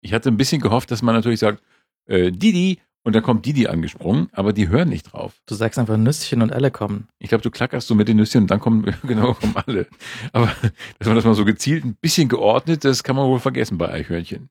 [0.00, 1.62] Ich hatte ein bisschen gehofft, dass man natürlich sagt,
[2.06, 5.40] äh, Didi, und dann kommt Didi angesprungen, aber die hören nicht drauf.
[5.46, 7.06] Du sagst einfach Nüsschen und alle kommen.
[7.20, 9.86] Ich glaube, du klackerst so mit den Nüsschen und dann kommen, genau, kommen alle.
[10.32, 10.52] Aber
[10.98, 13.90] dass man das mal so gezielt ein bisschen geordnet, das kann man wohl vergessen bei
[13.90, 14.48] Eichhörnchen.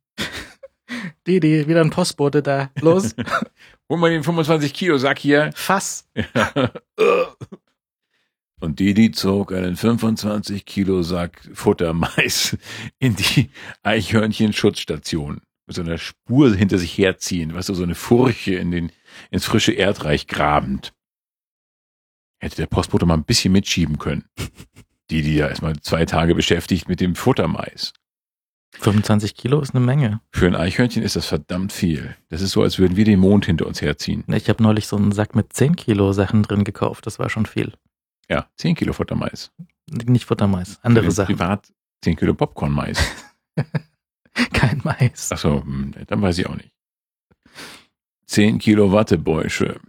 [1.28, 2.70] Didi, wieder ein Postbote da.
[2.80, 3.16] Los.
[3.90, 5.52] Hol mal den 25 Kilo Sack hier.
[5.54, 6.10] Fass.
[8.60, 12.58] Und Didi zog einen 25 Kilo Sack Futtermais
[13.00, 13.52] in die
[13.84, 15.42] Eichhörnchen-Schutzstation.
[15.68, 18.92] Mit so einer Spur hinter sich herziehen, weißt du, so eine Furche in den,
[19.32, 20.94] ins frische Erdreich grabend.
[22.40, 24.26] Hätte der Postbote mal ein bisschen mitschieben können.
[25.12, 27.94] Didi ja erstmal zwei Tage beschäftigt mit dem Futtermais.
[28.80, 30.22] 25 Kilo ist eine Menge.
[30.32, 32.16] Für ein Eichhörnchen ist das verdammt viel.
[32.30, 34.24] Das ist so, als würden wir den Mond hinter uns herziehen.
[34.28, 37.06] Ich habe neulich so einen Sack mit 10 Kilo Sachen drin gekauft.
[37.06, 37.74] Das war schon viel.
[38.30, 39.52] Ja, 10 Kilo Futtermais.
[39.88, 41.36] Nicht Futtermais, andere Sachen.
[41.36, 41.72] Privat
[42.04, 43.00] 10 Kilo Popcorn-Mais.
[44.54, 45.32] Kein Mais.
[45.32, 46.72] Achso, hm, dann weiß ich auch nicht.
[48.28, 49.80] 10 Kilo Wattebäusche.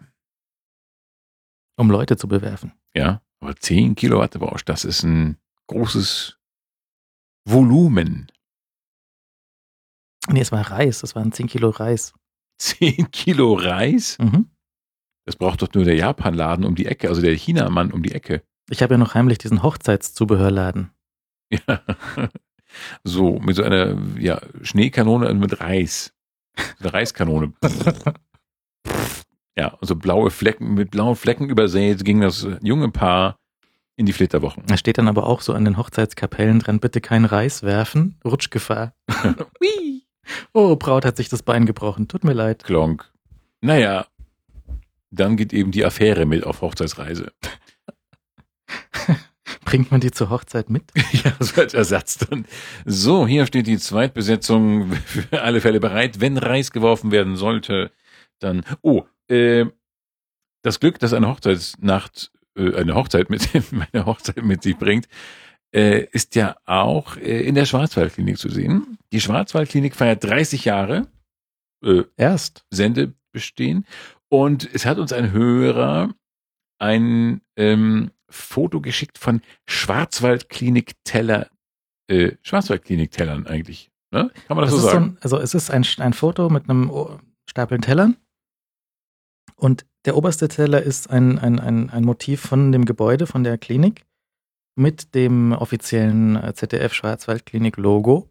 [1.76, 2.72] Um Leute zu bewerfen.
[2.94, 5.36] Ja, aber 10 Kilo Wattebausch, das ist ein
[5.66, 6.38] großes
[7.44, 8.30] Volumen.
[10.28, 11.00] Nee, es war Reis.
[11.00, 12.12] Das waren 10 Kilo Reis.
[12.58, 14.18] 10 Kilo Reis?
[14.18, 14.50] Mhm.
[15.24, 18.42] Das braucht doch nur der Japanladen um die Ecke, also der Chinamann um die Ecke.
[18.70, 20.90] Ich habe ja noch heimlich diesen Hochzeitszubehörladen.
[21.50, 21.82] Ja.
[23.04, 26.12] So, mit so einer ja, Schneekanone mit Reis.
[26.80, 27.52] Eine Reiskanone.
[29.56, 33.38] ja, also blaue Flecken, mit blauen Flecken übersät ging das junge Paar
[33.96, 34.64] in die Flitterwochen.
[34.66, 38.94] Da steht dann aber auch so an den Hochzeitskapellen dran, bitte kein Reis werfen, Rutschgefahr.
[40.52, 42.64] oh, Braut hat sich das Bein gebrochen, tut mir leid.
[42.64, 43.10] Klonk.
[43.60, 44.06] Naja,
[45.10, 47.32] dann geht eben die Affäre mit auf Hochzeitsreise.
[49.64, 50.84] Bringt man die zur Hochzeit mit?
[51.12, 52.46] ja, so als Ersatz dann.
[52.84, 56.20] So, hier steht die Zweitbesetzung für alle Fälle bereit.
[56.20, 57.90] Wenn Reis geworfen werden sollte,
[58.38, 58.64] dann.
[58.82, 59.66] Oh, äh,
[60.62, 65.06] das Glück, dass eine Hochzeitsnacht, äh, eine Hochzeit mit meine Hochzeit mit sich bringt,
[65.74, 68.98] äh, ist ja auch äh, in der Schwarzwaldklinik zu sehen.
[69.12, 71.08] Die Schwarzwaldklinik feiert 30 Jahre
[71.84, 73.86] äh, erst Sendebestehen
[74.28, 76.14] und es hat uns ein Hörer
[76.78, 81.48] ein ähm, Foto geschickt von Schwarzwaldklinik-Teller,
[82.08, 83.90] äh, Schwarzwaldklinik-Tellern eigentlich.
[84.10, 84.30] Ne?
[84.46, 85.04] Kann man das, das so sagen?
[85.04, 86.90] So ein, also es ist ein, ein Foto mit einem
[87.48, 88.16] Stapel Tellern
[89.56, 93.58] und der oberste Teller ist ein, ein, ein, ein Motiv von dem Gebäude, von der
[93.58, 94.04] Klinik
[94.76, 98.30] mit dem offiziellen äh, ZDF Schwarzwaldklinik Logo.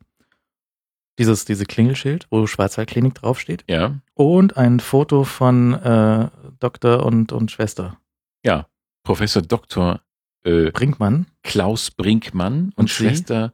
[1.18, 3.64] Dieses, diese Klingelschild, wo Schwarzwaldklinik draufsteht.
[3.70, 4.00] Ja.
[4.14, 7.98] Und ein Foto von äh, Doktor und, und Schwester.
[8.44, 8.68] Ja.
[9.04, 10.02] Professor Dr.
[10.44, 11.28] Äh, Brinkmann.
[11.44, 13.54] Klaus Brinkmann und, Und Schwester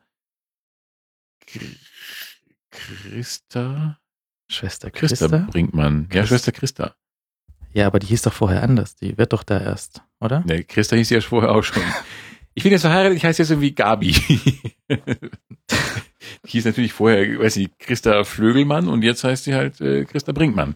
[2.72, 4.00] Christa.
[4.50, 5.48] Schwester Christa, Christa.
[5.52, 6.08] Brinkmann.
[6.12, 6.96] Ja, Christ- Schwester Christa.
[7.74, 8.96] Ja, aber die hieß doch vorher anders.
[8.96, 10.42] Die wird doch da erst, oder?
[10.46, 11.84] Ne, Christa hieß ja vorher auch schon.
[12.54, 14.12] Ich bin jetzt verheiratet, ich heiße jetzt irgendwie Gabi.
[14.90, 14.98] die
[16.48, 20.76] hieß natürlich vorher, weiß ich, Christa Flögelmann und jetzt heißt sie halt äh, Christa Brinkmann.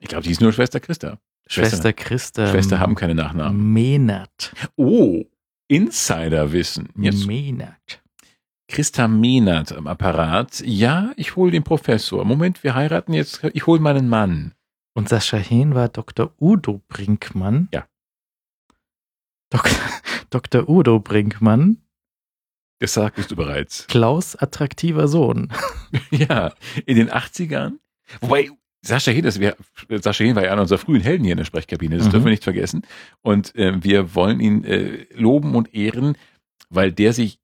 [0.00, 1.18] Ich glaube, die hieß nur Schwester Christa.
[1.46, 2.46] Schwester Christa.
[2.46, 3.72] Schwester haben keine Nachnamen.
[3.72, 4.52] Menat.
[4.76, 5.24] Oh,
[5.68, 6.88] Insiderwissen.
[6.96, 8.02] Jetzt Menat.
[8.70, 10.62] Christa Mehnert am Apparat.
[10.64, 12.24] Ja, ich hole den Professor.
[12.24, 13.42] Moment, wir heiraten jetzt.
[13.52, 14.54] Ich hole meinen Mann.
[14.94, 16.32] Und Sascha Hehn war Dr.
[16.40, 17.68] Udo Brinkmann.
[17.72, 17.86] Ja.
[19.50, 19.68] Dok
[20.30, 20.68] Dr.
[20.68, 21.78] Udo Brinkmann.
[22.80, 23.86] Das sagtest du bereits.
[23.88, 25.52] Klaus attraktiver Sohn.
[26.10, 26.54] ja,
[26.86, 27.74] in den 80ern.
[28.20, 28.50] Wobei,
[28.82, 29.56] Sascha Hehn, das wir,
[30.00, 32.10] Sascha Hehn war ja einer unserer frühen Helden hier in der Sprechkabine, das Mhm.
[32.12, 32.82] dürfen wir nicht vergessen.
[33.20, 36.16] Und äh, wir wollen ihn äh, loben und ehren,
[36.70, 37.38] weil der sich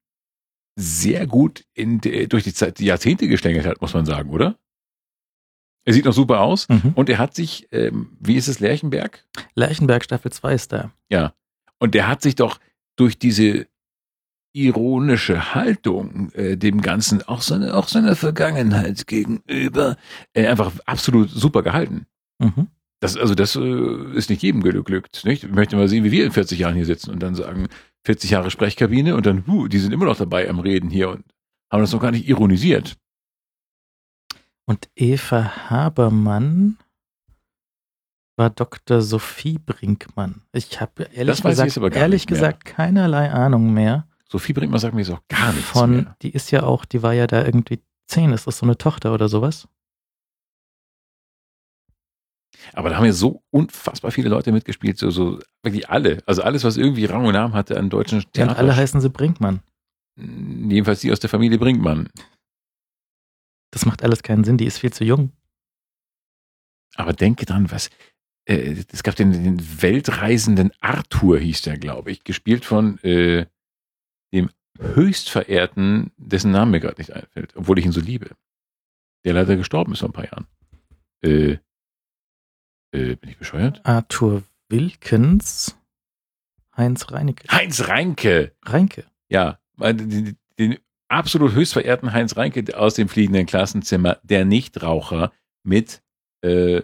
[0.78, 4.58] sehr gut in de, durch die, Zeit, die Jahrzehnte geschlängelt hat, muss man sagen, oder?
[5.84, 6.92] Er sieht noch super aus Mhm.
[6.94, 9.24] und er hat sich, ähm, wie ist es, Lerchenberg?
[9.54, 10.92] Lerchenberg Staffel 2 ist da.
[11.10, 11.34] Ja.
[11.78, 12.58] Und der hat sich doch
[12.96, 13.66] durch diese
[14.52, 19.96] ironische Haltung äh, dem Ganzen, auch seine, auch seiner Vergangenheit gegenüber,
[20.32, 22.06] äh, einfach absolut super gehalten.
[22.38, 22.68] Mhm.
[23.00, 25.24] Das, also das äh, ist nicht jedem geglückt.
[25.24, 25.44] Nicht?
[25.44, 27.68] Ich möchte mal sehen, wie wir in 40 Jahren hier sitzen und dann sagen,
[28.06, 31.24] 40 Jahre Sprechkabine und dann, huh, die sind immer noch dabei am Reden hier und
[31.70, 32.96] haben das noch gar nicht ironisiert.
[34.64, 36.78] Und Eva Habermann
[38.36, 39.00] war Dr.
[39.00, 40.42] Sophie Brinkmann.
[40.52, 45.10] Ich habe ehrlich Das gesagt, ehrlich gesagt keinerlei Ahnung mehr Sophie Brinkmann sagt mir jetzt
[45.10, 46.16] auch gar nichts von, mehr.
[46.22, 49.14] die ist ja auch, die war ja da irgendwie zehn, ist das so eine Tochter
[49.14, 49.68] oder sowas?
[52.72, 56.22] Aber da haben ja so unfassbar viele Leute mitgespielt, so, so wirklich alle.
[56.26, 58.56] Also alles, was irgendwie Rang und Namen hatte an deutschen Ja, und Theater.
[58.58, 59.60] alle heißen sie Brinkmann.
[60.16, 62.08] Jedenfalls die aus der Familie Brinkmann.
[63.70, 65.30] Das macht alles keinen Sinn, die ist viel zu jung.
[66.96, 67.90] Aber denke dran, was.
[68.46, 73.46] Äh, es gab den, den weltreisenden Arthur, hieß der, glaube ich, gespielt von äh,
[74.32, 78.30] dem höchst verehrten, dessen Name mir gerade nicht einfällt, obwohl ich ihn so liebe.
[79.24, 80.46] Der leider gestorben ist vor ein paar Jahren.
[81.22, 81.58] Äh,
[82.92, 83.80] äh, bin ich bescheuert?
[83.84, 85.76] Arthur Wilkens,
[86.76, 87.48] Heinz Reinecke.
[87.50, 88.52] Heinz Reinke!
[88.62, 89.04] Reinke.
[89.28, 90.78] Ja, den, den
[91.08, 95.32] absolut höchst verehrten Heinz Reinke aus dem fliegenden Klassenzimmer, der Nichtraucher
[95.62, 96.02] mit
[96.42, 96.82] äh,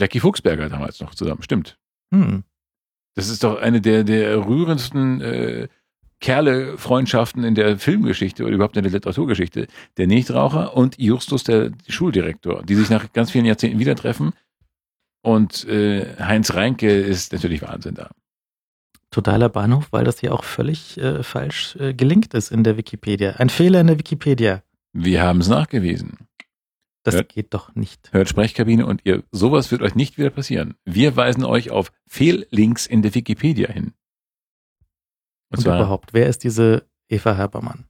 [0.00, 1.42] Blackie Fuchsberger damals noch zusammen.
[1.42, 1.76] Stimmt.
[2.12, 2.42] Hm.
[3.14, 5.68] Das ist doch eine der, der rührendsten äh,
[6.20, 9.66] Kerle-Freundschaften in der Filmgeschichte oder überhaupt in der Literaturgeschichte.
[9.98, 14.32] Der Nichtraucher und Justus, der Schuldirektor, die sich nach ganz vielen Jahrzehnten wieder treffen.
[15.22, 18.10] Und äh, Heinz Reinke ist natürlich Wahnsinn da.
[19.10, 23.32] Totaler Bahnhof, weil das hier auch völlig äh, falsch äh, gelinkt ist in der Wikipedia.
[23.32, 24.62] Ein Fehler in der Wikipedia.
[24.94, 26.16] Wir haben es nachgewiesen.
[27.02, 27.22] Das Ja.
[27.22, 28.12] geht doch nicht.
[28.12, 30.74] Hört Sprechkabine und ihr, sowas wird euch nicht wieder passieren.
[30.84, 33.94] Wir weisen euch auf Fehllinks in der Wikipedia hin.
[35.50, 37.86] Und, Und zwar, überhaupt, wer ist diese Eva Habermann?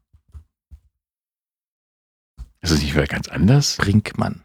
[2.63, 3.77] ist es nicht wieder ganz anders?
[3.79, 4.45] Brinkmann.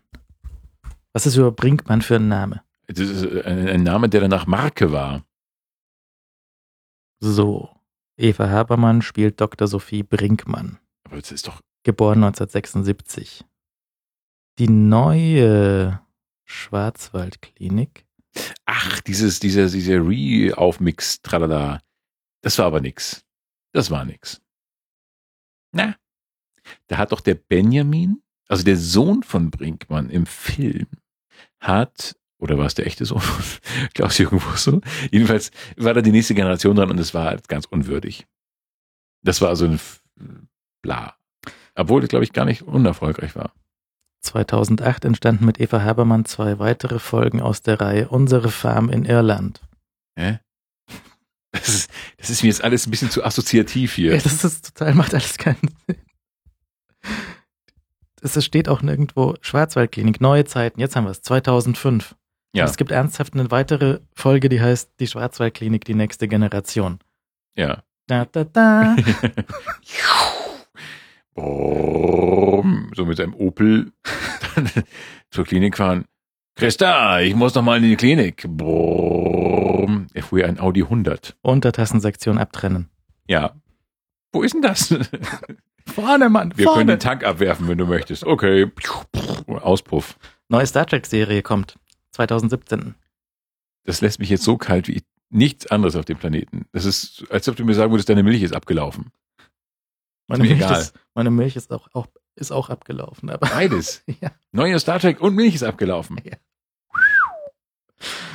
[1.13, 2.63] Was ist über Brinkmann für ein Name?
[2.87, 5.23] Das ist ein, ein Name, der danach Marke war.
[7.19, 7.69] So.
[8.17, 9.67] Eva Habermann spielt Dr.
[9.67, 10.79] Sophie Brinkmann.
[11.03, 13.43] Aber das ist doch, Geboren 1976.
[14.57, 15.99] Die neue
[16.45, 18.05] Schwarzwaldklinik.
[18.65, 21.81] ach, dieses, dieser, dieser Re-Aufmix, tralala.
[22.41, 23.25] Das war aber nix.
[23.73, 24.41] Das war nix.
[25.73, 25.95] Na,
[26.87, 30.87] da hat doch der Benjamin, also der Sohn von Brinkmann im Film,
[31.59, 33.43] hat, oder war es der echte Sohn von
[33.93, 34.79] Klaus-Jürgen Wusso?
[35.11, 38.25] Jedenfalls war da die nächste Generation dran und es war halt ganz unwürdig.
[39.21, 39.79] Das war also ein
[40.81, 41.17] Bla.
[41.73, 43.53] Obwohl das, glaube ich, gar nicht unerfolgreich war.
[44.25, 49.61] 2008 entstanden mit Eva Habermann zwei weitere Folgen aus der Reihe Unsere Farm in Irland.
[50.17, 50.39] Hä?
[51.51, 54.15] Das ist, das ist mir jetzt alles ein bisschen zu assoziativ hier.
[54.15, 55.97] Ja, das ist total, macht alles keinen Sinn.
[58.21, 62.15] Es steht auch nirgendwo Schwarzwaldklinik, neue Zeiten, jetzt haben wir es, 2005.
[62.53, 66.99] Ja, Und es gibt ernsthaft eine weitere Folge, die heißt Die Schwarzwaldklinik, die nächste Generation.
[67.55, 67.83] ja.
[68.07, 68.95] Da, da, da.
[71.35, 73.91] Boom, so mit seinem Opel
[74.55, 74.69] dann
[75.31, 76.05] zur Klinik fahren.
[76.55, 78.45] Christa, ich muss noch mal in die Klinik.
[78.47, 80.07] Boom.
[80.13, 81.35] Er fuhr ja ein Audi 100.
[81.41, 82.89] Untertassensektion abtrennen.
[83.27, 83.53] Ja.
[84.31, 84.95] Wo ist denn das?
[85.87, 86.93] Vorne, Mann, Wir können vorne.
[86.93, 88.23] den Tank abwerfen, wenn du möchtest.
[88.23, 88.71] Okay.
[89.47, 90.17] Auspuff.
[90.49, 91.75] Neue Star Trek-Serie kommt.
[92.11, 92.95] 2017.
[93.83, 96.65] Das lässt mich jetzt so kalt wie nichts anderes auf dem Planeten.
[96.71, 99.11] Das ist, als ob du mir sagen würdest, deine Milch ist abgelaufen.
[100.27, 100.81] Meine Milch, egal.
[100.81, 103.29] ist, meine Milch ist auch, auch, ist auch abgelaufen.
[103.29, 104.03] Aber Beides.
[104.21, 104.31] ja.
[104.51, 106.19] Neue Star Trek und Milch ist abgelaufen.
[106.23, 106.37] Ja.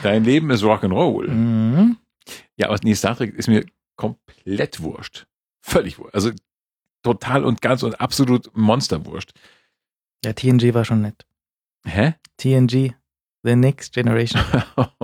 [0.02, 1.28] Dein Leben ist Rock'n'Roll.
[1.28, 1.96] Mhm.
[2.56, 3.64] Ja, aber nee, Star Trek ist mir
[3.96, 5.26] komplett wurscht.
[5.62, 6.14] Völlig wurscht.
[6.14, 6.30] Also
[7.02, 9.32] total und ganz und absolut Monsterwurscht.
[10.24, 11.26] ja, TNG war schon nett.
[11.84, 12.14] Hä?
[12.36, 12.94] TNG,
[13.42, 14.42] The Next Generation.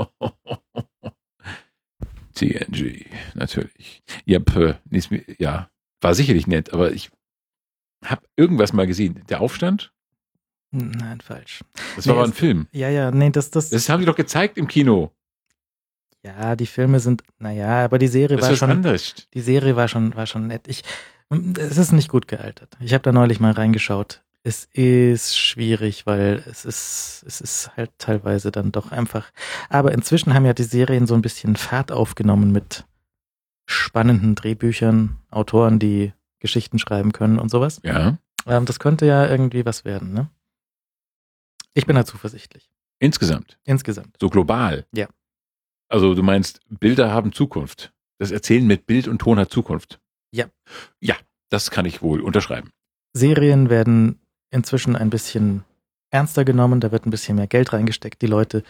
[2.35, 4.03] TNG, natürlich.
[4.29, 5.71] Yep, äh, ist mir, ja,
[6.07, 7.11] war sicherlich nett, aber ich
[8.05, 9.23] habe irgendwas mal gesehen.
[9.29, 9.93] Der Aufstand?
[10.71, 11.61] Nein, falsch.
[11.97, 12.69] Das Nee, war aber ein Film.
[12.71, 15.11] Ja, ja, nee, das, das, Das haben die doch gezeigt im Kino.
[16.23, 19.15] ja, die Filme sind, naja, aber die Serie Das war schon, anderes.
[19.35, 20.69] die Serie war schon, war schon nett.
[20.69, 20.83] Ich,
[21.59, 22.77] es ist nicht gut gealtert.
[22.81, 24.23] Ich habe da neulich mal reingeschaut.
[24.45, 29.33] es ist schwierig, weil es ist, es ist halt teilweise dann doch einfach.
[29.71, 32.85] Aber inzwischen haben ja die Serien so ein bisschen Fahrt aufgenommen mit
[33.67, 37.81] spannenden Drehbüchern, Autoren, die Geschichten schreiben können und sowas.
[37.83, 38.19] Ja.
[38.47, 40.31] Ähm, das könnte ja irgendwie was werden, ne?
[41.75, 42.71] Ich bin da zuversichtlich.
[42.99, 43.59] Insgesamt.
[43.65, 44.17] Insgesamt.
[44.21, 44.87] So global.
[44.95, 45.09] Ja.
[45.89, 47.93] Also du meinst, Bilder haben Zukunft.
[48.19, 50.01] Das Erzählen mit Bild und Ton hat Zukunft.
[50.31, 50.47] Ja.
[51.01, 51.17] Ja,
[51.51, 52.71] das kann ich wohl unterschreiben.
[53.13, 54.21] Serien werden
[54.51, 55.65] inzwischen ein bisschen
[56.17, 58.21] ernster genommen, da wird ein bisschen mehr Geld reingesteckt.
[58.23, 58.63] Die Leute,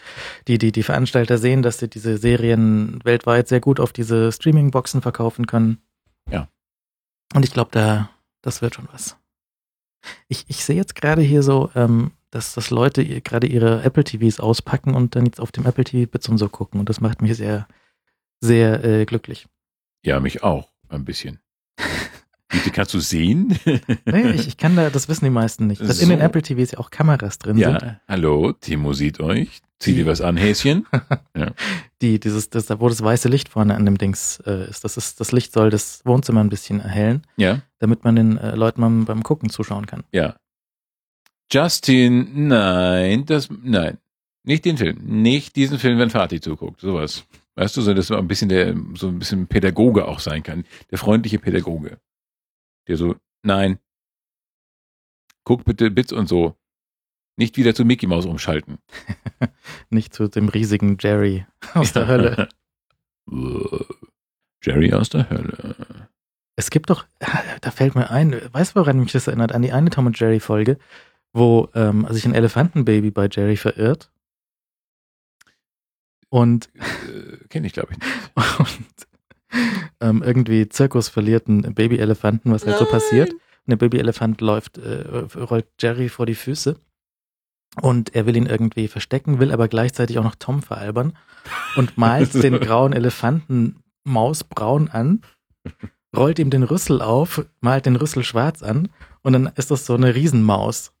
[0.47, 5.01] die, die, die Veranstalter sehen, dass sie diese Serien weltweit sehr gut auf diese Streaming-Boxen
[5.01, 5.79] verkaufen können.
[6.29, 6.47] Ja.
[7.33, 8.09] Und ich glaube, da,
[8.41, 9.17] das wird schon was.
[10.27, 14.03] Ich, ich sehe jetzt gerade hier so, ähm, dass, dass Leute ihr- gerade ihre Apple
[14.03, 16.79] TVs auspacken und dann jetzt auf dem Apple TV Bits und so gucken.
[16.79, 17.67] Und das macht mich sehr,
[18.41, 19.47] sehr äh, glücklich.
[20.05, 20.69] Ja, mich auch.
[20.89, 21.39] Ein bisschen.
[22.49, 23.57] Bitte kannst du sehen?
[24.05, 25.81] Nee, ich, ich kann da, das wissen die meisten nicht.
[25.81, 26.25] Dass in den So.
[26.25, 27.81] Apple TVs ja auch Kameras drin sind.
[27.81, 29.59] ja, hallo, Timo sieht euch.
[29.79, 30.85] Zieh Die- dir was an, Häschen.
[32.01, 34.83] die, dieses, das, wo das weiße Licht vorne an dem Dings äh, ist.
[34.83, 38.55] Das ist, das Licht soll das Wohnzimmer ein bisschen erhellen, Ja, damit man den äh,
[38.55, 40.03] Leuten beim, beim Gucken zuschauen kann.
[40.11, 40.35] ja.
[41.51, 43.97] Justin, nein, das, nein.
[44.43, 44.97] Nicht den Film.
[45.03, 46.81] Nicht diesen Film, wenn Fatih zuguckt.
[46.81, 47.25] Sowas.
[47.55, 50.65] Weißt du, so, dass man ein bisschen der, so ein bisschen Pädagoge auch sein kann.
[50.91, 51.99] Der freundliche Pädagoge.
[52.87, 53.79] Der so, nein.
[55.43, 56.55] Guck bitte Bits und so.
[57.37, 58.79] Nicht wieder zu Mickey Mouse umschalten.
[59.89, 62.49] Nicht zu dem riesigen Jerry aus der Hölle.
[64.63, 66.09] Jerry aus der Hölle.
[66.55, 67.05] Es gibt doch,
[67.61, 69.51] da fällt mir ein, weißt du, woran mich das erinnert?
[69.51, 70.79] An die eine Tom und Jerry Folge,
[71.31, 74.11] wo ähm, sich ein Elefantenbaby bei Jerry verirrt.
[76.29, 78.59] Und, Äh, Kenne ich, glaube ich, nicht.
[78.59, 79.07] und
[80.01, 83.31] ähm, irgendwie Zirkus verliert einen Babyelefanten, was halt so passiert.
[83.31, 85.01] Und der Babyelefant läuft, äh,
[85.35, 86.79] rollt Jerry vor die Füße.
[87.81, 91.13] Und er will ihn irgendwie verstecken, will aber gleichzeitig auch noch Tom veralbern
[91.75, 95.21] und malt den grauen Elefanten mausbraun an,
[96.15, 98.87] rollt ihm den Rüssel auf, malt den Rüssel schwarz an
[99.21, 100.93] und dann ist das so eine Riesenmaus.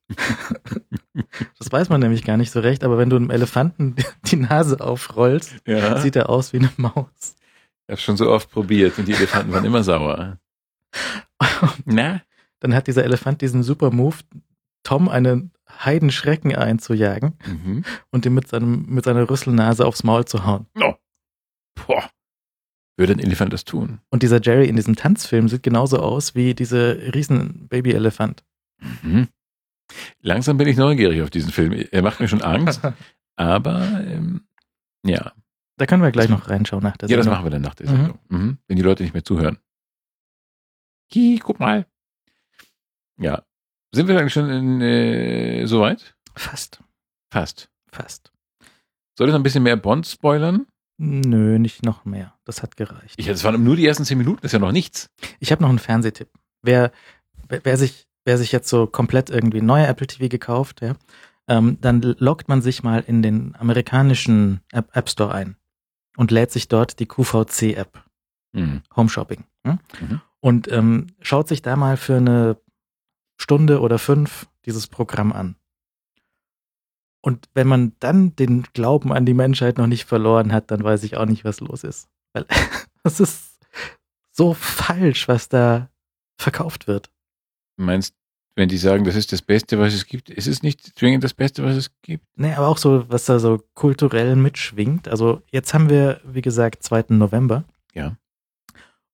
[1.57, 3.95] das weiß man nämlich gar nicht so recht, aber wenn du einem Elefanten
[4.25, 5.99] die Nase aufrollst, Ja.
[5.99, 7.35] sieht er aus wie eine Maus.
[7.87, 10.39] Ich habe schon so oft probiert und die Elefanten waren immer sauer.
[11.85, 12.21] Na?
[12.59, 14.17] Dann hat dieser Elefant diesen super Move,
[14.83, 17.85] Tom einen Heidenschrecken einzujagen Mhm.
[18.09, 20.65] und ihm mit, seinem, mit seiner Rüsselnase aufs Maul zu hauen.
[20.81, 20.95] Oh.
[21.75, 22.09] Boah.
[22.97, 23.99] Würde ein Elefant das tun?
[24.09, 28.43] Und dieser Jerry in diesem Tanzfilm sieht genauso aus wie diese riesen Baby-Elefant.
[29.03, 29.27] Mhm.
[30.21, 31.71] Langsam bin ich neugierig auf diesen Film.
[31.73, 32.81] Er macht mir schon Angst,
[33.37, 34.41] aber ähm,
[35.05, 35.31] ja.
[35.77, 37.37] Da können wir gleich noch reinschauen nach der Ja, das Sendung.
[37.39, 37.95] machen wir dann nach der Mhm.
[37.95, 38.19] Sendung.
[38.29, 38.57] Mhm.
[38.67, 39.57] Wenn die Leute nicht mehr zuhören.
[41.13, 41.85] Hi, guck mal.
[43.19, 43.43] Ja.
[43.93, 46.15] Sind wir eigentlich schon in, äh, soweit?
[46.35, 46.81] Fast,
[47.31, 47.69] Fast.
[47.91, 48.31] fast.
[49.17, 50.67] Soll ich noch ein bisschen mehr Bond spoilern?
[50.99, 52.33] Nö, nicht noch mehr.
[52.43, 53.15] Das hat gereicht.
[53.17, 55.09] Ich, das waren nur die ersten zehn Minuten, das ist ja noch nichts.
[55.39, 56.29] Ich habe noch einen Fernsehtipp.
[56.63, 56.91] Wer,
[57.47, 60.95] wer, wer, sich, wer sich jetzt so komplett irgendwie neue Apple TV gekauft, ja,
[61.47, 65.55] ähm, dann loggt man sich mal in den amerikanischen App, App Store ein
[66.17, 68.03] und lädt sich dort die QVC-App,
[68.53, 68.81] Mhm.
[68.95, 69.43] Home Shopping.
[69.65, 69.79] Hm?
[69.99, 70.21] Mhm.
[70.39, 72.57] Und ähm, schaut sich da mal für eine
[73.39, 75.55] Stunde oder fünf dieses Programm an.
[77.21, 81.03] Und wenn man dann den Glauben an die Menschheit noch nicht verloren hat, dann weiß
[81.03, 82.09] ich auch nicht, was los ist.
[82.33, 82.45] Weil
[83.03, 83.59] es ist
[84.31, 85.89] so falsch, was da
[86.39, 87.11] verkauft wird.
[87.77, 88.15] Du meinst,
[88.57, 91.35] wenn die sagen, das ist das Beste, was es gibt, ist es nicht zwingend das
[91.35, 92.25] Beste, was es gibt?
[92.35, 95.07] Nee, aber auch so, was da so kulturell mitschwingt.
[95.07, 97.05] Also jetzt haben wir, wie gesagt, 2.
[97.09, 97.65] November.
[97.93, 98.17] Ja.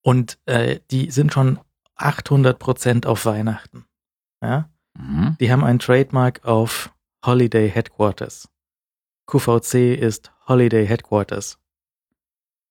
[0.02, 1.60] Und äh, die sind schon
[1.96, 3.86] 800 Prozent auf Weihnachten.
[4.42, 4.70] Ja.
[4.98, 5.36] Mhm.
[5.42, 6.94] Die haben ein Trademark auf
[7.26, 8.48] Holiday Headquarters.
[9.28, 11.60] QVC ist Holiday Headquarters.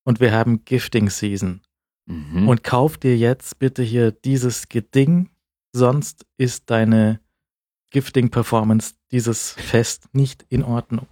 [0.05, 1.61] Und wir haben Gifting Season.
[2.07, 2.49] Mhm.
[2.49, 5.29] Und kauf dir jetzt bitte hier dieses Geding,
[5.73, 7.21] sonst ist deine
[7.91, 11.07] Gifting-Performance, dieses Fest, nicht in Ordnung.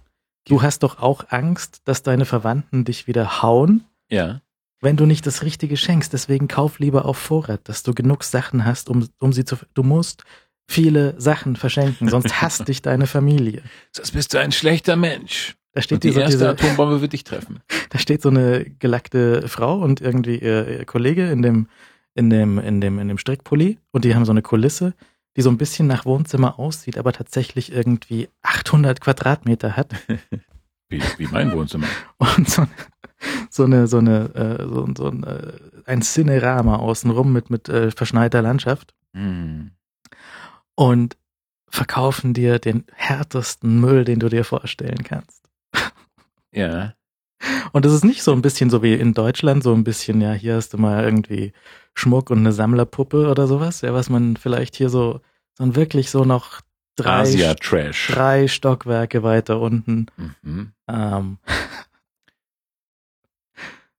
[0.47, 4.41] Du hast doch auch Angst, dass deine Verwandten dich wieder hauen, ja.
[4.81, 6.13] wenn du nicht das Richtige schenkst.
[6.13, 9.57] Deswegen kauf lieber auf Vorrat, dass du genug Sachen hast, um, um sie zu.
[9.73, 10.23] Du musst
[10.67, 13.61] viele Sachen verschenken, sonst hasst dich deine Familie.
[13.91, 15.55] Sonst bist du ein schlechter Mensch.
[15.73, 17.61] Da steht, Und die diese, erste diese, Atombombe wird dich treffen.
[17.89, 21.67] da steht so eine gelackte Frau und irgendwie ihr, ihr Kollege in dem,
[22.15, 24.93] in dem, in dem, in dem Strickpulli und die haben so eine Kulisse,
[25.37, 29.93] die so ein bisschen nach Wohnzimmer aussieht, aber tatsächlich irgendwie 800 Quadratmeter hat
[30.89, 31.87] Wie, wie mein Wohnzimmer.
[32.17, 32.67] und so,
[33.49, 35.53] so eine, so eine, äh, so, so ein, äh,
[35.85, 39.71] ein Cinerama außenrum mit, mit äh, verschneiter Landschaft Mhm.
[40.75, 41.17] und
[41.69, 45.49] verkaufen dir den härtesten Müll, den du dir vorstellen kannst.
[46.53, 46.93] Ja.
[47.71, 50.33] Und es ist nicht so ein bisschen so wie in Deutschland, so ein bisschen, ja,
[50.33, 51.53] hier hast du mal irgendwie
[51.93, 55.21] Schmuck und eine Sammlerpuppe oder sowas, ja, was man vielleicht hier so,
[55.57, 56.61] so wirklich so noch
[56.95, 58.07] drei, Asia-Trash.
[58.07, 60.07] drei Stockwerke weiter unten.
[60.41, 60.73] Mhm.
[60.89, 61.37] Ähm,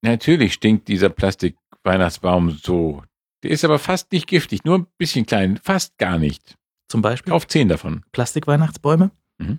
[0.03, 3.03] Natürlich stinkt dieser Plastik-Weihnachtsbaum so.
[3.43, 6.57] Der ist aber fast nicht giftig, nur ein bisschen klein, fast gar nicht.
[6.89, 8.05] zum Beispiel Kauf zehn davon.
[8.12, 9.11] Plastikweihnachtsbäume.
[9.39, 9.59] Mhm.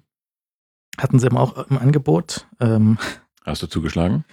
[0.98, 2.46] Hatten sie eben auch im Angebot.
[2.60, 2.98] Ähm,
[3.46, 4.26] Hast du zugeschlagen?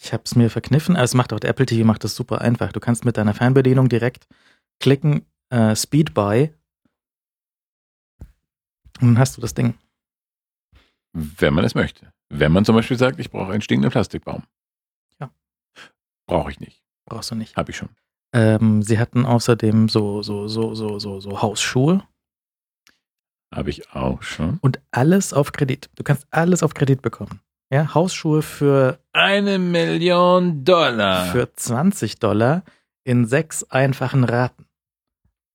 [0.00, 0.96] ich habe es mir verkniffen.
[0.96, 2.72] Also es macht auch der Apple TV macht das super einfach.
[2.72, 4.28] Du kannst mit deiner Fernbedienung direkt
[4.80, 6.52] klicken, äh, Speed Buy.
[9.00, 9.74] Und dann hast du das Ding.
[11.12, 12.12] Wenn man es möchte.
[12.28, 14.44] Wenn man zum Beispiel sagt, ich brauche einen stinkenden Plastikbaum.
[15.20, 15.30] Ja.
[16.26, 16.82] Brauche ich nicht.
[17.06, 17.56] Brauchst du nicht.
[17.56, 17.88] Habe ich schon.
[18.32, 22.06] Ähm, sie hatten außerdem so, so, so, so, so, so Hausschuhe
[23.52, 24.58] Habe ich auch schon.
[24.60, 25.88] und alles auf Kredit.
[25.94, 27.40] Du kannst alles auf Kredit bekommen.
[27.70, 31.26] Ja, Hausschuhe für, Eine Million Dollar.
[31.26, 32.64] für 20 Dollar
[33.04, 34.66] in sechs einfachen Raten.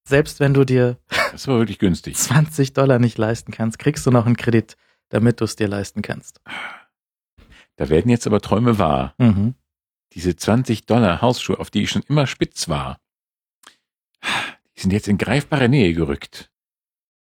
[0.07, 0.98] Selbst wenn du dir
[1.31, 2.15] das war wirklich günstig.
[2.18, 4.76] 20 Dollar nicht leisten kannst, kriegst du noch einen Kredit,
[5.10, 6.41] damit du es dir leisten kannst.
[7.77, 9.15] Da werden jetzt aber Träume wahr.
[9.18, 9.56] Mhm.
[10.14, 12.99] Diese 20 Dollar Hausschuhe, auf die ich schon immer spitz war,
[14.76, 16.52] die sind jetzt in greifbare Nähe gerückt.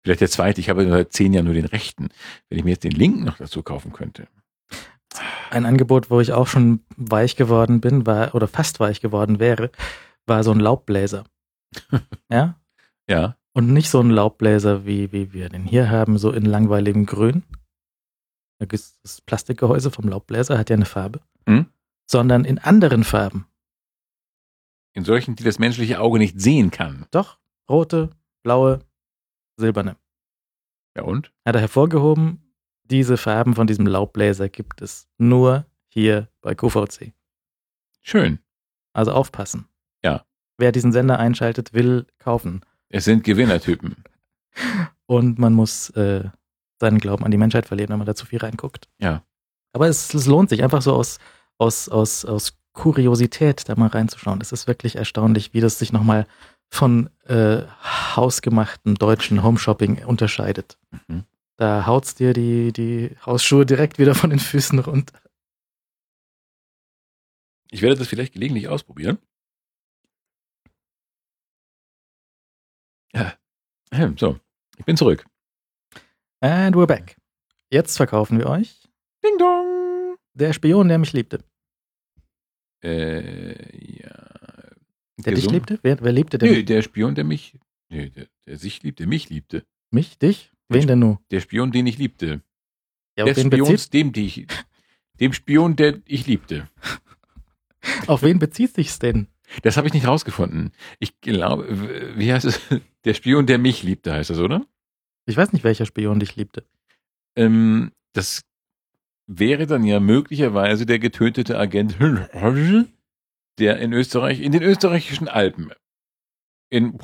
[0.03, 2.09] Vielleicht der zweite, ich habe seit zehn Jahren nur den rechten.
[2.49, 4.27] Wenn ich mir jetzt den linken noch dazu kaufen könnte.
[5.51, 9.71] Ein Angebot, wo ich auch schon weich geworden bin, war, oder fast weich geworden wäre,
[10.25, 11.25] war so ein Laubbläser.
[12.31, 12.55] ja?
[13.09, 17.05] Ja, Und nicht so ein Laubbläser, wie, wie wir den hier haben, so in langweiligem
[17.05, 17.43] Grün.
[18.59, 21.19] Das Plastikgehäuse vom Laubbläser hat ja eine Farbe.
[21.45, 21.65] Mhm.
[22.09, 23.47] Sondern in anderen Farben.
[24.93, 27.07] in solchen, die das menschliche Auge nicht sehen kann.
[27.11, 28.09] Doch, rote,
[28.43, 28.79] blaue,
[29.57, 29.95] silberne.
[30.95, 31.31] Ja und?
[31.45, 32.50] Hat er hervorgehoben,
[32.91, 37.13] diese Farben von diesem Laubbläser gibt es nur hier bei QVC.
[38.01, 38.39] Schön.
[38.93, 39.67] Also aufpassen.
[40.03, 40.25] Ja.
[40.57, 42.61] Wer diesen Sender einschaltet, will kaufen.
[42.89, 44.03] Es sind Gewinnertypen.
[45.05, 46.29] Und man muss äh,
[46.79, 48.89] seinen Glauben an die Menschheit verlieren, wenn man da zu viel reinguckt.
[48.99, 49.23] Ja.
[49.73, 51.19] Aber es, es lohnt sich einfach so aus,
[51.57, 54.41] aus, aus, aus Kuriosität da mal reinzuschauen.
[54.41, 56.27] Es ist wirklich erstaunlich, wie das sich nochmal
[56.69, 57.63] von äh,
[58.15, 60.77] hausgemachten deutschen Homeshopping unterscheidet.
[61.07, 61.23] Mhm.
[61.61, 65.21] Da haut's dir die, die Hausschuhe direkt wieder von den Füßen runter.
[67.69, 69.19] Ich werde das vielleicht gelegentlich ausprobieren.
[73.13, 73.37] Ja.
[73.91, 74.39] Ähm, So,
[74.79, 75.23] ich bin zurück.
[76.39, 77.15] And we're back.
[77.69, 78.81] Jetzt verkaufen wir euch
[79.23, 80.17] Ding dong.
[80.33, 81.43] der Spion, der mich liebte.
[82.83, 84.09] Äh, ja.
[85.17, 85.53] Der dich Gesungen?
[85.59, 85.79] liebte?
[85.83, 87.59] Wer, wer liebte denn Nö, der Spion, der mich,
[87.89, 89.63] nö, der, der sich liebte, mich liebte.
[89.91, 90.17] mich?
[90.17, 90.50] Dich?
[90.73, 91.19] Wen denn nur?
[91.31, 92.41] Der Spion, den ich liebte.
[93.17, 94.47] Ja, Des wen bezieht, dem, die ich,
[95.19, 96.67] dem Spion, der ich liebte.
[98.07, 99.27] auf wen bezieht sich's denn?
[99.63, 100.71] Das habe ich nicht rausgefunden.
[100.99, 102.61] Ich glaube, wie heißt es?
[103.03, 104.63] Der Spion, der mich liebte, heißt das, oder?
[105.25, 106.67] Ich weiß nicht, welcher Spion dich liebte.
[107.35, 108.43] Ähm, das
[109.25, 111.97] wäre dann ja möglicherweise der getötete Agent,
[113.57, 115.71] der in Österreich, in den österreichischen Alpen,
[116.69, 116.99] in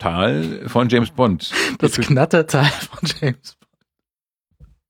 [0.00, 1.52] Knattertal von James Bond.
[1.78, 3.56] Das Knattertal von James.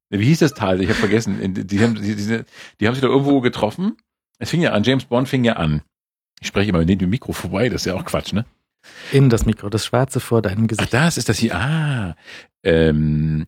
[0.08, 0.80] Wie hieß das Tal?
[0.80, 1.54] Ich habe vergessen.
[1.54, 2.44] Die haben, die, die,
[2.80, 3.96] die haben sich da irgendwo getroffen.
[4.38, 5.82] Es fing ja an, James Bond fing ja an.
[6.40, 8.46] Ich spreche immer neben dem Mikro vorbei, das ist ja auch Quatsch, ne?
[9.12, 10.94] In das Mikro, das Schwarze vor deinem Ach, Gesicht.
[10.94, 11.54] das ist das hier.
[11.54, 12.16] Ah.
[12.62, 13.46] Ähm,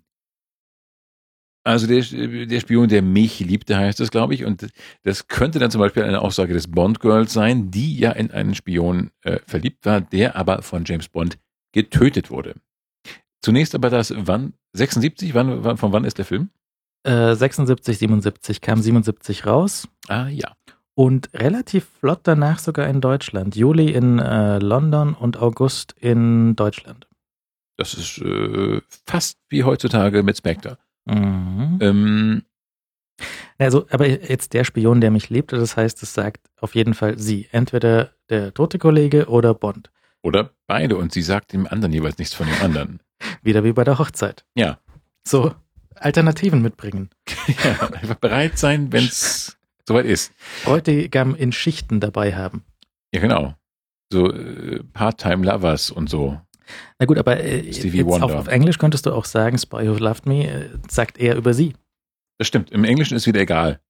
[1.64, 2.02] also der,
[2.46, 4.44] der Spion, der mich liebte, heißt das, glaube ich.
[4.44, 4.66] Und
[5.04, 9.10] das könnte dann zum Beispiel eine Aussage des Bond-Girls sein, die ja in einen Spion
[9.22, 11.38] äh, verliebt war, der aber von James Bond
[11.72, 12.54] getötet wurde.
[13.42, 16.50] Zunächst aber das, wann, 76, wann, wann, von wann ist der Film?
[17.04, 20.52] Äh, 76, 77 kam 77 raus Ah, ja.
[20.94, 23.56] und relativ flott danach sogar in Deutschland.
[23.56, 27.08] Juli in äh, London und August in Deutschland.
[27.76, 30.78] Das ist äh, fast wie heutzutage mit Spectre.
[31.06, 31.78] Mhm.
[31.80, 32.42] Ähm,
[33.58, 37.18] Also, aber jetzt der Spion, der mich liebte, das heißt, es sagt auf jeden Fall
[37.18, 37.48] sie.
[37.52, 39.90] Entweder der tote Kollege oder Bond.
[40.22, 40.96] Oder beide.
[40.96, 43.00] Und sie sagt dem anderen jeweils nichts von dem anderen.
[43.42, 44.44] Wieder wie bei der Hochzeit.
[44.54, 44.78] Ja.
[45.26, 45.54] So,
[45.96, 47.10] Alternativen mitbringen.
[47.64, 50.32] ja einfach bereit sein, wenn es soweit ist.
[50.64, 52.64] Bräutigam in Schichten dabei haben.
[53.14, 53.54] Ja, genau.
[54.12, 56.40] So äh, Part-Time Lovers und so.
[56.98, 58.26] Na gut, aber äh, jetzt Wonder.
[58.26, 61.54] auf, auf Englisch könntest du auch sagen, Spy Who Loved Me äh, sagt eher über
[61.54, 61.74] sie.
[62.38, 62.70] Das stimmt.
[62.70, 63.80] Im Englischen ist wieder egal.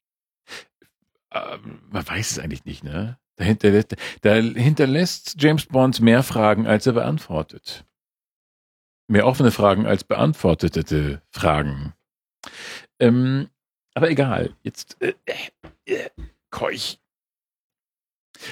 [1.32, 3.18] Ähm, man weiß es eigentlich nicht, ne?
[3.36, 3.84] Dahinter,
[4.20, 7.84] da hinterlässt James Bond mehr Fragen, als er beantwortet.
[9.08, 11.94] mehr offene Fragen als beantwortete Fragen.
[12.98, 13.48] Ähm,
[13.94, 15.14] aber egal, jetzt äh,
[15.86, 16.08] äh,
[16.50, 16.98] Keuch.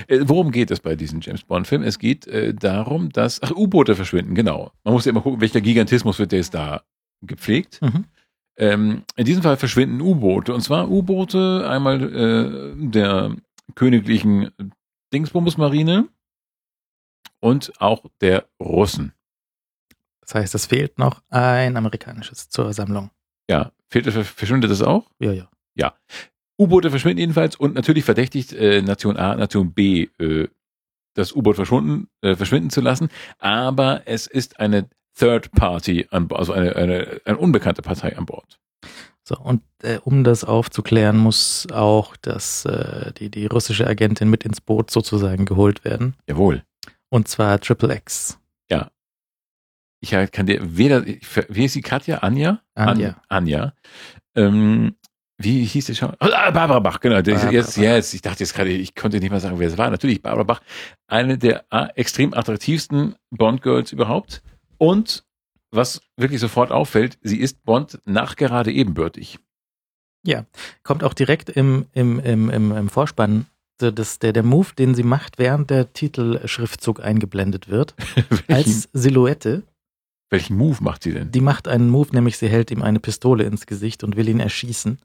[0.07, 1.83] Äh, worum geht es bei diesem James Bond-Film?
[1.83, 4.73] Es geht äh, darum, dass ach, U-Boote verschwinden, genau.
[4.85, 6.83] Man muss ja immer gucken, welcher Gigantismus wird jetzt da
[7.23, 7.81] gepflegt.
[7.83, 8.05] Mhm.
[8.59, 10.53] Ähm, in diesem Fall verschwinden U-Boote.
[10.55, 13.35] Und zwar U-Boote einmal äh, der
[13.75, 14.51] königlichen
[15.13, 16.09] Dingsbums-Marine
[17.41, 19.13] und auch der Russen.
[20.21, 23.11] Das heißt, es fehlt noch ein amerikanisches zur Sammlung.
[23.49, 25.11] Ja, fehlt, verschwindet das auch?
[25.19, 25.49] Ja, ja.
[26.61, 30.49] U-Boote verschwinden jedenfalls und natürlich verdächtigt äh, Nation A, Nation B, äh,
[31.15, 33.09] das U-Boot verschwunden, äh, verschwinden zu lassen.
[33.39, 34.89] Aber es ist eine
[35.19, 38.61] Third Party, an, also eine, eine, eine unbekannte Partei an Bord.
[39.31, 44.45] So, und äh, um das aufzuklären, muss auch das, äh, die, die russische Agentin mit
[44.45, 46.17] ins Boot sozusagen geholt werden.
[46.27, 46.65] Jawohl.
[47.11, 48.41] Und zwar Triple X.
[50.03, 52.61] Ich halt kann dir weder, wie ist sie, Katja, Anja?
[52.75, 53.21] Anja.
[53.29, 53.75] An, Anja.
[54.35, 54.97] Ähm,
[55.37, 56.15] wie hieß die schon?
[56.19, 57.23] Ah, Barbara Bach, genau.
[57.23, 57.83] Barbara jetzt, Bach.
[57.83, 59.91] jetzt, ich dachte jetzt gerade, ich konnte nicht mal sagen, wer es war.
[59.91, 60.61] Natürlich Barbara Bach,
[61.07, 64.43] eine der ah, extrem attraktivsten Bond-Girls überhaupt.
[64.79, 65.23] Und
[65.73, 69.39] was wirklich sofort auffällt, sie ist Bond nachgerade ebenbürtig.
[70.83, 73.47] Kommt auch direkt im, im, im, im, im Vorspann
[73.79, 77.95] das, der, der Move, den sie macht, während der Titelschriftzug eingeblendet wird,
[78.49, 79.63] als Silhouette.
[80.29, 81.31] welchen Move macht sie denn?
[81.33, 84.41] Die macht einen Move, nämlich sie hält ihm eine Pistole ins Gesicht und will ihn
[84.41, 84.99] erschießen.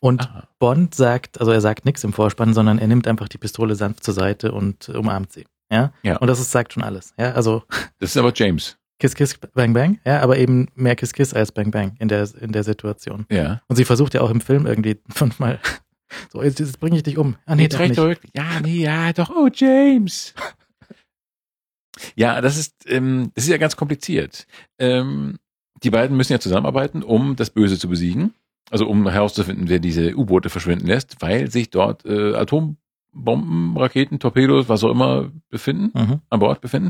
[0.00, 3.38] Und Ah, Bond sagt, also er sagt nichts im Vorspann, sondern er nimmt einfach die
[3.38, 5.44] Pistole sanft zur Seite und umarmt sie.
[5.70, 5.92] Ja.
[6.02, 6.16] Ja.
[6.16, 7.14] Und das ist, sagt schon alles.
[7.16, 7.32] Ja.
[7.32, 7.62] Also
[8.00, 8.76] das ist aber James.
[8.98, 9.98] Kiss, Kiss, Bang, Bang.
[10.04, 10.20] Ja.
[10.20, 13.26] Aber eben mehr Kiss, Kiss als Bang, Bang in der, in der Situation.
[13.30, 13.60] Ja.
[13.68, 15.60] Und sie versucht ja auch im Film irgendwie fünfmal,
[16.32, 17.36] so, jetzt, jetzt bringe ich dich um.
[17.46, 17.96] Ah, nee, doch nicht.
[18.34, 19.30] Ja, nee, ja, doch.
[19.30, 20.32] Oh, James.
[22.14, 24.46] ja, das ist, ähm, das ist ja ganz kompliziert.
[24.78, 25.38] Ähm,
[25.82, 28.34] die beiden müssen ja zusammenarbeiten, um das Böse zu besiegen.
[28.70, 34.68] Also um herauszufinden, wer diese U-Boote verschwinden lässt, weil sich dort äh, Atombomben, Raketen, Torpedos,
[34.68, 36.20] was auch immer befinden, Mhm.
[36.30, 36.88] an Bord befinden.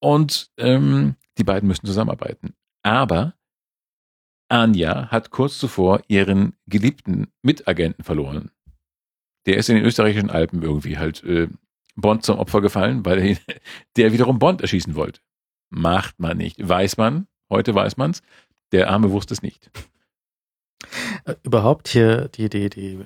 [0.00, 2.54] Und ähm, die beiden müssen zusammenarbeiten.
[2.82, 3.34] Aber
[4.48, 8.50] Anja hat kurz zuvor ihren geliebten Mitagenten verloren.
[9.46, 11.48] Der ist in den österreichischen Alpen irgendwie halt äh,
[11.96, 13.36] Bond zum Opfer gefallen, weil er,
[13.96, 15.20] der wiederum Bond erschießen wollte.
[15.70, 16.56] Macht man nicht.
[16.66, 18.22] Weiß man, heute weiß man's,
[18.72, 19.70] der Arme wusste es nicht.
[21.24, 23.00] Äh, überhaupt hier die, die, die,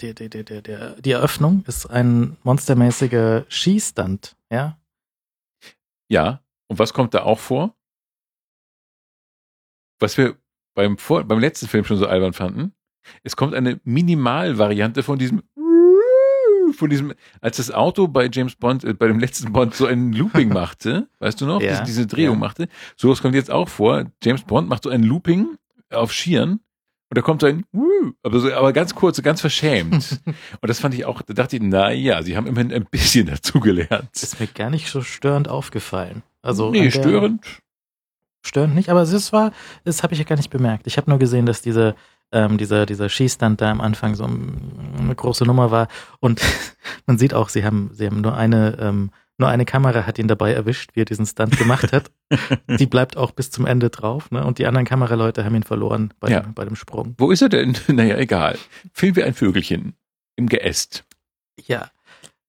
[0.00, 4.78] die, die, die, die, die Eröffnung ist ein monstermäßiger Schießstand, ja?
[6.08, 7.74] Ja, und was kommt da auch vor?
[9.98, 10.36] Was wir
[10.74, 12.72] beim, vor, beim letzten Film schon so albern fanden.
[13.24, 15.42] Es kommt eine Minimalvariante von diesem
[16.74, 20.12] von diesem, als das Auto bei James Bond, äh, bei dem letzten Bond so ein
[20.12, 22.40] Looping machte, weißt du noch, Ja, diese, diese Drehung ja.
[22.40, 24.04] machte, sowas kommt jetzt auch vor.
[24.22, 25.58] James Bond macht so ein Looping
[25.90, 27.64] auf Skiern und da kommt so ein,
[28.22, 30.20] aber, so, aber ganz kurz, so ganz verschämt.
[30.60, 33.26] und das fand ich auch, da dachte ich, na ja, sie haben immerhin ein bisschen
[33.26, 34.10] dazugelernt.
[34.14, 36.22] Ist mir gar nicht so störend aufgefallen.
[36.42, 37.44] Also nee, störend.
[38.42, 39.52] Störend nicht, aber es war,
[39.84, 40.86] das habe ich ja gar nicht bemerkt.
[40.86, 41.94] Ich habe nur gesehen, dass diese,
[42.32, 45.88] ähm, dieser, dieser Skistand da am Anfang so ein- eine große Nummer war.
[46.20, 46.40] Und
[47.06, 50.28] man sieht auch, sie haben, sie haben nur eine, ähm, nur eine Kamera hat ihn
[50.28, 52.10] dabei erwischt, wie er diesen Stunt gemacht hat.
[52.68, 54.44] Die bleibt auch bis zum Ende drauf, ne?
[54.44, 56.40] Und die anderen Kameraleute haben ihn verloren bei, Ja.
[56.40, 57.14] dem, bei dem Sprung.
[57.18, 57.74] Wo ist er denn?
[57.88, 58.58] Naja, egal.
[58.92, 59.94] Filmen wir ein Vögelchen
[60.36, 61.04] im Geäst.
[61.66, 61.90] Ja.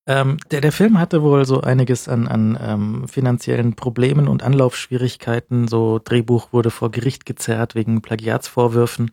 [0.08, 5.68] Ähm, der, der Film hatte wohl so einiges an, an ähm, finanziellen Problemen und Anlaufschwierigkeiten.
[5.68, 9.12] So Drehbuch wurde vor Gericht gezerrt wegen Plagiatsvorwürfen.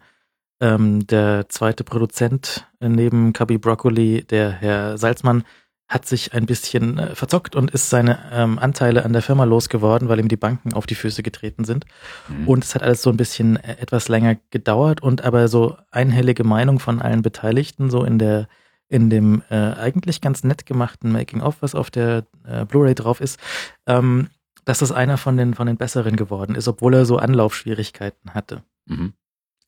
[0.60, 5.44] Ähm, der zweite Produzent äh, neben Cubby Broccoli, der Herr Salzmann,
[5.88, 10.08] hat sich ein bisschen äh, verzockt und ist seine ähm, Anteile an der Firma losgeworden,
[10.08, 11.86] weil ihm die Banken auf die Füße getreten sind.
[12.28, 12.46] Mhm.
[12.46, 16.44] Und es hat alles so ein bisschen äh, etwas länger gedauert und aber so einhellige
[16.44, 18.48] Meinung von allen Beteiligten, so in der,
[18.88, 23.38] in dem äh, eigentlich ganz nett gemachten Making-of, was auf der äh, Blu-ray drauf ist,
[23.86, 24.28] ähm,
[24.64, 28.62] dass das einer von den, von den besseren geworden ist, obwohl er so Anlaufschwierigkeiten hatte.
[28.86, 29.14] Mhm.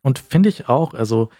[0.02, 1.30] Und finde ich auch, also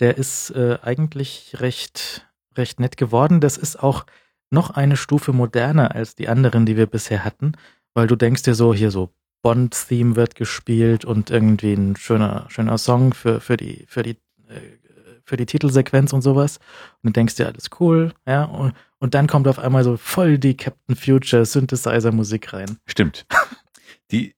[0.00, 3.40] der ist äh, eigentlich recht, recht nett geworden.
[3.40, 4.06] Das ist auch
[4.50, 7.52] noch eine Stufe moderner als die anderen, die wir bisher hatten,
[7.94, 9.10] weil du denkst dir so, hier so
[9.42, 14.16] Bond-Theme wird gespielt und irgendwie ein schöner, schöner Song für, für die, für die,
[14.48, 14.78] äh,
[15.28, 16.58] für die Titelsequenz und sowas.
[17.02, 20.38] Und du denkst dir, alles cool, ja, und, und dann kommt auf einmal so voll
[20.38, 22.78] die Captain Future Synthesizer-Musik rein.
[22.86, 23.26] Stimmt.
[24.10, 24.34] Die,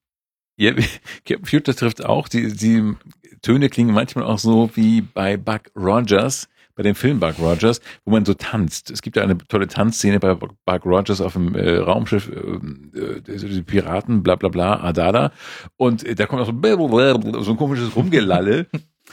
[0.57, 0.73] ja,
[1.25, 2.95] Captain Future trifft auch, die, die
[3.43, 7.81] Töne klingen manchmal auch so wie bei Buck Rogers, bei bei dem Film Buck Rogers,
[8.07, 8.91] wo man so tanzt.
[8.91, 13.21] Es gibt ja eine tolle Tanzszene bei Buck Rogers auf dem äh, Raumschiff, äh, äh,
[13.21, 15.31] die Piraten, bla bla bla, Adada.
[15.77, 16.53] Und äh, da kommt auch so,
[17.43, 18.67] so ein komisches Rumgelalle.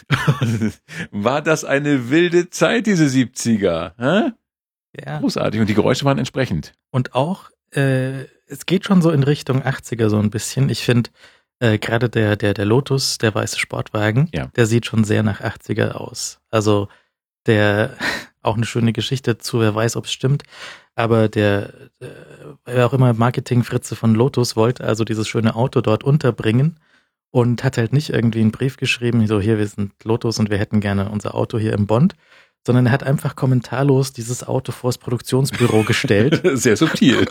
[1.11, 3.93] War das eine wilde Zeit, diese 70er?
[3.97, 4.31] Hä?
[4.99, 5.19] Ja.
[5.19, 5.59] Großartig.
[5.61, 6.73] Und die Geräusche waren entsprechend.
[6.91, 10.69] Und auch, äh, es geht schon so in Richtung 80er so ein bisschen.
[10.69, 11.09] Ich finde,
[11.59, 14.47] äh, gerade der, der, der Lotus, der weiße Sportwagen, Ja.
[14.55, 16.39] der sieht schon sehr nach 80er aus.
[16.49, 16.87] Also
[17.45, 17.95] der,
[18.41, 20.43] auch eine schöne Geschichte zu, wer weiß, ob es stimmt.
[20.95, 22.07] Aber der, äh,
[22.65, 26.79] wer auch immer Marketingfritze von Lotus wollte also dieses schöne Auto dort unterbringen
[27.31, 30.57] und hat halt nicht irgendwie einen Brief geschrieben, so hier, wir sind Lotus und wir
[30.57, 32.15] hätten gerne unser Auto hier im Bond,
[32.65, 36.41] sondern er hat einfach kommentarlos dieses Auto vors Produktionsbüro gestellt.
[36.59, 37.25] Sehr subtil.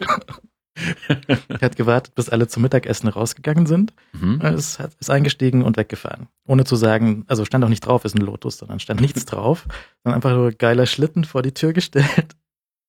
[1.48, 3.94] Er hat gewartet, bis alle zum Mittagessen rausgegangen sind.
[4.12, 4.40] mhm.
[4.42, 6.28] Er ist, hat- ist eingestiegen und weggefahren.
[6.46, 9.66] Ohne zu sagen, also stand auch nicht drauf, ist ein Lotus, sondern stand nichts drauf,
[10.04, 12.36] sondern einfach nur geiler Schlitten vor die Tür gestellt,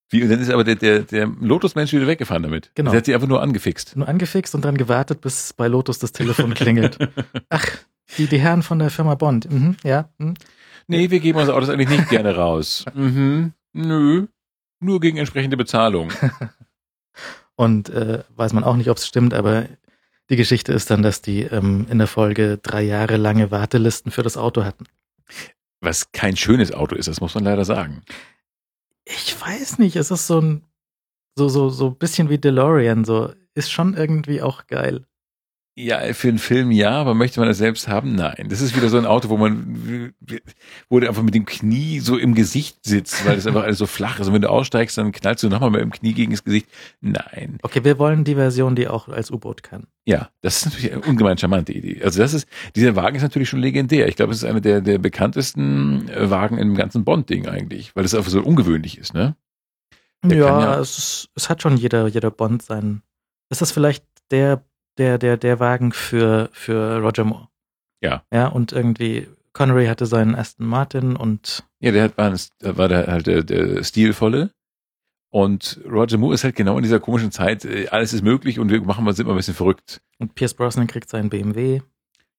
[0.09, 2.71] Wie, und dann ist aber der, der, der Lotus-Mensch wieder weggefahren damit.
[2.75, 2.91] Genau.
[2.91, 3.97] Der hat sie einfach nur angefixt.
[3.97, 6.97] nur angefixt und dann gewartet, bis bei Lotus das Telefon klingelt.
[7.49, 7.65] Ach,
[8.17, 9.51] die, die Herren von der Firma Bond.
[9.51, 10.09] Mhm, ja.
[10.17, 10.35] Mhm.
[10.87, 12.85] Nee, wir geben unsere Autos eigentlich nicht gerne raus.
[12.93, 13.51] Mhm.
[13.73, 14.27] Nö.
[14.79, 16.11] Nur gegen entsprechende Bezahlung.
[17.55, 19.65] Und äh, weiß man auch nicht, ob es stimmt, aber
[20.29, 24.23] die Geschichte ist dann, dass die ähm, in der Folge drei Jahre lange Wartelisten für
[24.23, 24.85] das Auto hatten.
[25.81, 28.03] Was kein schönes Auto ist, das muss man leider sagen.
[29.09, 30.63] Ich weiß nicht, es ist so ein
[31.37, 35.06] so so so bisschen wie DeLorean, so ist schon irgendwie auch geil.
[35.79, 38.15] Ja, für einen Film ja, aber möchte man das selbst haben?
[38.15, 38.47] Nein.
[38.49, 40.11] Das ist wieder so ein Auto, wo man,
[40.89, 43.85] wo du einfach mit dem Knie so im Gesicht sitzt, weil das einfach alles so
[43.85, 44.25] flach ist.
[44.27, 46.67] Und wenn du aussteigst, dann knallst du nochmal mit dem Knie gegen das Gesicht.
[46.99, 47.59] Nein.
[47.61, 49.85] Okay, wir wollen die Version, die auch als U-Boot kann.
[50.07, 52.01] Ja, das ist natürlich eine ungemein charmante Idee.
[52.03, 54.07] Also das ist, dieser Wagen ist natürlich schon legendär.
[54.07, 58.03] Ich glaube, es ist einer der, der bekanntesten äh, Wagen im ganzen Bond-Ding eigentlich, weil
[58.03, 59.35] es einfach so ungewöhnlich ist, ne?
[60.25, 63.03] Der ja, ja- es, es hat schon jeder jeder Bond sein.
[63.51, 64.63] Ist das vielleicht der
[64.97, 67.47] der der der Wagen für für Roger Moore?
[68.01, 68.23] Ja.
[68.33, 72.87] Ja, und irgendwie Connery hatte seinen Aston Martin und Ja, der hat, war, ein- war
[72.87, 74.51] der, halt der, der Stilvolle.
[75.29, 78.69] Und Roger Moore ist halt genau in dieser komischen Zeit, äh, alles ist möglich und
[78.71, 79.99] wir machen mal, sind mal ein bisschen verrückt.
[80.19, 81.81] und Pierce Brosnan kriegt seinen BMW.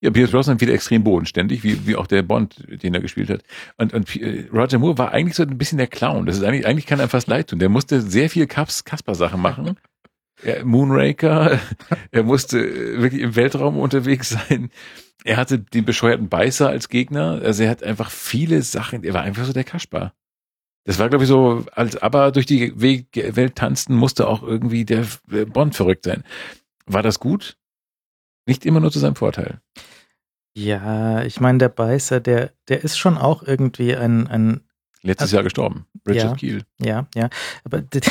[0.01, 3.43] Ja, Pierce Brosnan wieder extrem bodenständig, wie, wie auch der Bond, den er gespielt hat.
[3.76, 6.24] Und, und äh, Roger Moore war eigentlich so ein bisschen der Clown.
[6.24, 7.59] Das ist eigentlich, eigentlich kann er fast leid tun.
[7.59, 9.76] Der musste sehr viel Kasper-Sachen machen.
[10.43, 11.59] Er, Moonraker,
[12.10, 14.70] er musste äh, wirklich im Weltraum unterwegs sein.
[15.24, 17.40] Er hatte den bescheuerten Beißer als Gegner.
[17.43, 20.15] Also er hat einfach viele Sachen, er war einfach so der Kaspar.
[20.85, 23.05] Das war, glaube ich, so, als aber durch die We-
[23.36, 25.05] Welt tanzten, musste auch irgendwie der
[25.47, 26.24] Bond verrückt sein.
[26.86, 27.59] War das gut?
[28.47, 29.60] Nicht immer nur zu seinem Vorteil.
[30.56, 34.68] Ja, ich meine, der Beißer, der der ist schon auch irgendwie ein ein
[35.09, 35.86] Letztes Also- Jahr gestorben.
[36.06, 36.36] Richard Ja.
[36.36, 36.64] Kiel.
[36.80, 37.28] Ja, ja.
[37.64, 38.02] Aber der,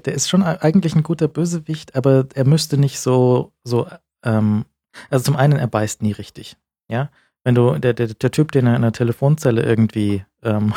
[0.00, 3.86] der, ist schon eigentlich ein guter Bösewicht, aber er müsste nicht so, so,
[4.24, 4.64] ähm,
[5.10, 6.56] also zum einen, er beißt nie richtig.
[6.88, 7.10] Ja.
[7.44, 10.74] Wenn du, der, der, der Typ, den er in der Telefonzelle irgendwie, ähm,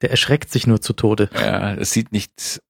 [0.00, 1.30] der erschreckt sich nur zu Tode.
[1.34, 2.60] Ja, es sieht nicht, es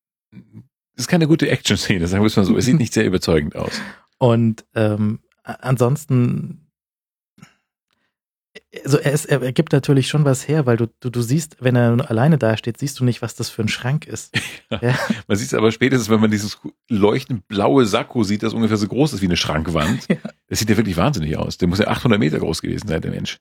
[0.97, 2.57] ist keine gute Action-Szene, sagen wir es mal so.
[2.57, 3.81] Es sieht nicht sehr überzeugend aus.
[4.19, 6.62] Und ähm, ansonsten,
[8.85, 11.77] also er, ist, er, gibt natürlich schon was her, weil du, du, du siehst, wenn
[11.77, 14.35] er alleine dasteht, siehst du nicht, was das für ein Schrank ist.
[14.81, 14.99] Ja.
[15.27, 16.59] Man sieht es aber spätestens, wenn man dieses
[16.89, 20.09] leuchtend blaue Sakko sieht, das ungefähr so groß ist wie eine Schrankwand.
[20.09, 20.17] Ja.
[20.49, 21.59] Das sieht ja wirklich wahnsinnig aus.
[21.59, 23.39] Der muss ja 800 Meter groß gewesen sein, der Mensch.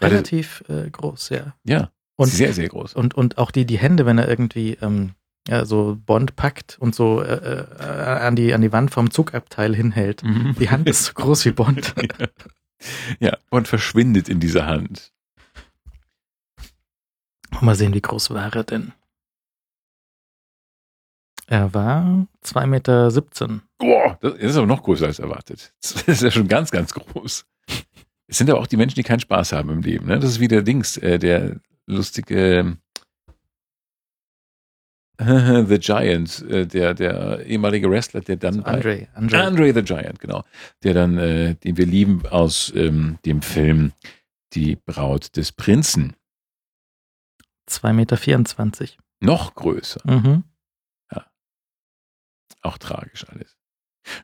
[0.00, 1.56] Relativ äh, groß, ja.
[1.64, 2.94] Ja, Und sehr, sehr groß.
[2.94, 5.14] Und, und auch die, die Hände, wenn er irgendwie ähm,
[5.48, 9.74] ja, so Bond packt und so äh, äh, an, die, an die Wand vom Zugabteil
[9.74, 10.22] hinhält.
[10.60, 11.92] Die Hand ist so groß wie Bond.
[13.20, 15.12] ja, und verschwindet in dieser Hand.
[17.60, 18.92] Mal sehen, wie groß war er denn?
[21.46, 23.10] Er war 2,17 Meter.
[23.78, 25.72] Boah, das ist aber noch größer als erwartet.
[25.80, 27.46] Das ist ja schon ganz, ganz groß.
[28.26, 30.06] Es sind aber auch die Menschen, die keinen Spaß haben im Leben.
[30.06, 30.18] Ne?
[30.18, 31.56] Das ist wie der Dings, äh, der
[31.86, 32.76] lustige
[35.68, 39.08] The Giant, äh, der, der ehemalige Wrestler, der dann bei Andre.
[39.14, 39.42] Andre.
[39.42, 40.44] Andre the Giant, genau.
[40.84, 43.92] Der dann, äh, den wir lieben aus ähm, dem Film
[44.52, 46.14] Die Braut des Prinzen.
[47.68, 48.92] 2,24 Meter.
[49.20, 50.00] Noch größer.
[50.04, 50.44] Mhm.
[52.62, 53.56] Auch tragisch alles.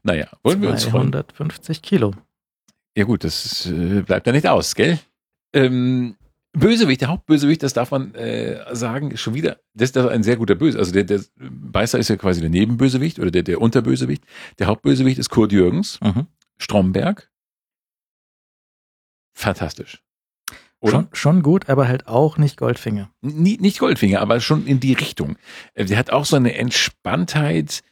[0.03, 1.12] Naja, wollen wir uns freuen?
[1.12, 2.15] 250 Kilo.
[2.97, 4.99] Ja gut, das ist, äh, bleibt ja nicht aus, gell?
[5.53, 6.16] Ähm,
[6.56, 10.36] Bösewicht, der Hauptbösewicht, das darf man äh, sagen, ist schon wieder, das ist ein sehr
[10.36, 10.78] guter Böse.
[10.78, 14.24] Also der, der Beißer ist ja quasi der Nebenbösewicht oder der, der Unterbösewicht.
[14.59, 16.26] Der Hauptbösewicht ist Kurt Jürgens, Mhm.
[16.59, 17.28] Stromberg.
[19.35, 20.01] Fantastisch.
[20.81, 20.90] Oder?
[20.93, 23.10] Schon, schon gut, aber halt auch nicht Goldfinger.
[23.22, 25.36] Nie, nicht Goldfinger, aber schon in die Richtung.
[25.74, 27.82] Äh, Sie hat auch so eine Entspanntheit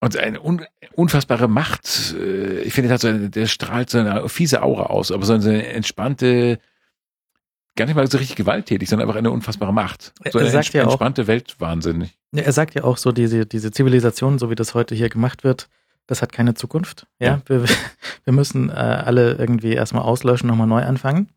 [0.00, 0.64] und eine un,
[0.94, 2.14] unfassbare Macht.
[2.18, 5.66] Äh, Ich finde, der, so der strahlt so eine fiese Aura aus, aber so eine
[5.68, 6.58] entspannte,
[7.78, 10.12] gar nicht mal so richtig gewalttätig, sondern einfach eine unfassbare Macht.
[10.30, 12.10] So Er eine sagt ja auch- entspannte Weltwahnsinn.
[12.32, 15.44] Ja, er sagt ja auch so, diese, diese Zivilisation, so wie das heute hier gemacht
[15.44, 15.68] wird,
[16.06, 17.06] das hat keine Zukunft.
[17.18, 17.42] Ja, Ja.
[17.46, 17.64] Wir,
[18.24, 21.30] wir müssen äh, alle irgendwie erstmal auslöschen, nochmal neu anfangen.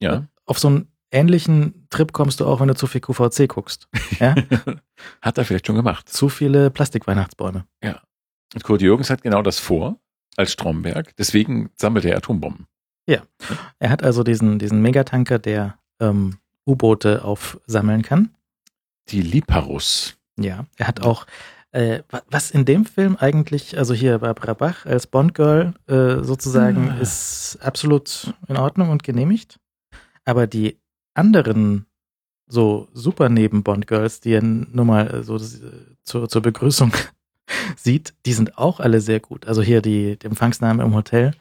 [0.00, 0.26] Ja.
[0.46, 3.88] Auf so einen ähnlichen Trip kommst du auch, wenn du zu viel QVC guckst.
[4.20, 4.34] Ja?
[5.22, 6.08] Hat er vielleicht schon gemacht.
[6.08, 7.64] zu viele Plastikweihnachtsbäume.
[8.54, 9.98] Und Kurt Jürgens hat genau das vor
[10.36, 11.14] als Stromberg.
[11.16, 12.66] Deswegen sammelt er Atombomben.
[13.78, 18.30] Er hat also diesen, diesen Megatanker, der ähm, U-Boote aufsammeln kann.
[19.08, 20.16] Die Liparus.
[20.38, 21.26] Ja, er hat auch,
[21.72, 26.90] äh, wa- was in dem Film eigentlich, also hier Barbara Bach als Bond-Girl äh, sozusagen,
[26.90, 26.98] Ah.
[27.00, 29.58] ist absolut in Ordnung und genehmigt.
[30.24, 30.78] Aber die
[31.14, 31.86] anderen
[32.46, 35.40] so super neben Bond-Girls, die er nur mal äh, so äh,
[36.02, 36.92] zur, zur Begrüßung
[37.76, 39.46] sieht, die sind auch alle sehr gut.
[39.46, 41.32] Also hier die, die Empfangsnahme im Hotel,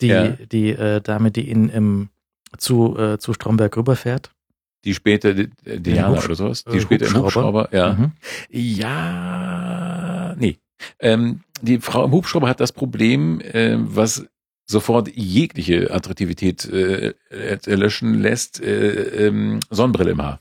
[0.00, 0.28] die, Ja.
[0.28, 2.08] die äh, Dame, die ihn im,
[2.56, 4.30] zu, äh, zu Stromberg rüberfährt.
[4.84, 6.62] Die später, die, Diana Hubsch- oder sowas.
[6.66, 7.68] äh, Die später im Hubschrauber.
[7.72, 7.94] Ja.
[7.94, 8.12] Mhm.
[8.50, 10.58] Ja, nee.
[11.00, 14.24] Ähm, die Frau im Hubschrauber hat das Problem, äh, was
[14.70, 20.40] sofort jegliche Attraktivität äh, erlöschen lässt, äh, ähm, Sonnenbrille im Haar.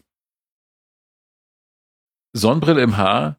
[2.34, 3.38] Sonnenbrille im Haar,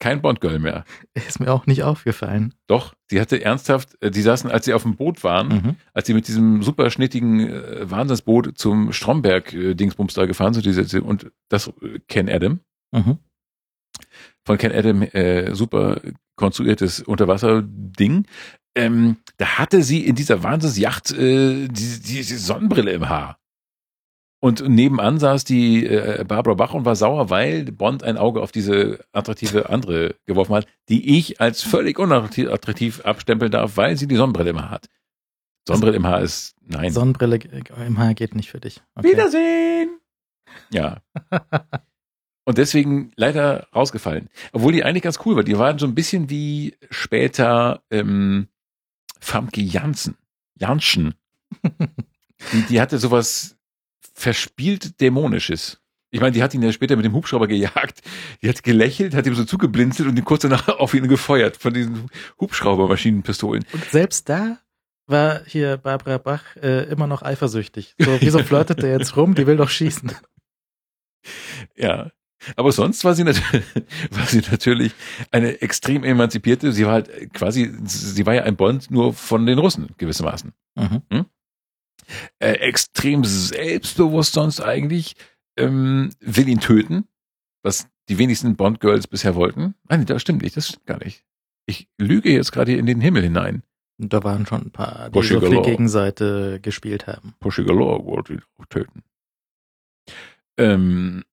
[0.00, 0.84] kein Bondgirl mehr.
[1.14, 2.54] Ist mir auch nicht aufgefallen.
[2.68, 5.76] Doch, sie hatte ernsthaft, äh, die saßen, als sie auf dem Boot waren, Mhm.
[5.92, 11.30] als sie mit diesem super schnittigen äh, Wahnsinnsboot zum Stromberg-Dingsbums da gefahren sind, diese, und
[11.48, 12.60] das äh, Ken Adam,
[12.92, 13.18] Mhm.
[14.46, 16.00] von Ken Adam äh, super
[16.36, 18.26] konstruiertes Unterwasser-Ding.
[18.76, 23.37] Ähm, da hatte sie in dieser Wahnsinnsjacht äh, diese, diese Sonnenbrille im Haar.
[24.40, 28.52] Und nebenan saß die äh, Barbara Bach und war sauer, weil Bond ein Auge auf
[28.52, 34.06] diese attraktive andere geworfen hat, die ich als völlig unattraktiv attraktiv abstempeln darf, weil sie
[34.06, 34.88] die Sonnenbrille im Haar hat.
[35.66, 36.92] Sonnenbrille im Haar ist nein.
[36.92, 37.38] Sonnenbrille
[37.84, 38.80] im Haar geht nicht für dich.
[38.94, 39.10] Okay.
[39.10, 39.98] Wiedersehen!
[40.70, 41.02] Ja.
[42.44, 44.30] Und deswegen leider rausgefallen.
[44.52, 45.44] Obwohl die eigentlich ganz cool war.
[45.44, 48.48] Die waren so ein bisschen wie später ähm,
[49.20, 50.16] Famke Janssen.
[50.54, 51.14] Janschen.
[52.52, 53.57] Die, die hatte sowas
[54.18, 55.80] verspielt Dämonisches.
[56.10, 58.00] Ich meine, die hat ihn ja später mit dem Hubschrauber gejagt.
[58.42, 61.74] Die hat gelächelt, hat ihm so zugeblinzelt und ihn kurz danach auf ihn gefeuert von
[61.74, 63.64] diesen Hubschraubermaschinenpistolen.
[63.72, 64.58] Und selbst da
[65.06, 67.94] war hier Barbara Bach äh, immer noch eifersüchtig.
[67.98, 69.34] So, wieso flirtet der jetzt rum?
[69.34, 70.12] Die will doch schießen.
[71.76, 72.10] Ja.
[72.56, 73.26] Aber sonst war sie,
[74.10, 74.92] war sie natürlich
[75.30, 76.72] eine extrem emanzipierte.
[76.72, 80.52] Sie war halt quasi, sie war ja ein Bond nur von den Russen gewissermaßen.
[80.76, 81.26] Mhm.
[82.38, 85.14] Äh, extrem selbstbewusst sonst eigentlich,
[85.58, 87.06] ähm, will ihn töten,
[87.62, 89.74] was die wenigsten Bond-Girls bisher wollten.
[89.88, 91.24] Nein, das stimmt nicht, das stimmt gar nicht.
[91.66, 93.62] Ich lüge jetzt gerade in den Himmel hinein.
[94.00, 95.68] Und da waren schon ein paar, die viel galore.
[95.68, 97.34] Gegenseite gespielt haben.
[97.40, 99.02] Pushy Galore wollte ihn auch töten.
[100.56, 101.24] Ähm,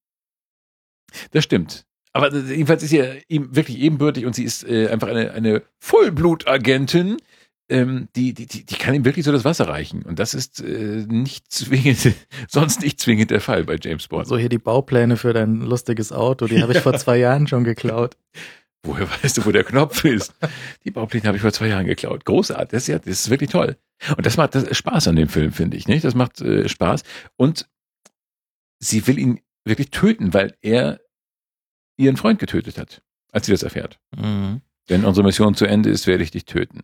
[1.31, 1.85] das stimmt.
[2.14, 5.31] Aber das- jedenfalls ist sie ja ihm wirklich ebenbürtig und sie ist äh, einfach eine,
[5.31, 7.18] eine Vollblutagentin,
[7.70, 10.04] ähm, die, die, die, die kann ihm wirklich so das Wasser reichen.
[10.04, 12.14] Und das ist äh, nicht zwingend,
[12.48, 14.28] sonst nicht zwingend der Fall bei James Bond.
[14.28, 17.64] So hier die Baupläne für dein lustiges Auto, die habe ich vor zwei Jahren schon
[17.64, 18.18] geklaut.
[18.84, 20.34] Woher weißt du, wo der Knopf ist?
[20.84, 22.24] Die Baupläne habe ich vor zwei Jahren geklaut.
[22.24, 22.70] Großartig.
[22.70, 23.78] Das ist, ja, das ist wirklich toll.
[24.16, 25.88] Und das macht das ist Spaß an dem Film, finde ich.
[25.88, 26.04] Nicht?
[26.04, 27.02] Das macht äh, Spaß.
[27.36, 27.68] Und
[28.80, 31.00] sie will ihn wirklich töten, weil er
[31.98, 33.02] ihren Freund getötet hat,
[33.32, 34.00] als sie das erfährt.
[34.16, 34.62] Mhm.
[34.88, 36.82] Wenn unsere Mission zu Ende ist, werde ich dich töten.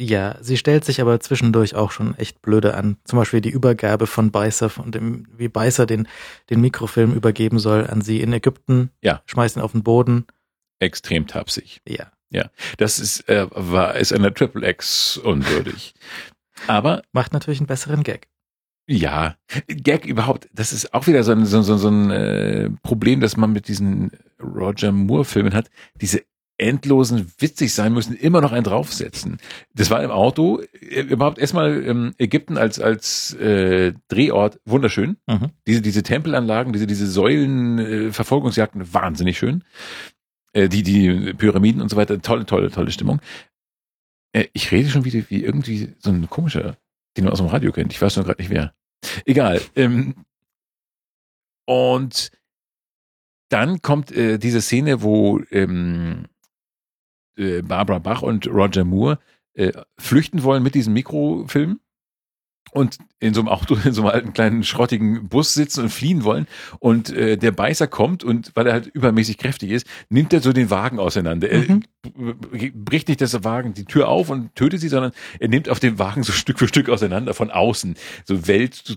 [0.00, 2.96] Ja, sie stellt sich aber zwischendurch auch schon echt blöde an.
[3.04, 6.08] Zum Beispiel die Übergabe von Beißer, von dem, wie Beißer den,
[6.50, 8.90] den Mikrofilm übergeben soll an sie in Ägypten.
[9.02, 9.22] Ja.
[9.26, 10.26] Schmeißt ihn auf den Boden.
[10.80, 11.80] Extrem tapsig.
[11.86, 12.50] Ja.
[12.78, 15.94] Das ist, äh, war, ist einer Triple X unwürdig.
[16.66, 18.28] Aber Macht natürlich einen besseren Gag.
[18.86, 23.20] Ja, Gag überhaupt, das ist auch wieder so ein, so, so, so ein äh, Problem,
[23.20, 24.10] das man mit diesen
[24.42, 25.70] Roger Moore-Filmen hat.
[26.00, 26.22] Diese
[26.56, 29.38] endlosen witzig sein müssen, immer noch einen draufsetzen.
[29.74, 35.16] Das war im Auto, überhaupt erstmal ähm, Ägypten als, als äh, Drehort wunderschön.
[35.26, 35.50] Mhm.
[35.66, 39.64] Diese, diese Tempelanlagen, diese, diese Säulen, äh, Verfolgungsjagden, wahnsinnig schön.
[40.52, 43.20] Äh, die, die Pyramiden und so weiter, tolle, tolle, tolle Stimmung.
[44.32, 46.76] Äh, ich rede schon wieder wie irgendwie so ein komischer,
[47.16, 47.92] den man aus dem Radio kennt.
[47.92, 48.74] Ich weiß nur gerade nicht wer.
[49.26, 49.60] Egal.
[49.74, 50.14] Ähm,
[51.66, 52.30] und
[53.48, 56.26] dann kommt äh, diese Szene, wo ähm,
[57.36, 59.18] äh, Barbara Bach und Roger Moore
[59.54, 61.80] äh, flüchten wollen mit diesem Mikrofilm.
[62.72, 66.24] und in so einem Auto, in so einem alten kleinen schrottigen Bus sitzen und fliehen
[66.24, 66.46] wollen.
[66.80, 70.52] Und äh, der Beißer kommt und weil er halt übermäßig kräftig ist, nimmt er so
[70.52, 71.48] den Wagen auseinander.
[71.54, 71.84] Mhm.
[72.52, 75.78] Er bricht nicht das Wagen die Tür auf und tötet sie, sondern er nimmt auf
[75.78, 77.96] den Wagen so Stück für Stück auseinander von außen.
[78.24, 78.94] So wälzt so,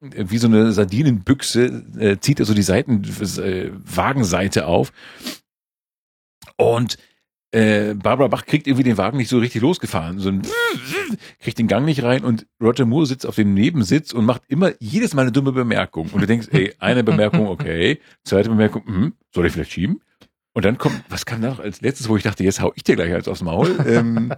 [0.00, 4.92] wie so eine Sardinenbüchse, äh, zieht er so die Seiten, äh, Wagenseite auf.
[6.56, 6.96] Und
[7.56, 10.18] äh, Barbara Bach kriegt irgendwie den Wagen nicht so richtig losgefahren.
[10.18, 10.42] So ein
[11.40, 14.72] kriegt den Gang nicht rein und Roger Moore sitzt auf dem Nebensitz und macht immer
[14.78, 16.10] jedes Mal eine dumme Bemerkung.
[16.12, 20.02] Und du denkst, ey, eine Bemerkung, okay, zweite Bemerkung, hm, soll ich vielleicht schieben?
[20.52, 22.84] Und dann kommt, was kam da noch als letztes, wo ich dachte, jetzt hau ich
[22.84, 23.74] dir gleich als aufs Maul.
[23.86, 24.32] Ähm,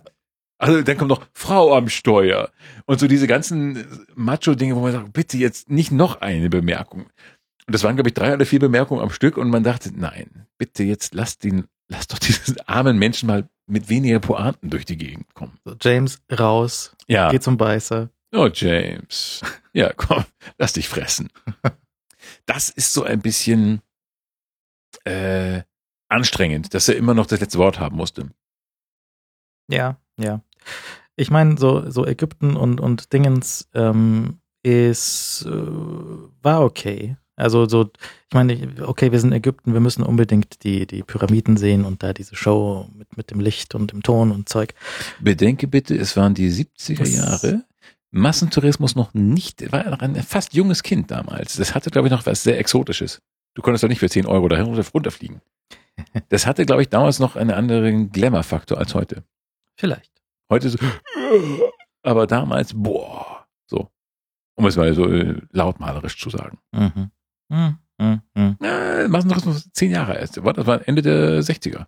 [0.61, 2.51] also dann kommt noch Frau am Steuer.
[2.85, 3.85] Und so diese ganzen
[4.17, 7.03] Macho-Dinge, wo man sagt, bitte jetzt nicht noch eine Bemerkung.
[7.03, 10.47] Und das waren, glaube ich, drei oder vier Bemerkungen am Stück und man dachte, nein,
[10.57, 14.97] bitte jetzt lass den, lass doch diesen armen Menschen mal mit weniger Pointen durch die
[14.97, 15.59] Gegend kommen.
[15.65, 17.31] So, James raus, Ja.
[17.31, 18.09] geh zum Beißer.
[18.33, 19.43] Oh, James.
[19.73, 20.25] Ja, komm,
[20.59, 21.31] lass dich fressen.
[22.45, 23.81] Das ist so ein bisschen
[25.05, 25.63] äh,
[26.09, 28.29] anstrengend, dass er immer noch das letzte Wort haben musste.
[29.71, 30.43] Ja, ja.
[31.17, 35.51] Ich meine, so, so Ägypten und, und Dingens ähm, ist, äh,
[36.43, 37.17] war okay.
[37.39, 37.91] Also so,
[38.29, 42.03] ich meine, okay, wir sind in Ägypten, wir müssen unbedingt die, die Pyramiden sehen und
[42.03, 44.75] da diese Show mit, mit dem Licht und dem Ton und Zeug.
[45.21, 47.65] Bedenke bitte, es waren die 70er Das- Jahre.
[48.11, 51.57] Massentourismus noch nicht, war noch ein fast junges Kind damals.
[51.57, 53.21] Das hatte, glaube ich, noch was sehr Exotisches.
[53.55, 55.41] Du konntest doch nicht für 10 Euro dahin oder runterfliegen.
[56.29, 59.25] Das hatte, glaube ich, damals noch einen anderen Glamour-Faktor als heute.
[59.77, 60.13] Vielleicht.
[60.49, 60.79] Heute so,
[62.03, 63.91] aber damals, boah, so.
[64.55, 66.59] Um es mal so äh, lautmalerisch zu sagen.
[66.73, 67.11] Mhm.
[67.49, 67.79] Mhm.
[67.99, 68.23] Mhm.
[68.35, 68.57] Mhm.
[68.63, 70.37] Äh, Massentourismus zehn Jahre erst.
[70.37, 71.87] Das war Ende der 60er.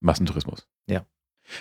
[0.00, 0.68] Massentourismus.
[0.86, 1.06] Ja.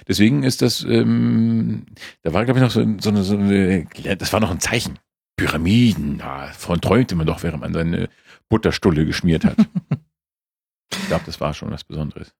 [0.07, 1.85] Deswegen ist das, ähm,
[2.21, 3.85] da war, glaube ich, noch so, so, eine, so eine,
[4.17, 4.99] das war noch ein Zeichen.
[5.35, 8.09] Pyramiden, ja, davon träumte man doch, während man seine
[8.49, 9.57] Butterstulle geschmiert hat.
[10.91, 12.35] ich glaube, das war schon was Besonderes.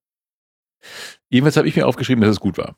[1.30, 2.78] Jedenfalls habe ich mir aufgeschrieben, dass es gut war.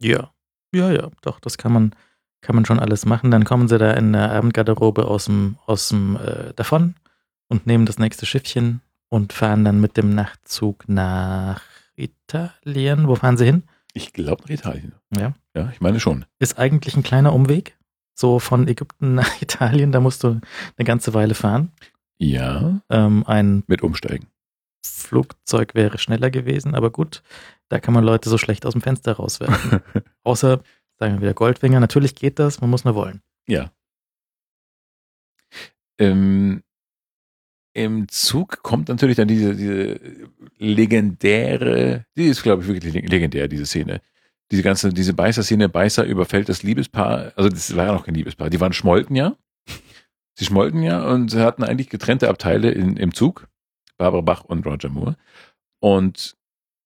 [0.00, 0.34] Ja.
[0.74, 1.94] Ja, ja, doch, das kann man,
[2.42, 3.30] kann man schon alles machen.
[3.30, 6.94] Dann kommen sie da in der Abendgarderobe aus dem, aus dem äh, davon
[7.48, 11.62] und nehmen das nächste Schiffchen und fahren dann mit dem Nachtzug nach
[11.96, 13.08] Italien.
[13.08, 13.62] Wo fahren sie hin?
[13.94, 14.92] Ich glaube nach Italien.
[15.16, 15.34] Ja.
[15.54, 16.24] Ja, ich meine schon.
[16.38, 17.76] Ist eigentlich ein kleiner Umweg.
[18.14, 20.40] So von Ägypten nach Italien, da musst du
[20.76, 21.72] eine ganze Weile fahren.
[22.18, 24.28] Ja, Ähm, ein mit Umsteigen.
[24.84, 27.22] Flugzeug wäre schneller gewesen, aber gut,
[27.68, 29.80] da kann man Leute so schlecht aus dem Fenster rauswerfen.
[30.24, 30.60] Außer,
[30.98, 33.22] sagen wir wieder Goldfinger, natürlich geht das, man muss nur wollen.
[33.46, 33.72] Ja.
[35.98, 36.62] Ähm,
[37.74, 40.00] Im Zug kommt natürlich dann diese, diese
[40.58, 44.00] legendäre, die ist, glaube ich, wirklich leg- legendär, diese Szene.
[44.50, 48.50] Diese ganze, diese Beißer-Szene, Beißer überfällt das Liebespaar, also das war ja noch kein Liebespaar,
[48.50, 49.36] die waren schmolten ja.
[50.34, 53.48] Sie schmolten ja und sie hatten eigentlich getrennte Abteile in, im Zug,
[53.98, 55.16] Barbara Bach und Roger Moore.
[55.80, 56.36] Und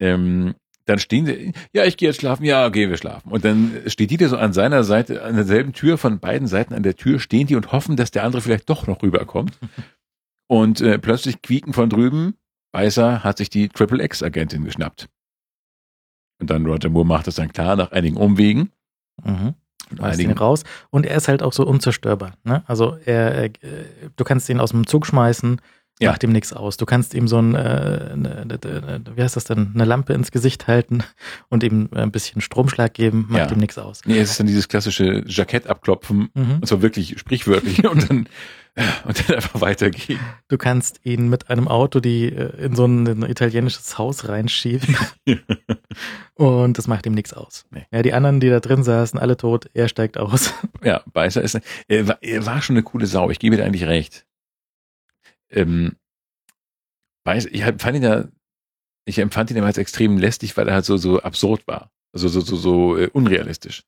[0.01, 0.55] ähm,
[0.87, 3.31] dann stehen sie, ja, ich gehe jetzt schlafen, ja, gehen wir schlafen.
[3.31, 6.75] Und dann steht die da so an seiner Seite, an derselben Tür, von beiden Seiten
[6.75, 9.59] an der Tür stehen die und hoffen, dass der andere vielleicht doch noch rüberkommt.
[10.49, 12.37] Und äh, plötzlich quieken von drüben,
[12.71, 15.09] Beißer hat sich die Triple X-Agentin geschnappt.
[16.39, 18.71] Und dann Roger Moore macht es dann klar, nach einigen Umwegen.
[19.25, 19.55] Mhm.
[19.91, 20.63] Ihn einigen, raus.
[20.91, 22.35] Und er ist halt auch so unzerstörbar.
[22.45, 22.63] Ne?
[22.67, 23.51] Also er, er, äh,
[24.15, 25.61] du kannst ihn aus dem Zug schmeißen,
[25.99, 26.11] Ja.
[26.11, 26.77] macht ihm nichts aus.
[26.77, 30.13] Du kannst ihm so ein, äh, ne, ne, ne, wie heißt das denn, eine Lampe
[30.13, 31.03] ins Gesicht halten
[31.49, 33.57] und ihm ein bisschen Stromschlag geben, macht Ja.
[33.57, 34.03] ihm nichts aus.
[34.05, 36.53] nee, es ist dann dieses klassische Jackett abklopfen, Mhm.
[36.61, 38.29] und zwar wirklich sprichwörtlich, und dann,
[39.07, 40.21] und dann einfach weitergehen.
[40.49, 44.97] Du kannst ihn mit einem Auto, die äh, in so ein, ein italienisches Haus reinschieben
[46.35, 47.65] und das macht ihm nichts aus.
[47.71, 47.87] Nee.
[47.91, 50.53] Ja, die anderen, die da drin saßen, alle tot, er steigt aus.
[50.85, 51.59] Ja, Beißer ist,
[51.89, 53.31] er war, er war schon eine coole Sau.
[53.31, 54.25] Ich gebe dir eigentlich recht.
[55.51, 55.97] Ähm,
[57.25, 58.29] Beißer, ich fand ihn ja,
[59.05, 61.91] ich empfand ihn immer als extrem lästig, weil er halt so, so absurd war.
[62.13, 63.83] Also so, so, so äh, unrealistisch.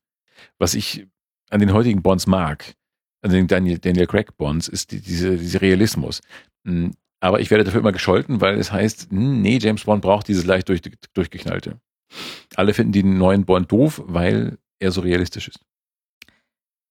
[0.57, 1.07] Was ich
[1.49, 2.75] an den heutigen Bonds mag,
[3.21, 6.21] an den Daniel, Daniel Craig Bonds, ist die, diese, dieser Realismus.
[6.63, 6.89] Mm,
[7.21, 10.45] Aber ich werde dafür immer gescholten, weil es heißt, hm, nee, James Bond braucht dieses
[10.45, 10.81] leicht durch,
[11.13, 11.79] durchgeknallte.
[12.55, 15.59] Alle finden den neuen Bond doof, weil er so realistisch ist.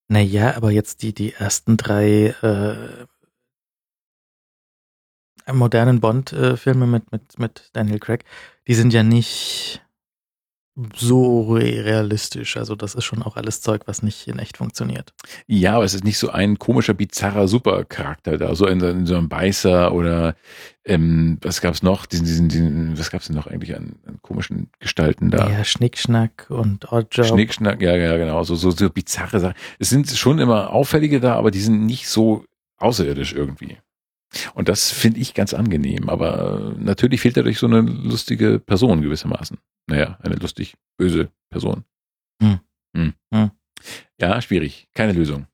[0.07, 3.05] Naja, aber jetzt die, die ersten drei äh,
[5.53, 8.23] modernen Bond-Filme mit, mit, mit Daniel Craig,
[8.67, 9.81] die sind ja nicht
[10.95, 12.57] so realistisch.
[12.57, 15.13] Also das ist schon auch alles Zeug, was nicht in echt funktioniert.
[15.47, 19.17] Ja, aber es ist nicht so ein komischer, bizarrer Supercharakter da, so in, in so
[19.17, 20.35] einem Beißer oder
[20.85, 22.05] ähm, was gab's noch?
[22.05, 25.49] Diesen, diesen, diesen, was gab's denn noch eigentlich an, an komischen Gestalten da?
[25.49, 27.25] Ja, Schnickschnack und Oddjob.
[27.25, 29.55] Schnickschnack, ja, ja, genau, so, so, so bizarre Sachen.
[29.79, 32.45] Es sind schon immer auffällige da, aber die sind nicht so
[32.77, 33.77] außerirdisch irgendwie.
[34.53, 36.09] Und das finde ich ganz angenehm.
[36.09, 39.57] Aber natürlich fehlt dadurch so eine lustige Person gewissermaßen.
[39.87, 41.83] Naja, eine lustig böse Person.
[42.41, 42.59] Hm.
[42.95, 43.13] Hm.
[43.33, 43.51] Hm.
[44.19, 44.87] Ja, schwierig.
[44.93, 45.47] Keine Lösung.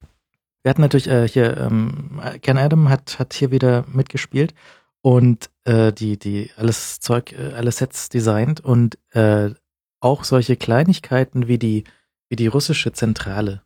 [0.64, 4.54] Wir hatten natürlich äh, hier, ähm, Ken Adam hat, hat hier wieder mitgespielt
[5.02, 9.52] und äh, die, die alles Zeug, äh, alle Sets designt und äh,
[10.00, 11.84] auch solche Kleinigkeiten wie die,
[12.30, 13.62] wie die russische Zentrale.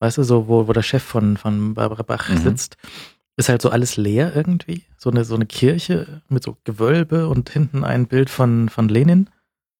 [0.00, 2.38] Weißt du, so, wo, wo der Chef von, von Barbara Bach mhm.
[2.38, 2.76] sitzt
[3.38, 4.82] ist halt so alles leer irgendwie.
[4.96, 9.30] So eine, so eine Kirche mit so Gewölbe und hinten ein Bild von, von Lenin.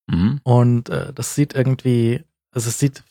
[0.07, 0.41] Mhm.
[0.45, 2.23] Und äh, das sieht irgendwie,
[2.53, 3.03] also es sieht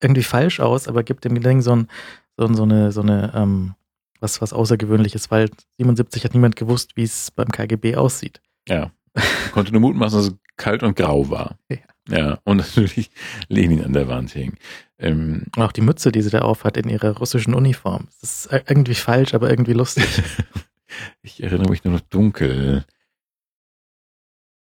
[0.00, 1.88] irgendwie falsch aus, aber gibt dem Ding so, ein,
[2.36, 3.74] so, so eine, so eine, ähm,
[4.20, 8.40] was, was Außergewöhnliches, weil 77 hat niemand gewusst, wie es beim KGB aussieht.
[8.68, 8.92] Ja.
[9.52, 11.58] Konnte nur mutmaßen, dass es kalt und grau war.
[11.68, 11.78] Ja.
[12.08, 13.10] Ja, und natürlich
[13.48, 14.56] Lenin an der Wand hing.
[14.98, 18.08] Ähm, auch die Mütze, die sie da aufhat in ihrer russischen Uniform.
[18.20, 20.06] Das ist irgendwie falsch, aber irgendwie lustig.
[21.22, 22.84] ich erinnere mich nur noch dunkel.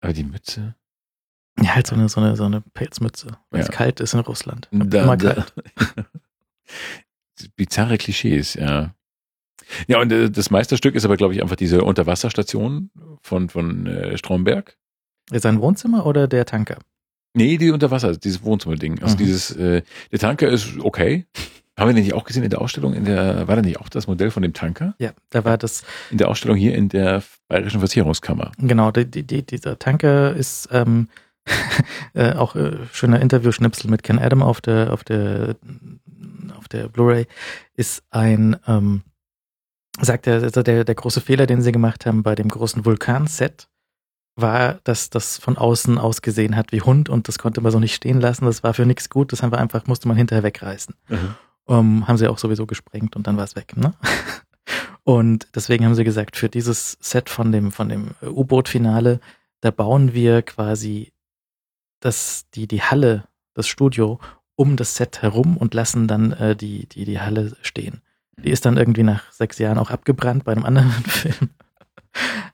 [0.01, 0.75] Aber die Mütze?
[1.61, 3.65] Ja, halt so eine, so eine, so eine Pelzmütze, weil ja.
[3.65, 4.67] es kalt ist in Russland.
[4.71, 5.53] Da, immer kalt.
[7.55, 8.95] Bizarre Klischees, ja.
[9.87, 12.89] Ja, und äh, das Meisterstück ist aber, glaube ich, einfach diese Unterwasserstation
[13.21, 14.77] von, von äh, Stromberg.
[15.31, 16.77] Sein Wohnzimmer oder der Tanker?
[17.33, 19.01] Nee, die Unterwasser, dieses Wohnzimmerding.
[19.01, 19.17] Also mhm.
[19.17, 19.81] dieses, äh,
[20.11, 21.25] der Tanker ist okay.
[21.77, 22.93] Haben wir den nicht auch gesehen in der Ausstellung?
[22.93, 24.93] In der, war da nicht auch das Modell von dem Tanker?
[24.99, 25.83] Ja, da war das.
[26.11, 28.51] In der Ausstellung hier in der Bayerischen Versicherungskammer.
[28.59, 31.07] Genau, die, die, dieser Tanker ist ähm,
[32.13, 35.55] äh, auch äh, schöner Interview-Schnipsel mit Ken Adam auf der, auf der,
[36.55, 37.25] auf der Blu-ray,
[37.75, 39.01] ist ein, ähm,
[40.01, 43.67] sagt er, also der, der große Fehler, den sie gemacht haben bei dem großen Vulkan-Set,
[44.35, 47.93] war, dass das von außen ausgesehen hat wie Hund und das konnte man so nicht
[47.93, 48.45] stehen lassen.
[48.45, 49.31] Das war für nichts gut.
[49.31, 50.95] Das haben wir einfach, musste man hinterher wegreißen.
[51.07, 51.35] Mhm.
[51.65, 53.77] Um, haben sie auch sowieso gesprengt und dann war es weg.
[53.77, 53.93] Ne?
[55.05, 59.19] Und deswegen haben sie gesagt, für dieses Set von dem, von dem U-Boot-Finale,
[59.59, 61.11] da bauen wir quasi
[61.99, 64.19] das, die, die Halle, das Studio
[64.55, 68.01] um das Set herum und lassen dann äh, die, die, die Halle stehen.
[68.37, 71.49] Die ist dann irgendwie nach sechs Jahren auch abgebrannt bei einem anderen Film.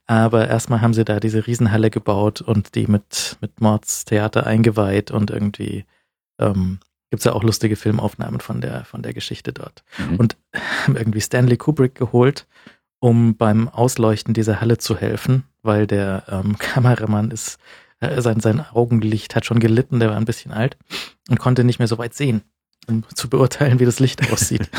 [0.06, 5.30] Aber erstmal haben sie da diese Riesenhalle gebaut und die mit, mit Mordstheater eingeweiht und
[5.32, 5.86] irgendwie
[6.40, 6.80] ähm,
[7.10, 9.84] gibt es ja auch lustige Filmaufnahmen von der, von der Geschichte dort.
[9.98, 10.16] Mhm.
[10.18, 10.38] Und
[10.86, 12.48] haben irgendwie Stanley Kubrick geholt,
[13.00, 17.60] um beim Ausleuchten dieser Halle zu helfen, weil der ähm, Kameramann ist,
[18.00, 20.78] äh, sein, sein Augenlicht hat schon gelitten, der war ein bisschen alt
[21.30, 22.42] und konnte nicht mehr so weit sehen,
[22.88, 24.70] um zu beurteilen, wie das Licht aussieht.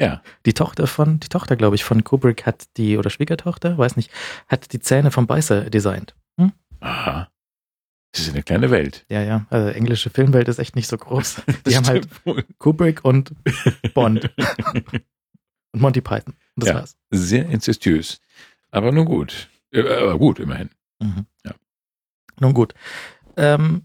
[0.00, 0.22] Ja.
[0.46, 4.10] Die Tochter von, die Tochter, glaube ich, von Kubrick hat die, oder Schwiegertochter, weiß nicht,
[4.46, 6.14] hat die Zähne vom Beißer designt.
[6.38, 6.52] Hm?
[6.80, 7.28] Aha.
[8.12, 9.04] Das ist eine kleine Welt.
[9.08, 9.46] Ja, ja.
[9.50, 11.42] Also englische Filmwelt ist echt nicht so groß.
[11.66, 12.44] Die haben halt wohl.
[12.58, 13.32] Kubrick und
[13.94, 14.30] Bond.
[15.72, 16.34] und Monty Python.
[16.56, 16.96] Das ja, war's.
[17.10, 18.20] Sehr inzestiös.
[18.70, 19.50] Aber nun gut.
[19.74, 20.70] Aber gut, immerhin.
[21.00, 21.26] Mhm.
[21.44, 21.54] Ja.
[22.40, 22.74] Nun gut.
[23.36, 23.82] Ähm,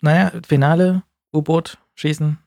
[0.00, 1.02] naja, Finale,
[1.32, 2.38] U-Boot, Schießen,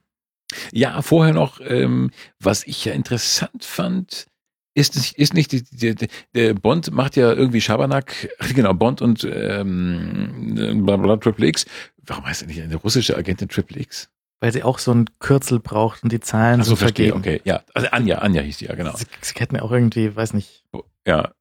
[0.72, 4.28] ja, vorher noch, ähm, was ich ja interessant fand,
[4.76, 10.84] ist, ist nicht, die, die, der Bond macht ja irgendwie Schabernack, genau, Bond und ähm,
[10.86, 11.66] bla, Triple X.
[12.06, 14.10] Warum heißt er nicht eine russische Agentin Triple X?
[14.42, 17.38] Weil sie auch so ein Kürzel braucht und die Zahlen Ach so, so verstehe, vergeben.
[17.38, 17.64] okay, ja.
[17.74, 18.96] Also Anja, Anja hieß die ja, genau.
[18.96, 20.66] Sie, sie hätten ja auch irgendwie, weiß nicht.
[21.08, 21.32] Ja,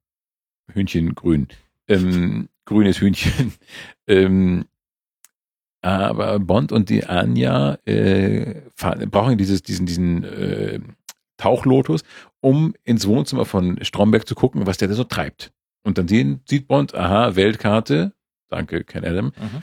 [0.73, 1.49] Hühnchen grün.
[1.89, 3.53] Ähm, grünes Hühnchen.
[4.07, 4.65] ähm,
[5.85, 8.63] aber Bond und die Anja äh,
[9.11, 10.81] brauchen dieses, diesen, diesen äh,
[11.37, 12.03] Tauchlotus,
[12.41, 15.53] um ins Wohnzimmer von Stromberg zu gucken, was der da so treibt.
[15.83, 18.13] Und dann sehen, sieht Bond, aha, Weltkarte,
[18.49, 19.63] danke, Ken Adam, mhm.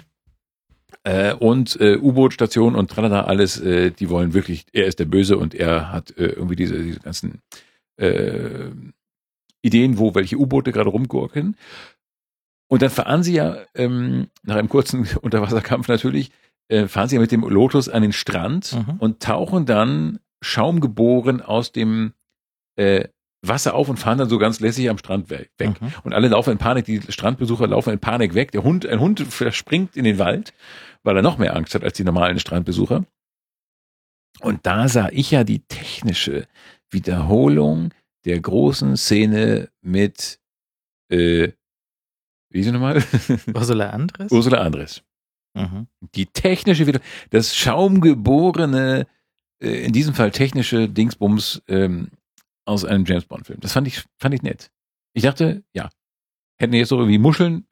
[1.03, 5.38] äh, und äh, U-Boot-Station und tralala, alles, äh, die wollen wirklich, er ist der Böse
[5.38, 7.39] und er hat äh, irgendwie diese, diese ganzen
[7.98, 8.69] äh,
[9.64, 11.56] Ideen, wo welche U-Boote gerade rumgurken.
[12.72, 16.31] Und dann fahren sie ja, ähm, nach einem kurzen Unterwasserkampf natürlich,
[16.69, 18.95] äh, fahren sie ja mit dem Lotus an den Strand mhm.
[18.98, 22.14] und tauchen dann schaumgeboren aus dem
[22.77, 23.10] äh,
[23.41, 25.52] Wasser auf und fahren dann so ganz lässig am Strand weg.
[25.60, 25.76] Mhm.
[26.03, 28.53] Und alle laufen in Panik, die Strandbesucher laufen in Panik weg.
[28.53, 30.53] Der Hund, ein Hund verspringt in den Wald,
[31.03, 33.03] weil er noch mehr Angst hat als die normalen Strandbesucher.
[34.39, 36.48] Und da sah ich ja die technische
[36.89, 37.93] Wiederholung
[38.23, 40.39] der großen Szene mit
[41.10, 41.52] äh,
[42.52, 43.03] wie sie nochmal?
[43.53, 44.32] Ursula Andres?
[44.32, 45.03] Ursula Andres.
[45.53, 45.88] Mhm.
[46.15, 49.07] Die technische, das schaumgeborene,
[49.61, 52.10] äh, in diesem Fall technische Dingsbums ähm,
[52.65, 53.60] aus einem James Bond-Film.
[53.60, 54.72] Das fand ich, fand ich nett.
[55.14, 55.90] Ich dachte, ja,
[56.57, 57.65] hätten jetzt so irgendwie Muscheln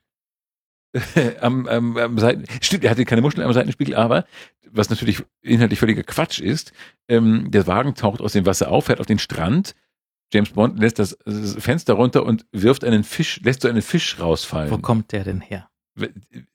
[1.42, 4.26] am, am, am Seiten, stimmt, er hatte keine Muscheln am Seitenspiegel, aber
[4.72, 6.74] was natürlich inhaltlich völliger Quatsch ist,
[7.08, 9.76] ähm, der Wagen taucht aus dem Wasser auf, fährt auf den Strand,
[10.32, 11.18] James Bond lässt das
[11.58, 14.70] Fenster runter und wirft einen Fisch, lässt so einen Fisch rausfallen.
[14.72, 15.70] Wo kommt der denn her?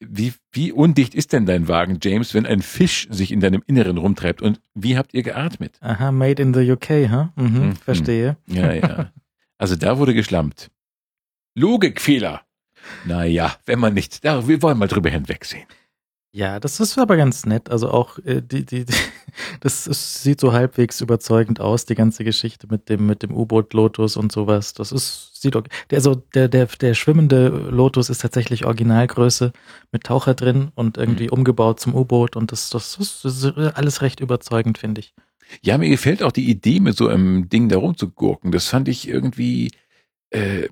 [0.00, 3.98] Wie, wie undicht ist denn dein Wagen, James, wenn ein Fisch sich in deinem Inneren
[3.98, 4.40] rumtreibt?
[4.40, 5.76] Und wie habt ihr geatmet?
[5.80, 7.28] Aha, made in the UK, huh?
[7.36, 7.76] Mhm, Mhm.
[7.76, 8.36] verstehe.
[8.46, 9.12] Ja, ja.
[9.58, 10.70] Also da wurde geschlampt.
[11.54, 12.42] Logikfehler.
[13.04, 15.66] Naja, wenn man nicht, da, wir wollen mal drüber hinwegsehen.
[16.36, 17.70] Ja, das ist aber ganz nett.
[17.70, 18.92] Also auch äh, die, die, die
[19.60, 23.72] das ist, sieht so halbwegs überzeugend aus, die ganze Geschichte mit dem, mit dem U-Boot
[23.72, 24.74] Lotus und sowas.
[24.74, 25.70] Das ist, sieht okay.
[25.90, 29.52] Der, also der, der, der schwimmende Lotus ist tatsächlich Originalgröße
[29.92, 34.02] mit Taucher drin und irgendwie umgebaut zum U-Boot und das, das ist, das ist alles
[34.02, 35.14] recht überzeugend, finde ich.
[35.62, 38.50] Ja, mir gefällt auch die Idee, mit so einem Ding da rumzugurken.
[38.50, 39.70] Das fand ich irgendwie,
[40.30, 40.68] äh,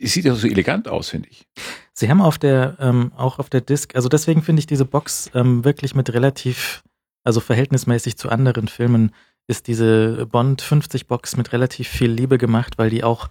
[0.00, 1.46] es sieht ja so elegant aus, finde ich.
[1.92, 5.30] Sie haben auf der, ähm, auch auf der Disc, also deswegen finde ich diese Box
[5.34, 6.82] ähm, wirklich mit relativ,
[7.24, 9.12] also verhältnismäßig zu anderen Filmen,
[9.46, 13.28] ist diese Bond 50 Box mit relativ viel Liebe gemacht, weil die auch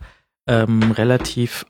[0.48, 1.66] ähm, relativ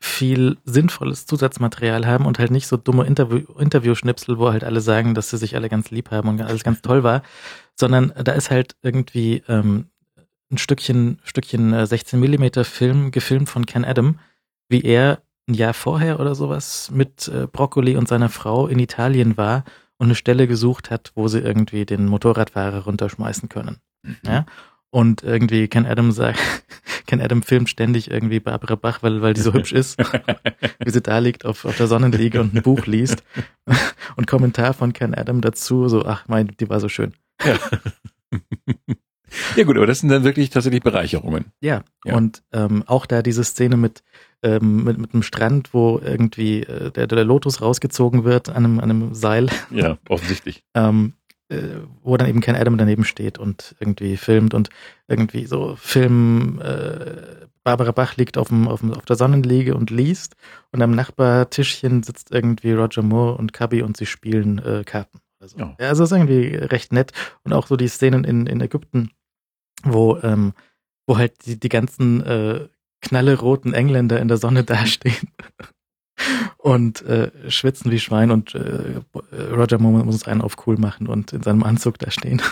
[0.00, 5.14] viel sinnvolles Zusatzmaterial haben und halt nicht so dumme Interview Interviewschnipsel, wo halt alle sagen,
[5.14, 7.22] dass sie sich alle ganz lieb haben und alles ganz toll war,
[7.74, 9.86] sondern da ist halt irgendwie ähm,
[10.50, 14.18] ein Stückchen, Stückchen äh, 16 Millimeter Film gefilmt von Ken Adam,
[14.68, 19.36] wie er ein Jahr vorher oder sowas mit äh, Broccoli und seiner Frau in Italien
[19.36, 19.64] war
[19.98, 23.78] und eine Stelle gesucht hat, wo sie irgendwie den Motorradfahrer runterschmeißen können.
[24.24, 24.46] Ja?
[24.90, 26.38] Und irgendwie Ken Adam sagt,
[27.06, 29.98] Ken Adam filmt ständig irgendwie Barbara Bach, weil, weil die so hübsch ist,
[30.84, 33.22] wie sie da liegt auf, auf der Sonnenliege und ein Buch liest.
[34.16, 37.12] Und Kommentar von Ken Adam dazu, so, ach mein, die war so schön.
[37.44, 37.58] Ja
[39.64, 41.46] gut, aber das sind dann wirklich tatsächlich Bereicherungen.
[41.60, 42.14] Ja, Ja.
[42.16, 44.02] und ähm, auch da diese Szene mit,
[44.42, 48.80] ähm, mit, mit einem Strand, wo irgendwie äh, der, der Lotus rausgezogen wird an einem,
[48.80, 50.62] an einem Seil, Ja, offensichtlich.
[50.74, 51.14] ähm,
[51.50, 51.62] äh,
[52.02, 54.68] wo dann eben kein Adam daneben steht und irgendwie filmt und
[55.08, 59.90] irgendwie so Film, äh, Barbara Bach liegt auf, dem, auf, dem, auf der Sonnenliege und
[59.90, 60.36] liest
[60.72, 65.20] und am Nachbartischchen sitzt irgendwie Roger Moore und Cubby und sie spielen äh, Karten.
[65.40, 65.76] Also, Ja.
[65.80, 65.88] ja.
[65.88, 67.12] also ist irgendwie recht nett
[67.44, 69.10] und auch so die Szenen in, in Ägypten,
[69.84, 70.52] wo, ähm,
[71.06, 72.68] wo halt die, die ganzen äh,
[73.00, 75.28] knalleroten Engländer in der Sonne dastehen
[76.58, 79.00] und äh, schwitzen wie Schwein und äh,
[79.52, 82.42] Roger Moore muss einen auf cool machen und in seinem Anzug da stehen.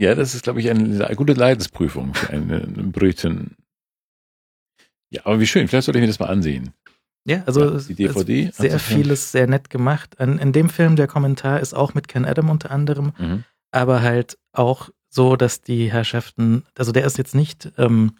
[0.00, 3.56] Ja, das ist, glaube ich, eine gute Leidensprüfung für einen Briten.
[5.10, 5.68] Ja, aber wie schön.
[5.68, 6.72] Vielleicht sollte ich mir das mal ansehen.
[7.24, 10.18] Ja, also Ja, die DVD sehr vieles sehr nett gemacht.
[10.18, 13.44] An, in dem Film, der Kommentar ist auch mit Ken Adam unter anderem, Mhm.
[13.70, 18.16] aber halt auch so, dass die Herrschaften, also der ist jetzt nicht, ähm,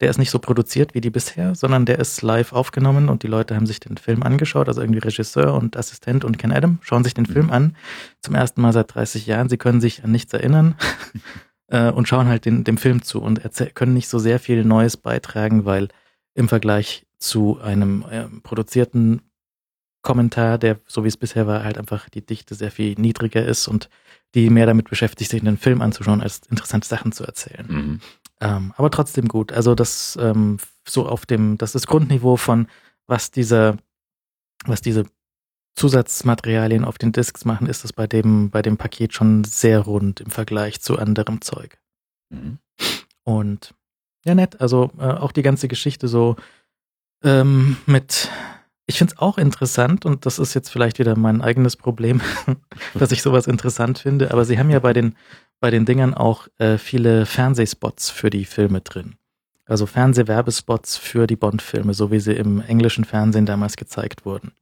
[0.00, 3.28] der ist nicht so produziert wie die bisher, sondern der ist live aufgenommen und die
[3.28, 7.02] Leute haben sich den Film angeschaut, also irgendwie Regisseur und Assistent und Ken Adam schauen
[7.02, 7.76] sich den Film an,
[8.20, 10.74] zum ersten Mal seit 30 Jahren, sie können sich an nichts erinnern
[11.68, 13.40] äh, und schauen halt den, dem Film zu und
[13.74, 15.88] können nicht so sehr viel Neues beitragen, weil
[16.34, 19.22] im Vergleich zu einem ähm, produzierten
[20.02, 23.66] Kommentar, der, so wie es bisher war, halt einfach die Dichte sehr viel niedriger ist
[23.66, 23.88] und
[24.34, 27.66] die mehr damit beschäftigt, sich den Film anzuschauen, als interessante Sachen zu erzählen.
[27.68, 28.00] Mhm.
[28.40, 29.52] Ähm, aber trotzdem gut.
[29.52, 32.66] Also das ähm, so auf dem, das ist Grundniveau von
[33.06, 33.76] was dieser,
[34.64, 35.04] was diese
[35.76, 40.20] Zusatzmaterialien auf den Discs machen, ist es bei dem, bei dem Paket schon sehr rund
[40.20, 41.78] im Vergleich zu anderem Zeug.
[42.30, 42.58] Mhm.
[43.24, 43.74] Und
[44.24, 44.60] ja, nett.
[44.60, 46.36] Also äh, auch die ganze Geschichte so
[47.22, 48.30] ähm, mit.
[48.86, 52.20] Ich find's auch interessant und das ist jetzt vielleicht wieder mein eigenes Problem,
[52.94, 54.30] dass ich sowas interessant finde.
[54.30, 55.16] Aber sie haben ja bei den
[55.64, 59.14] bei den Dingern auch äh, viele Fernsehspots für die Filme drin.
[59.64, 64.52] Also Fernsehwerbespots für die Bond-Filme, so wie sie im englischen Fernsehen damals gezeigt wurden.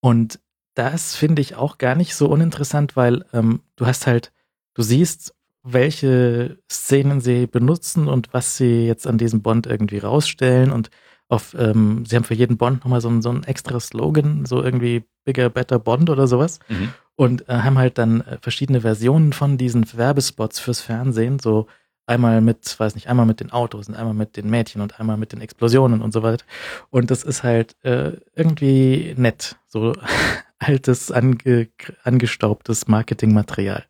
[0.00, 0.38] Und
[0.74, 4.30] das finde ich auch gar nicht so uninteressant, weil ähm, du hast halt,
[4.74, 10.70] du siehst, welche Szenen sie benutzen und was sie jetzt an diesem Bond irgendwie rausstellen
[10.70, 10.90] und
[11.28, 14.62] auf, ähm, sie haben für jeden Bond nochmal so, ein- so ein extra Slogan, so
[14.62, 16.92] irgendwie Bigger, Better Bond oder sowas Mhm.
[17.16, 21.66] und äh, haben halt dann äh, verschiedene Versionen von diesen Werbespots fürs Fernsehen, so
[22.06, 25.18] einmal mit, weiß nicht, einmal mit den Autos und einmal mit den Mädchen und einmal
[25.18, 26.46] mit den Explosionen und so weiter.
[26.88, 29.92] Und das ist halt äh, irgendwie nett, so
[30.58, 31.68] altes, ange,
[32.04, 33.84] angestaubtes Marketingmaterial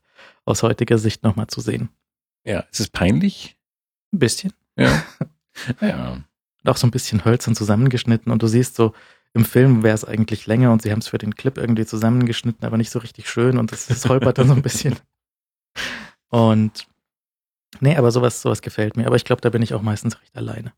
[0.44, 1.90] aus heutiger Sicht nochmal zu sehen.
[2.44, 3.56] Ja, ist es peinlich?
[4.12, 4.52] Ein bisschen.
[4.76, 5.02] Ja.
[5.80, 6.18] ja.
[6.64, 8.92] Auch so ein bisschen hölzern zusammengeschnitten und du siehst so
[9.34, 12.66] im Film wäre es eigentlich länger und sie haben es für den Clip irgendwie zusammengeschnitten,
[12.66, 14.96] aber nicht so richtig schön und das, holpert dann so ein bisschen.
[16.30, 16.86] Und
[17.80, 19.06] nee, aber sowas, sowas gefällt mir.
[19.06, 20.72] Aber ich glaube, da bin ich auch meistens recht alleine.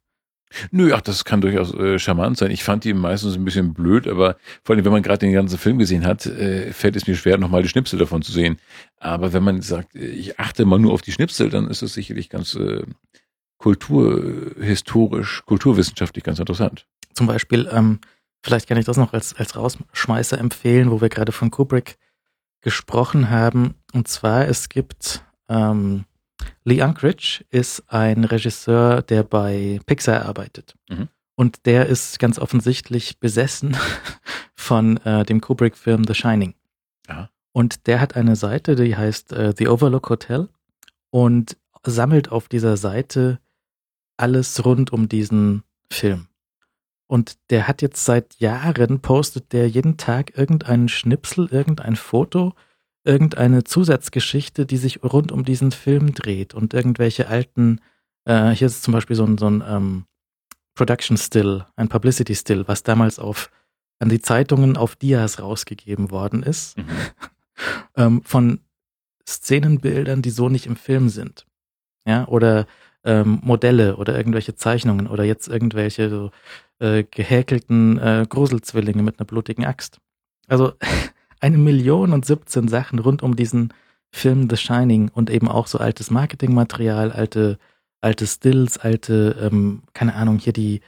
[0.73, 2.51] Nö, ach, das kann durchaus äh, charmant sein.
[2.51, 5.59] Ich fand die meistens ein bisschen blöd, aber vor allem, wenn man gerade den ganzen
[5.59, 8.59] Film gesehen hat, äh, fällt es mir schwer, nochmal die Schnipsel davon zu sehen.
[8.99, 11.95] Aber wenn man sagt, äh, ich achte mal nur auf die Schnipsel, dann ist das
[11.95, 12.83] sicherlich ganz äh,
[13.61, 16.87] kulturhistorisch, kulturwissenschaftlich ganz interessant.
[17.13, 18.01] Zum Beispiel, ähm,
[18.43, 21.99] vielleicht kann ich das noch als, als Rausschmeißer empfehlen, wo wir gerade von Kubrick
[22.63, 23.75] gesprochen haben.
[23.93, 26.07] Und zwar, es gibt ähm,
[26.65, 30.75] Lee Unkrich ist ein Regisseur, der bei Pixar arbeitet.
[30.89, 31.09] Mhm.
[31.37, 33.77] Und der ist ganz offensichtlich besessen
[34.55, 36.55] von äh, dem Kubrick-Film The Shining.
[37.09, 37.29] Ja.
[37.53, 40.49] Und der hat eine Seite, die heißt äh, The Overlook Hotel
[41.11, 43.39] und sammelt auf dieser Seite
[44.21, 46.29] alles rund um diesen Film.
[47.07, 52.55] Und der hat jetzt seit Jahren, postet der jeden Tag irgendeinen Schnipsel, irgendein Foto
[53.05, 57.81] irgendeine Zusatzgeschichte, die sich rund um diesen Film dreht und irgendwelche alten,
[58.25, 60.05] äh, hier ist zum Beispiel so ein, so ein ähm,
[60.75, 63.51] Production Still, ein Publicity Still, was damals auf
[63.99, 66.87] an die Zeitungen auf Dias rausgegeben worden ist, mhm.
[67.97, 68.61] ähm, von
[69.27, 71.47] Szenenbildern, die so nicht im Film sind.
[72.07, 72.67] Ja, oder
[73.05, 76.31] ähm, Modelle oder irgendwelche Zeichnungen oder jetzt irgendwelche so,
[76.81, 79.99] äh, gehäkelten äh, Gruselzwillinge mit einer blutigen Axt.
[80.49, 80.73] Also
[81.41, 83.73] eine Million und 17 Sachen rund um diesen
[84.13, 87.59] Film The Shining und eben auch so altes Marketingmaterial, alte,
[88.01, 90.81] alte Stills, alte, ähm, keine Ahnung, hier die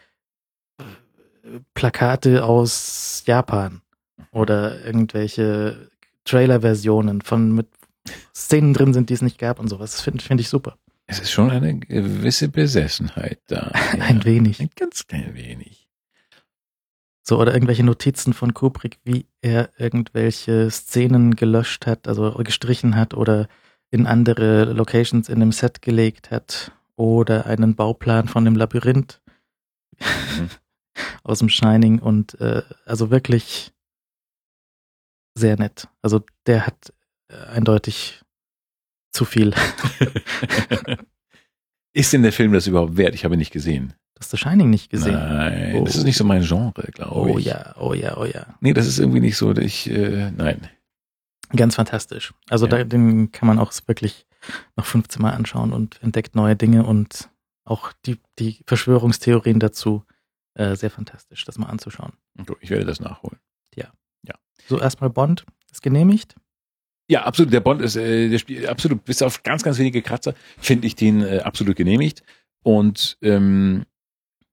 [0.79, 3.81] äh, Plakate aus Japan
[4.33, 5.91] oder irgendwelche
[6.25, 7.69] Trailer-Versionen von mit
[8.35, 9.93] Szenen drin sind, die es nicht gab und sowas.
[9.93, 10.77] Das finde find ich super.
[11.07, 13.71] Es ist schon eine gewisse Besessenheit da.
[13.99, 14.25] Ein ja.
[14.25, 14.61] wenig.
[14.61, 15.89] Ein ganz klein wenig.
[17.25, 23.15] So, oder irgendwelche Notizen von Kubrick, wie er irgendwelche Szenen gelöscht hat, also gestrichen hat
[23.15, 23.49] oder
[23.91, 29.21] in andere Locations in dem Set gelegt hat oder einen Bauplan von dem Labyrinth
[30.01, 30.49] mhm.
[31.23, 33.73] aus dem Shining und äh, also wirklich
[35.35, 35.89] sehr nett.
[36.01, 36.93] Also der hat
[37.29, 38.22] äh, eindeutig
[39.13, 39.55] zu viel.
[41.95, 43.15] Ist denn der Film das überhaupt wert?
[43.15, 45.15] Ich habe ihn nicht gesehen hast The Shining nicht gesehen.
[45.15, 45.85] Nein, oh.
[45.85, 47.47] das ist nicht so mein Genre, glaube oh, ich.
[47.47, 48.47] Oh ja, oh ja, oh ja.
[48.61, 50.69] Nee, das ist irgendwie nicht so, ich, äh, nein.
[51.55, 52.33] Ganz fantastisch.
[52.49, 52.79] Also ja.
[52.79, 54.27] da, den kann man auch wirklich
[54.77, 57.29] noch 15 Mal anschauen und entdeckt neue Dinge und
[57.65, 60.05] auch die, die Verschwörungstheorien dazu
[60.55, 62.13] äh, sehr fantastisch, das mal anzuschauen.
[62.61, 63.39] Ich werde das nachholen.
[63.75, 63.93] Ja.
[64.27, 64.35] Ja.
[64.67, 66.35] So erstmal Bond ist genehmigt.
[67.09, 67.53] Ja, absolut.
[67.53, 70.95] Der Bond ist äh, der Spiel, absolut, bis auf ganz, ganz wenige Kratzer, finde ich
[70.95, 72.23] den äh, absolut genehmigt.
[72.63, 73.85] Und ähm,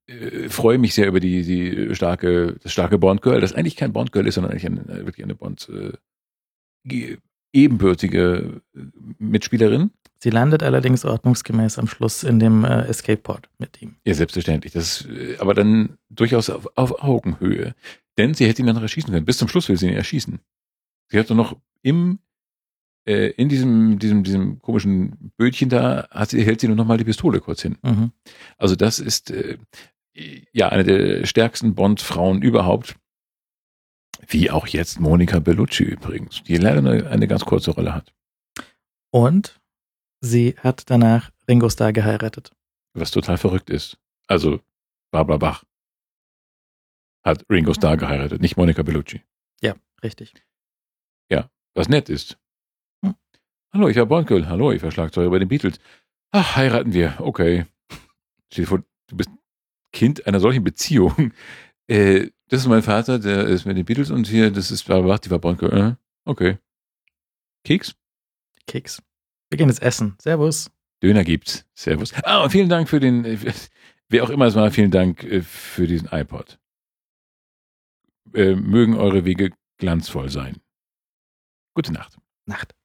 [0.07, 4.27] äh, freue mich sehr über die, die starke, das starke Bond-Girl, das eigentlich kein Bond-Girl
[4.27, 7.17] ist, sondern eigentlich eine, wirklich eine Bond äh,
[7.53, 8.80] ebenbürtige äh,
[9.19, 9.91] Mitspielerin.
[10.21, 13.95] Sie landet allerdings ordnungsgemäß am Schluss in dem äh, Escape-Pod mit ihm.
[14.05, 14.73] Ja, selbstverständlich.
[14.73, 17.73] Das, äh, aber dann durchaus auf, auf Augenhöhe.
[18.17, 19.26] Denn sie hätte ihn dann noch erschießen können.
[19.26, 20.39] Bis zum Schluss will sie ihn erschießen.
[21.07, 22.19] Sie hat doch noch im
[23.05, 26.97] äh, in diesem, diesem, diesem komischen Bötchen da, hat sie, hält sie nur noch mal
[26.97, 27.77] die Pistole kurz hin.
[27.81, 28.11] Mhm.
[28.57, 29.57] Also das ist, äh,
[30.51, 32.95] ja, eine der stärksten Bond-Frauen überhaupt.
[34.27, 38.13] Wie auch jetzt Monika Bellucci übrigens, die leider eine, eine ganz kurze Rolle hat.
[39.11, 39.59] Und
[40.21, 42.51] sie hat danach Ringo Starr geheiratet.
[42.93, 43.97] Was total verrückt ist.
[44.27, 44.59] Also
[45.11, 45.63] Barbara Bach
[47.23, 49.21] hat Ringo Starr geheiratet, nicht Monika Bellucci.
[49.61, 50.34] Ja, richtig.
[51.31, 52.38] Ja, was nett ist.
[53.71, 54.47] Hallo, ich war Bondgirl.
[54.47, 55.79] Hallo, ich war Schlagzeuger bei den Beatles.
[56.31, 57.15] Ach, heiraten wir.
[57.19, 57.65] Okay.
[58.53, 59.29] Dir vor, du bist
[59.93, 61.33] Kind einer solchen Beziehung.
[61.91, 65.17] Äh, das ist mein Vater, der ist mit den Beatles und hier, das ist Barbara,
[65.17, 65.65] die war Bronco.
[65.65, 66.59] Äh, okay.
[67.63, 67.95] Keks?
[68.67, 69.01] Keks.
[69.49, 70.15] Wir gehen jetzt essen.
[70.21, 70.69] Servus.
[71.01, 71.65] Döner gibt's.
[71.73, 72.13] Servus.
[72.23, 73.25] Ah, und vielen Dank für den,
[74.09, 76.59] wer auch immer es war, vielen Dank äh, für diesen iPod.
[78.35, 80.57] Äh, mögen eure Wege glanzvoll sein.
[81.73, 82.19] Gute Nacht.
[82.45, 82.75] Nacht.